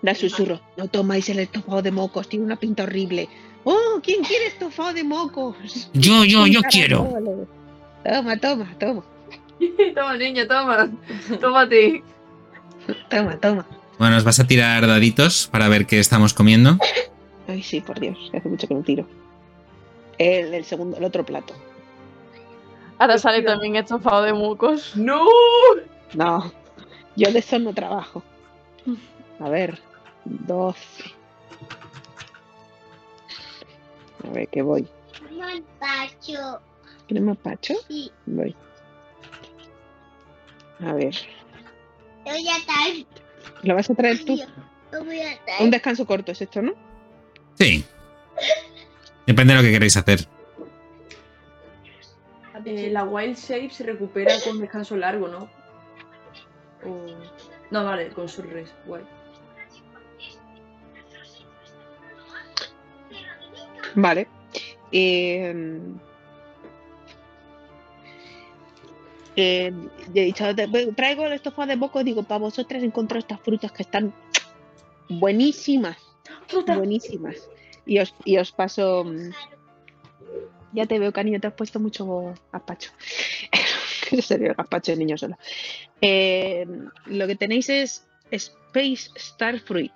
[0.00, 0.60] Da susurro.
[0.76, 2.28] No tomáis el estofado de mocos.
[2.28, 3.28] Tiene una pinta horrible.
[3.64, 5.56] Oh, ¿quién quiere estofado de mocos?
[5.92, 7.48] Yo, yo, yo quiero.
[8.04, 9.02] Toma, toma, toma.
[9.94, 10.88] toma, niño, toma.
[11.40, 12.02] Tómate.
[13.10, 13.66] Toma, toma.
[13.98, 16.78] Bueno, ¿os vas a tirar daditos para ver qué estamos comiendo?
[17.48, 18.16] Ay, sí, por Dios.
[18.30, 19.06] que Hace mucho que no tiro.
[20.18, 21.54] El, el segundo, el otro plato.
[22.98, 24.96] Ahora sale también estofado de mucos.
[24.96, 25.24] ¡No!
[26.14, 26.52] No,
[27.16, 28.22] yo de eso no trabajo.
[29.40, 29.78] A ver,
[30.24, 30.78] 12.
[34.24, 34.86] A ver, ¿qué voy?
[35.78, 36.60] Pacho.
[37.08, 37.74] ¿Quieres más pacho?
[37.88, 38.54] Sí, Voy.
[40.80, 42.74] A ver, yo ya está.
[43.62, 44.38] ¿lo vas a traer tú?
[44.92, 45.70] Lo voy a Un traer.
[45.70, 46.72] descanso corto es esto, ¿no?
[47.58, 47.84] Sí.
[49.26, 50.20] Depende de lo que queréis hacer.
[52.64, 55.48] Eh, la Wild Shape se recupera con descanso largo, ¿no?
[56.84, 57.06] O...
[57.70, 58.74] No, vale, con short rest.
[58.86, 59.02] Guay.
[63.94, 63.94] Vale.
[63.94, 64.28] Vale.
[64.92, 65.80] Eh,
[69.40, 69.72] eh,
[70.14, 73.72] he dicho, "Te- ve- traigo el estofado de moco, digo, para vosotras encontrado estas frutas
[73.72, 74.12] que están
[75.08, 75.96] buenísimas,
[76.46, 76.76] Fruta.
[76.76, 77.48] buenísimas.
[77.86, 79.04] Y os, y os paso...
[79.04, 79.30] mm,
[80.72, 82.90] Ya te veo, cariño, te has puesto mucho gazpacho.
[84.22, 85.36] serio, el gazpacho de niño solo.
[86.02, 86.66] Eh,
[87.06, 89.92] lo que tenéis es Space Star Fruit.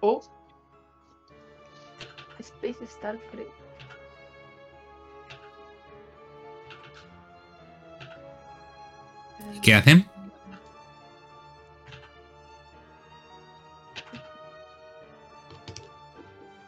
[0.00, 0.22] O
[2.38, 3.18] Space Star
[9.62, 10.06] ¿Qué hacen?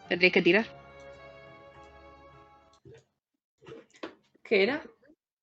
[0.09, 0.67] Tendréis que tirar.
[4.43, 4.83] ¿Qué era?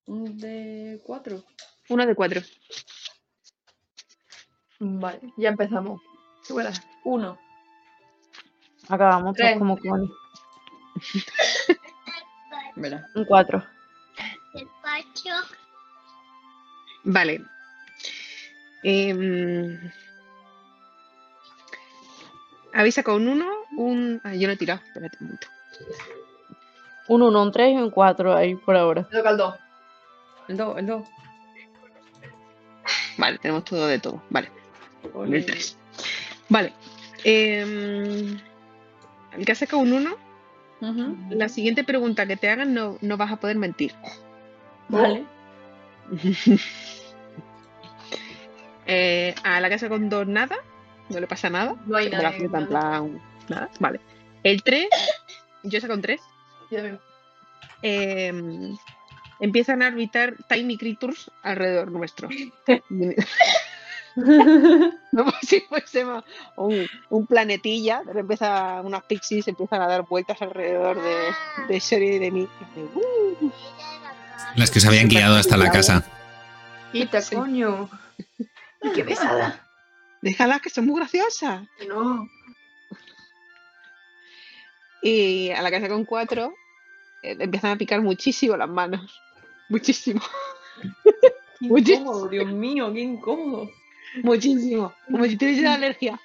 [0.08, 1.44] Un de cuatro.
[1.90, 2.42] Uno de cuatro.
[4.80, 6.02] Vale, ya empezamos.
[6.46, 6.72] ¿Qué buena.
[7.04, 7.38] Uno.
[8.90, 9.58] Acabamos todos Tres.
[9.60, 10.12] como Connie.
[12.76, 13.06] Verá.
[13.16, 13.64] Un 4.
[14.54, 15.65] Despacho.
[17.06, 17.42] Vale.
[18.84, 19.80] Em,
[22.74, 23.46] Habéis sacado un 1,
[23.78, 24.22] un.
[24.24, 24.82] Ah, yo no he tirado.
[24.86, 25.48] Espérate un momento.
[27.08, 29.08] Un 1, un 3 y un 4 ahí por ahora.
[29.12, 29.56] Me toca el 2.
[30.50, 31.08] El dos, el dos.
[33.18, 34.22] Vale, tenemos todo de todo.
[34.30, 34.52] Vale,
[35.14, 35.38] Ole.
[35.38, 35.78] el 3.
[36.50, 36.74] Vale.
[37.24, 38.38] em,
[39.32, 40.16] el que ha sacado un 1,
[40.82, 41.16] Ujú.
[41.30, 43.94] la siguiente pregunta que te hagan no, no vas a poder mentir.
[44.90, 45.24] Vale.
[48.88, 50.58] Eh, a la sacado un 2, nada.
[51.10, 51.76] No le pasa nada.
[51.86, 52.32] No hay nada.
[52.32, 53.70] fruta, en plan, nada.
[53.80, 54.00] Vale.
[54.44, 54.88] El 3,
[55.64, 56.22] yo he sacado un 3.
[56.72, 57.00] Ya veo.
[57.82, 58.76] em,
[59.40, 62.30] empiezan a orbitar tiny creatures alrededor nuestro.
[64.16, 66.24] Como si fuésemos
[66.56, 71.18] un, un planetilla, empieza, unas pixies empiezan a dar vueltas alrededor de,
[71.68, 72.48] de Sherry y de mí.
[72.78, 73.50] Uh,
[74.56, 76.06] Las que os habían guiado hasta la casa.
[76.92, 77.36] Quita, Sí.
[78.94, 79.66] qué pesada.
[80.22, 81.64] déjalas que son muy graciosas.
[81.88, 82.28] No.
[85.02, 86.54] Y a la casa con cuatro
[87.22, 89.22] eh, empiezan a picar muchísimo las manos.
[89.70, 90.22] Muchísimo,
[91.60, 92.02] Qué Muchísimo.
[92.12, 93.70] incómodo, Dios mío, qué incómodo.
[94.24, 94.94] muchísimo.
[95.10, 96.20] Como si tuviese alergia.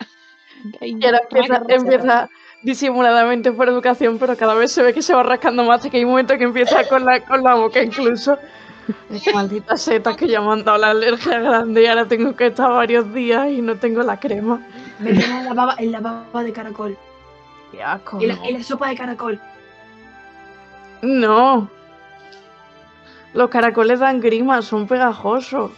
[0.81, 2.29] Ay, Y ahora empieza, empieza
[2.63, 5.97] disimuladamente por educación, pero cada vez se ve que se va rascando más hasta que
[5.99, 8.39] hay un momento que empieza con la, con la boca incluso.
[9.11, 12.49] Esta maldita seta que ya me han dado la alergia grande y ahora tengo que
[12.49, 14.67] estar varios días y no tengo la crema.
[14.99, 16.97] Me tengo en la baba, en la baba de caracol.
[17.73, 18.21] Qué asco.
[18.21, 18.45] En la, no.
[18.45, 19.41] en la sopa de caracol.
[21.03, 21.71] No.
[23.33, 25.71] Los caracoles dan grima, son pegajosos.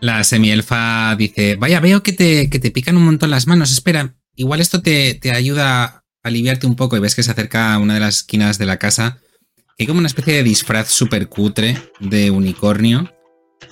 [0.00, 3.72] La semielfa dice, vaya, veo que te, que te pican un montón las manos.
[3.72, 7.72] Espera, igual esto te, te ayuda a aliviarte un poco y ves que se acerca
[7.72, 9.18] a una de las esquinas de la casa.
[9.78, 13.10] Hay como una especie de disfraz súper cutre de unicornio.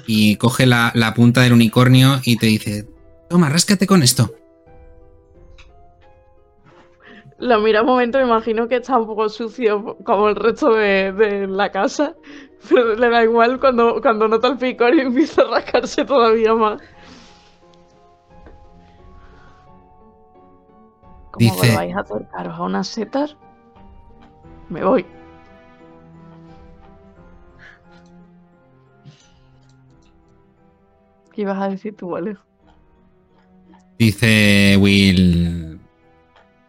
[0.06, 2.86] Y coge la, la punta del unicornio y te dice,
[3.28, 4.34] toma, ráscate con esto.
[7.38, 11.12] Lo mira un momento, me imagino que está un poco sucio como el resto de,
[11.12, 12.14] de la casa.
[12.68, 16.80] Pero le da igual cuando, cuando nota el picor y empieza a rascarse todavía más.
[21.30, 23.36] ¿Cómo Dice- vais a acercaros a unas setas?
[24.70, 25.04] Me voy.
[31.34, 32.44] ¿Qué ibas a decir tú, Alejo?
[33.98, 35.80] Dice Will.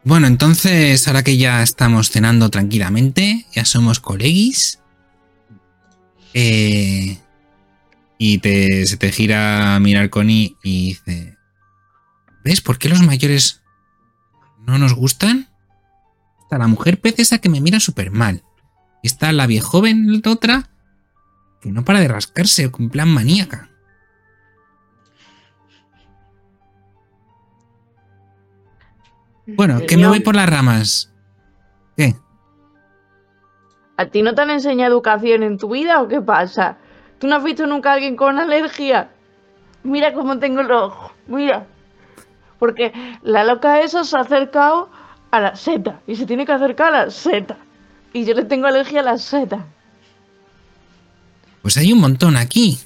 [0.03, 4.79] Bueno, entonces, ahora que ya estamos cenando tranquilamente, ya somos coleguis.
[6.33, 7.19] eh,
[8.17, 11.37] y te, se te gira a mirar Connie y dice:
[12.43, 13.61] ¿Ves por qué los mayores
[14.65, 15.49] no nos gustan?
[16.41, 18.43] Está la mujer pez esa que me mira súper mal.
[19.03, 20.69] Está la viejoven la otra
[21.61, 23.69] que no para de rascarse, en plan maníaca.
[29.47, 31.11] Bueno, que me voy por las ramas.
[31.95, 32.15] ¿Qué?
[33.97, 36.77] ¿A ti no te han enseñado educación en tu vida o qué pasa?
[37.19, 39.09] ¿Tú no has visto nunca a alguien con alergia?
[39.83, 41.65] Mira cómo tengo el ojo, mira.
[42.59, 42.91] Porque
[43.21, 44.89] la loca esa se ha acercado
[45.31, 47.57] a la seta y se tiene que acercar a la seta.
[48.13, 49.65] Y yo le tengo alergia a la seta.
[51.61, 52.79] Pues hay un montón aquí.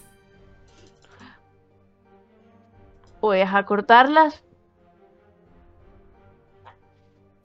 [3.19, 4.41] Pues a cortarlas.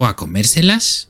[0.05, 1.09] ¿O a comérselas?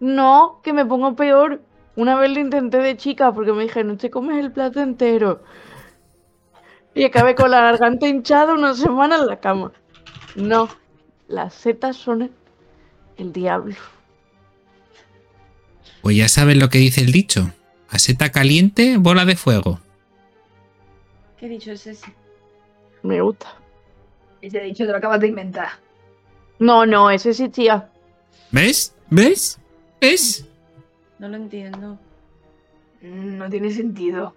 [0.00, 1.62] No, que me pongo peor.
[1.96, 5.42] Una vez lo intenté de chica porque me dije, no te comes el plato entero.
[6.94, 9.72] Y acabé con la garganta hinchada una semana en la cama.
[10.36, 10.68] No,
[11.26, 12.30] las setas son el,
[13.16, 13.76] el diablo.
[16.02, 17.50] Pues ya sabes lo que dice el dicho.
[17.88, 19.80] a seta caliente, bola de fuego.
[21.38, 22.12] ¿Qué dicho es ese?
[23.02, 23.56] Me gusta.
[24.42, 25.70] Ese dicho te lo acabas de inventar.
[26.58, 27.88] No, no, ese existía.
[28.50, 28.94] ¿Ves?
[29.10, 29.58] ¿Ves?
[30.00, 30.46] ¿Ves?
[31.18, 31.98] No lo entiendo.
[33.02, 34.34] No tiene sentido.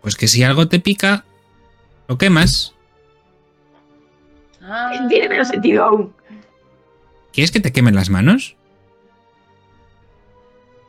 [0.00, 1.24] Pues que si algo te pica,
[2.08, 2.74] lo quemas.
[4.60, 6.14] Ah, Tiene menos sentido aún.
[7.32, 8.56] ¿Quieres que te quemen las manos?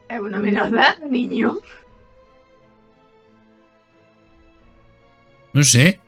[0.10, 1.58] Es una amenaza, niño.
[5.54, 6.00] No sé.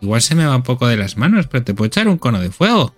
[0.00, 2.40] Igual se me va un poco de las manos, pero te puedo echar un cono
[2.40, 2.94] de fuego.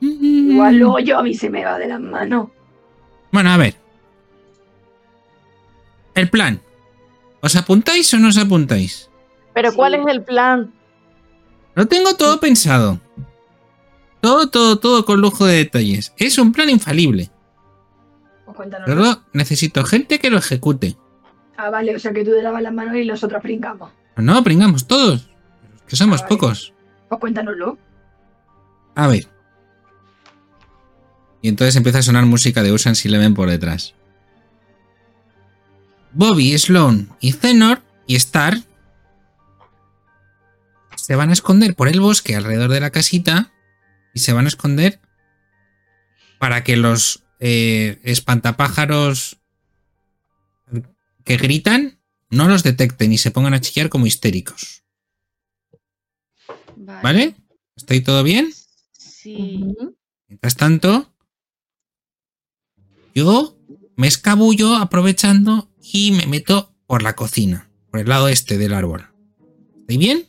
[0.00, 2.48] Igual luego yo a mí se me va de las manos.
[3.32, 3.74] Bueno, a ver.
[6.14, 6.60] El plan.
[7.40, 9.10] ¿Os apuntáis o no os apuntáis?
[9.54, 9.76] Pero Sí.
[9.76, 10.72] ¿cuál es el plan?
[11.74, 13.00] Lo tengo todo pensado.
[14.20, 16.12] Todo, todo, todo con lujo de detalles.
[16.16, 17.30] Es un plan infalible.
[18.44, 18.88] Pues cuéntanos.
[18.88, 20.96] Solo necesito gente que lo ejecute.
[21.56, 23.90] Ah, vale, o sea que tú te lavas las manos y nosotros brincamos.
[24.16, 25.28] No, pringamos todos.
[25.86, 26.36] Que somos Ah, vale.
[26.36, 26.72] pocos.
[27.08, 27.78] Pues cuéntanoslo.
[28.94, 29.28] A ver.
[31.46, 33.94] Y entonces empieza a sonar música de Ocean's Eleven por detrás.
[36.10, 38.58] Bobby, Sloan y Zenor y Star
[40.96, 43.52] se van a esconder por el bosque alrededor de la casita
[44.12, 44.98] y se van a esconder
[46.40, 49.36] para que los eh, espantapájaros
[51.22, 54.82] que gritan no los detecten y se pongan a chillar como histéricos.
[56.74, 57.02] vale.
[57.04, 57.34] ¿Vale?
[57.76, 58.52] ¿Estoy todo bien?
[58.98, 59.76] Sí.
[60.26, 61.12] Mientras tanto,
[63.16, 63.56] yo
[63.96, 69.06] me escabullo aprovechando y me meto por la cocina, por el lado este del árbol.
[69.80, 70.26] ¿Estoy bien?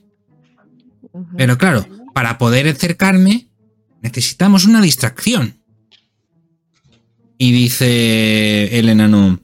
[1.35, 3.49] Pero claro, para poder acercarme
[4.01, 5.61] necesitamos una distracción.
[7.37, 9.41] Y dice el enano,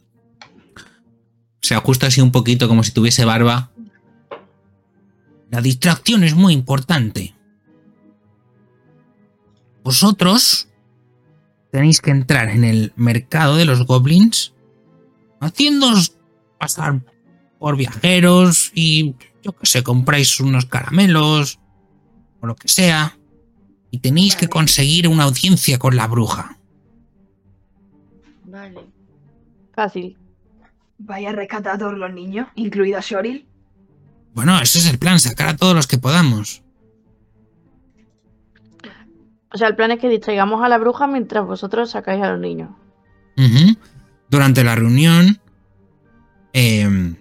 [1.61, 3.71] se ajusta así un poquito como si tuviese barba.
[5.51, 7.35] La distracción es muy importante.
[9.83, 10.69] Vosotros
[11.73, 14.53] tenéis que entrar en el mercado de los goblins
[15.41, 16.15] haciéndoos
[16.59, 17.01] pasar
[17.57, 21.59] por viajeros y yo que sé, compráis unos caramelos
[22.41, 23.17] o lo que sea
[23.89, 26.59] y tenéis que conseguir una audiencia con la bruja.
[28.45, 28.81] Vale.
[29.73, 30.15] Fácil.
[30.99, 33.47] Vaya a rescatar a todos los niños, incluido a Shoril.
[34.35, 36.62] Bueno, ese es el plan, sacar a todos los que podamos.
[39.53, 42.39] O sea, el plan es que distraigamos a la bruja mientras vosotros sacáis a los
[42.39, 42.69] niños.
[44.29, 45.39] Durante la reunión,
[46.53, 47.15] eh,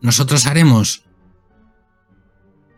[0.00, 1.04] nosotros haremos.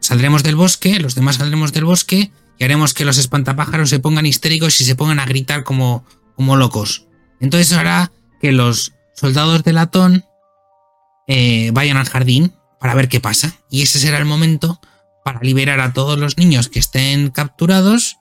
[0.01, 4.27] Saldremos del bosque, los demás saldremos del bosque y haremos que los espantapájaros se pongan
[4.27, 6.05] histéricos y se pongan a gritar como,
[6.37, 7.07] como locos.
[7.41, 10.25] Entonces hará que los soldados de latón
[11.27, 13.55] eh, vayan al jardín para ver qué pasa.
[13.71, 14.81] Y ese será el momento
[15.25, 18.20] para liberar a todos los niños que estén capturados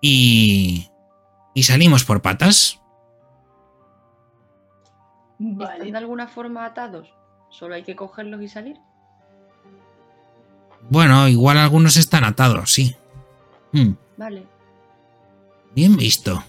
[0.00, 0.88] y,
[1.54, 2.80] y salimos por patas.
[5.40, 7.08] ¿Están de alguna forma atados?
[7.50, 8.76] Solo hay que cogerlos y salir.
[10.90, 12.96] Bueno, igual algunos están atados, sí.
[13.72, 14.46] Hmm, Vale.
[15.74, 16.42] bien visto.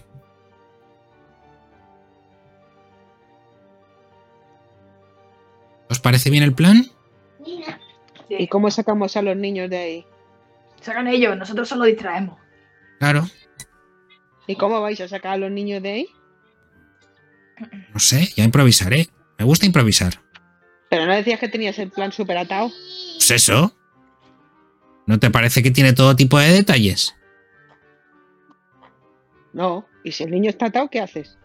[5.88, 6.84] ¿Os parece bien el plan?
[8.28, 10.06] ¿Y cómo sacamos a los niños de ahí?
[10.80, 12.38] Sacan ellos, nosotros solo distraemos.
[13.00, 13.26] Claro,
[14.50, 16.08] ¿Y cómo vais a sacar a los niños de ahí?
[17.92, 19.08] no sé, ya improvisaré.
[19.38, 20.20] Me gusta improvisar.
[20.88, 22.72] Pero no decías que tenías el plan súper atado.
[23.14, 23.72] Pues eso.
[25.06, 27.14] ¿No te parece que tiene todo tipo de detalles?
[29.52, 29.86] No.
[30.02, 31.38] ¿Y si el niño está atado, qué haces?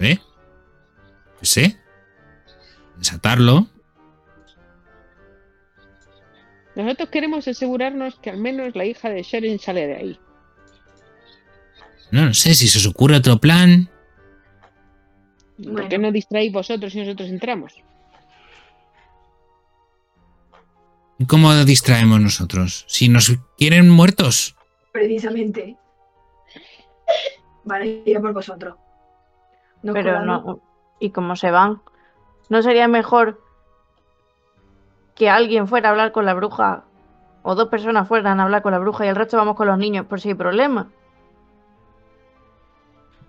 [0.00, 0.18] ¿Sí?
[1.38, 1.76] ¿Qué sé?
[2.96, 3.68] Desatarlo.
[6.76, 10.20] Nosotros queremos asegurarnos que al menos la hija de Sharon sale de ahí.
[12.10, 13.88] No, no sé si se os ocurre otro plan.
[15.56, 15.88] ¿Por Bueno.
[15.88, 17.72] qué no distraéis vosotros y nosotros entramos?
[21.18, 22.84] ¿Y ¿Cómo distraemos nosotros?
[22.88, 24.56] Si nos quieren muertos.
[24.92, 25.76] Precisamente.
[27.64, 28.76] Van a ir a por vosotros.
[29.82, 30.44] Nos Pero colamos.
[30.44, 30.60] no.
[30.98, 31.80] ¿Y cómo se van?
[32.48, 33.40] ¿No sería mejor
[35.14, 36.84] que alguien fuera a hablar con la bruja?
[37.42, 39.78] O dos personas fueran a hablar con la bruja y el resto vamos con los
[39.78, 40.88] niños por si hay problema.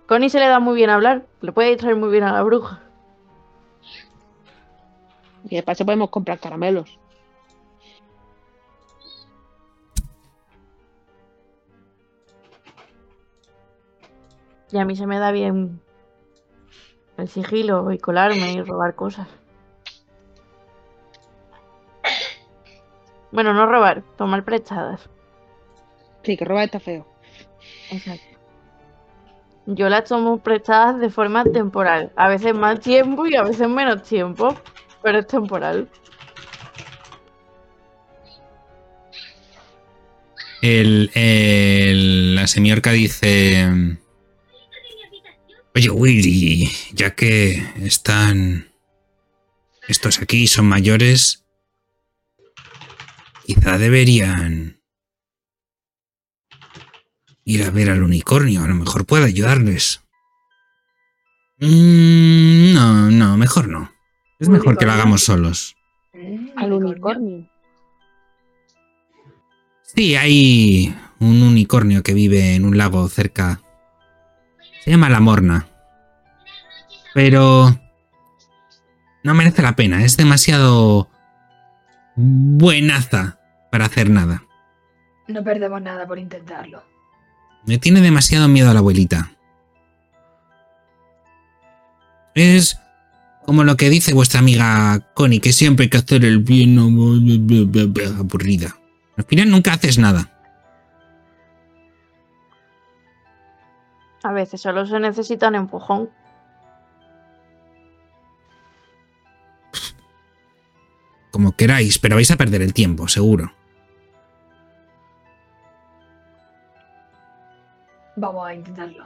[0.06, 1.26] Connie se le da muy bien hablar.
[1.40, 2.80] Le puede distraer muy bien a la bruja.
[5.44, 6.98] Y de paso podemos comprar caramelos.
[14.72, 15.80] Y a mí se me da bien
[17.16, 19.28] el sigilo y colarme y robar cosas.
[23.32, 25.08] Bueno, no robar, tomar prestadas.
[26.22, 27.06] Sí, que robar está feo.
[27.90, 28.24] Exacto.
[29.66, 32.12] Yo las tomo prestadas de forma temporal.
[32.16, 34.54] A veces más tiempo y a veces menos tiempo.
[35.02, 35.88] Pero es temporal.
[40.62, 43.96] El, el- la semiorca dice...
[45.74, 48.68] Oye, Willy, ya que están
[49.88, 51.44] estos aquí y son mayores,
[53.46, 54.80] quizá deberían
[57.44, 58.62] ir a ver al unicornio.
[58.62, 60.02] A lo mejor puede ayudarles.
[61.60, 63.92] Mm, no, no, mejor no.
[64.40, 65.76] Es mejor que lo hagamos solos.
[66.56, 67.48] Al unicornio.
[69.82, 73.62] Sí, hay un unicornio que vive en un lago cerca.
[74.84, 75.68] Se llama La Morna.
[77.14, 77.80] Pero...
[79.22, 81.08] No merece la pena, es demasiado...
[82.16, 83.35] buenaza
[83.76, 84.42] para hacer nada.
[85.28, 86.82] No perdemos nada por intentarlo.
[87.66, 89.32] Me tiene demasiado miedo a la abuelita.
[92.34, 92.80] Es
[93.44, 96.84] como lo que dice vuestra amiga Connie, que siempre hay que hacer el bien, no,
[98.18, 98.78] aburrida.
[99.18, 100.30] Al final nunca haces nada.
[104.22, 106.08] A veces solo se necesita un empujón.
[111.30, 113.52] Como queráis, pero vais a perder el tiempo, seguro.
[118.16, 119.04] Vamos a intentarlo.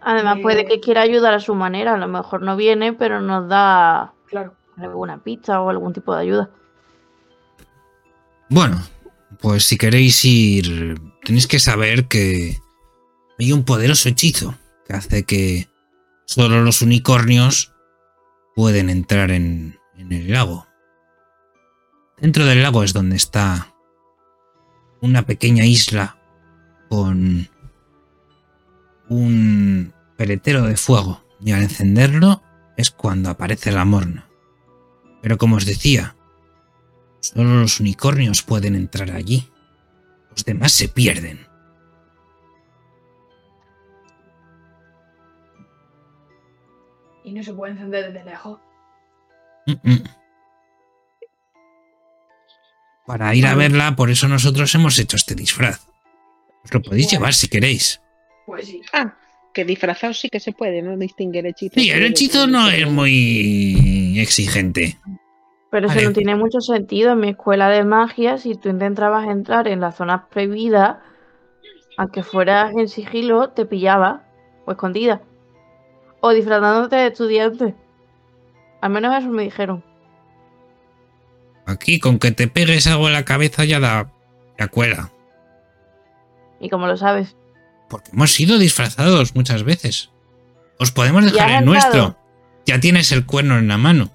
[0.00, 0.66] Además, puede Eh.
[0.66, 1.94] que quiera ayudar a su manera.
[1.94, 4.54] A lo mejor no viene, pero nos da Claro.
[4.76, 6.50] alguna pista o algún tipo de ayuda.
[8.50, 8.80] Bueno,
[9.40, 12.58] pues si queréis ir, tenéis que saber que
[13.38, 14.54] hay un poderoso hechizo
[14.86, 15.68] que hace que
[16.24, 17.72] solo los unicornios
[18.54, 20.66] pueden entrar en, en el lago.
[22.18, 23.72] Dentro del lago es donde está
[25.00, 26.16] una pequeña isla
[26.88, 27.48] con
[29.08, 32.42] un peletero de fuego y al encenderlo
[32.76, 34.28] es cuando aparece la morna.
[35.22, 36.14] Pero como os decía,
[37.20, 39.50] Solo los unicornios pueden entrar allí.
[40.30, 41.46] Los demás se pierden.
[47.24, 48.60] Y no se puede encender desde lejos.
[49.66, 50.04] Mm, mm.
[53.06, 55.86] Para ir a verla, por eso nosotros hemos hecho este disfraz.
[56.64, 58.00] Os lo podéis llevar si queréis.
[58.48, 58.80] Pues sí.
[58.94, 59.14] Ah,
[59.52, 60.96] que disfrazado sí que se puede, ¿no?
[60.96, 61.82] Distinguir hechizos.
[61.82, 64.96] Sí, el hechizo no es muy exigente.
[65.70, 67.12] Pero eso no tiene mucho sentido.
[67.12, 70.96] En mi escuela de magia, si tú intentabas entrar en las zonas prohibidas,
[71.98, 74.24] aunque fueras en sigilo, te pillaba
[74.64, 75.20] o escondida.
[76.20, 77.74] O disfrazándote de estudiante.
[78.80, 79.84] Al menos eso me dijeron.
[81.66, 84.10] Aquí, con que te pegues algo en la cabeza ya da
[84.56, 85.12] la cuela.
[86.60, 87.36] ¿Y como lo sabes?
[87.88, 90.10] Porque hemos sido disfrazados muchas veces.
[90.78, 92.16] Os podemos ¿Ya dejar el nuestro.
[92.66, 94.12] Ya tienes el cuerno en la mano.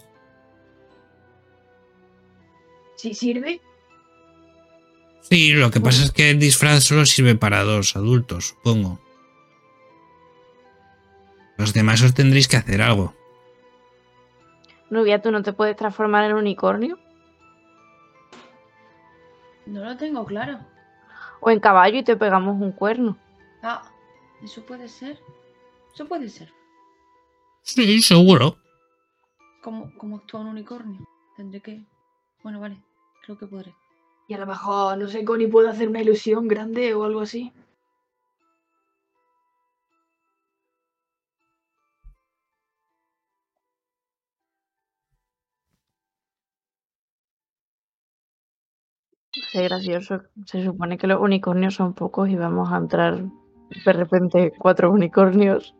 [2.95, 3.59] Si sirve,
[5.33, 8.99] Sí, lo que pasa es que el disfraz solo sirve para dos adultos, supongo.
[11.57, 13.15] Los demás os tendréis que hacer algo.
[14.89, 16.99] Nubia, ¿tú no te puedes transformar en unicornio?
[19.65, 20.59] No lo tengo claro.
[21.39, 23.17] O en caballo y te pegamos un cuerno.
[23.63, 23.81] Ah,
[24.43, 25.19] eso puede ser.
[25.93, 26.53] Eso puede ser.
[27.61, 28.57] Sí, seguro.
[29.63, 31.07] ¿Cómo, cómo actúa un unicornio?
[31.37, 31.81] Tendré que.
[32.43, 32.77] Bueno, vale.
[33.23, 33.73] Creo que podré.
[34.27, 37.53] y a lo mejor, no sé, Connie puede hacer una ilusión grande o algo así.
[49.31, 50.23] Sí, gracioso.
[50.45, 53.23] Se supone que los unicornios son pocos y vamos a entrar
[53.85, 55.75] de repente cuatro unicornios.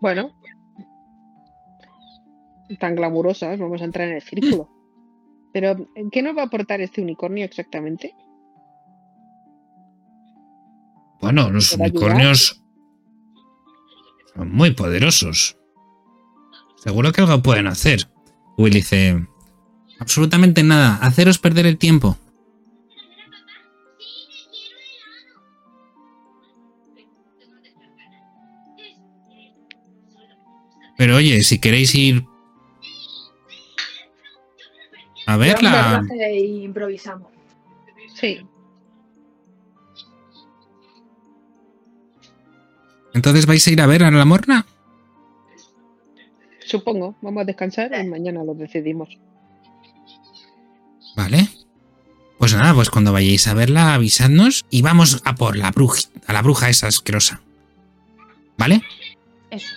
[0.00, 0.32] Bueno.
[2.78, 4.68] Tan glamurosas, vamos a entrar en el círculo.
[5.52, 8.14] Pero, ¿qué nos va a aportar este unicornio exactamente?
[11.20, 12.62] Bueno, los unicornios
[14.34, 15.56] son muy poderosos.
[16.76, 18.08] Seguro que algo pueden hacer.
[18.58, 19.26] Will dice,
[20.00, 22.18] absolutamente nada, haceros perder el tiempo.
[31.04, 32.24] Pero oye, si queréis ir
[35.26, 37.30] a verla, E improvisamos.
[38.14, 38.40] Sí.
[43.12, 44.64] Entonces vais a ir a ver a la morna.
[46.64, 47.16] Supongo.
[47.20, 49.10] Vamos a descansar y mañana lo decidimos.
[51.16, 51.50] Vale.
[52.38, 56.32] Pues nada, pues cuando vayáis a verla, avisadnos y vamos a por la bruja, a
[56.32, 57.42] la bruja esa asquerosa.
[58.56, 58.80] ¿Vale?
[59.50, 59.68] Eso.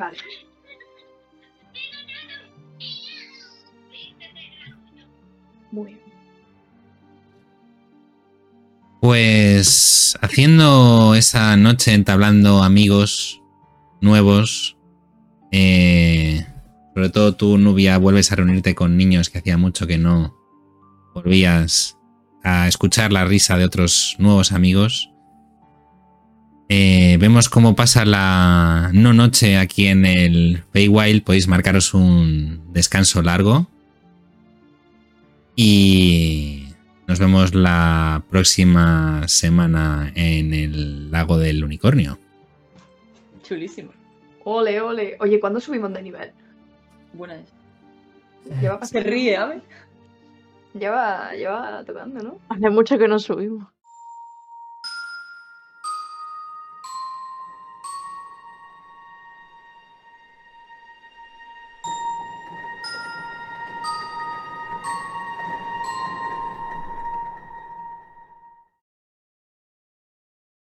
[0.00, 0.16] Vale.
[5.70, 6.00] Muy bien.
[9.02, 13.42] Pues haciendo esa noche entablando amigos
[14.00, 14.78] nuevos,
[15.52, 16.46] eh,
[16.94, 20.34] sobre todo tú, Nubia, vuelves a reunirte con niños que hacía mucho que no
[21.14, 21.98] volvías
[22.42, 25.09] a escuchar la risa de otros nuevos amigos.
[26.72, 31.24] Eh, vemos cómo pasa la no noche aquí en el Feywild.
[31.24, 33.66] Podéis marcaros un descanso largo.
[35.56, 36.68] Y
[37.08, 42.20] nos vemos la próxima semana en el lago del unicornio.
[43.42, 43.90] Chulísimo.
[44.44, 45.16] Ole, ole.
[45.18, 46.30] Oye, ¿cuándo subimos de nivel?
[47.14, 47.48] Buena es.
[48.60, 49.62] Lleva, Se ríe, ¿sabes?
[50.72, 52.38] lleva, lleva tocando, ¿no?
[52.48, 53.66] Hace mucho que no subimos.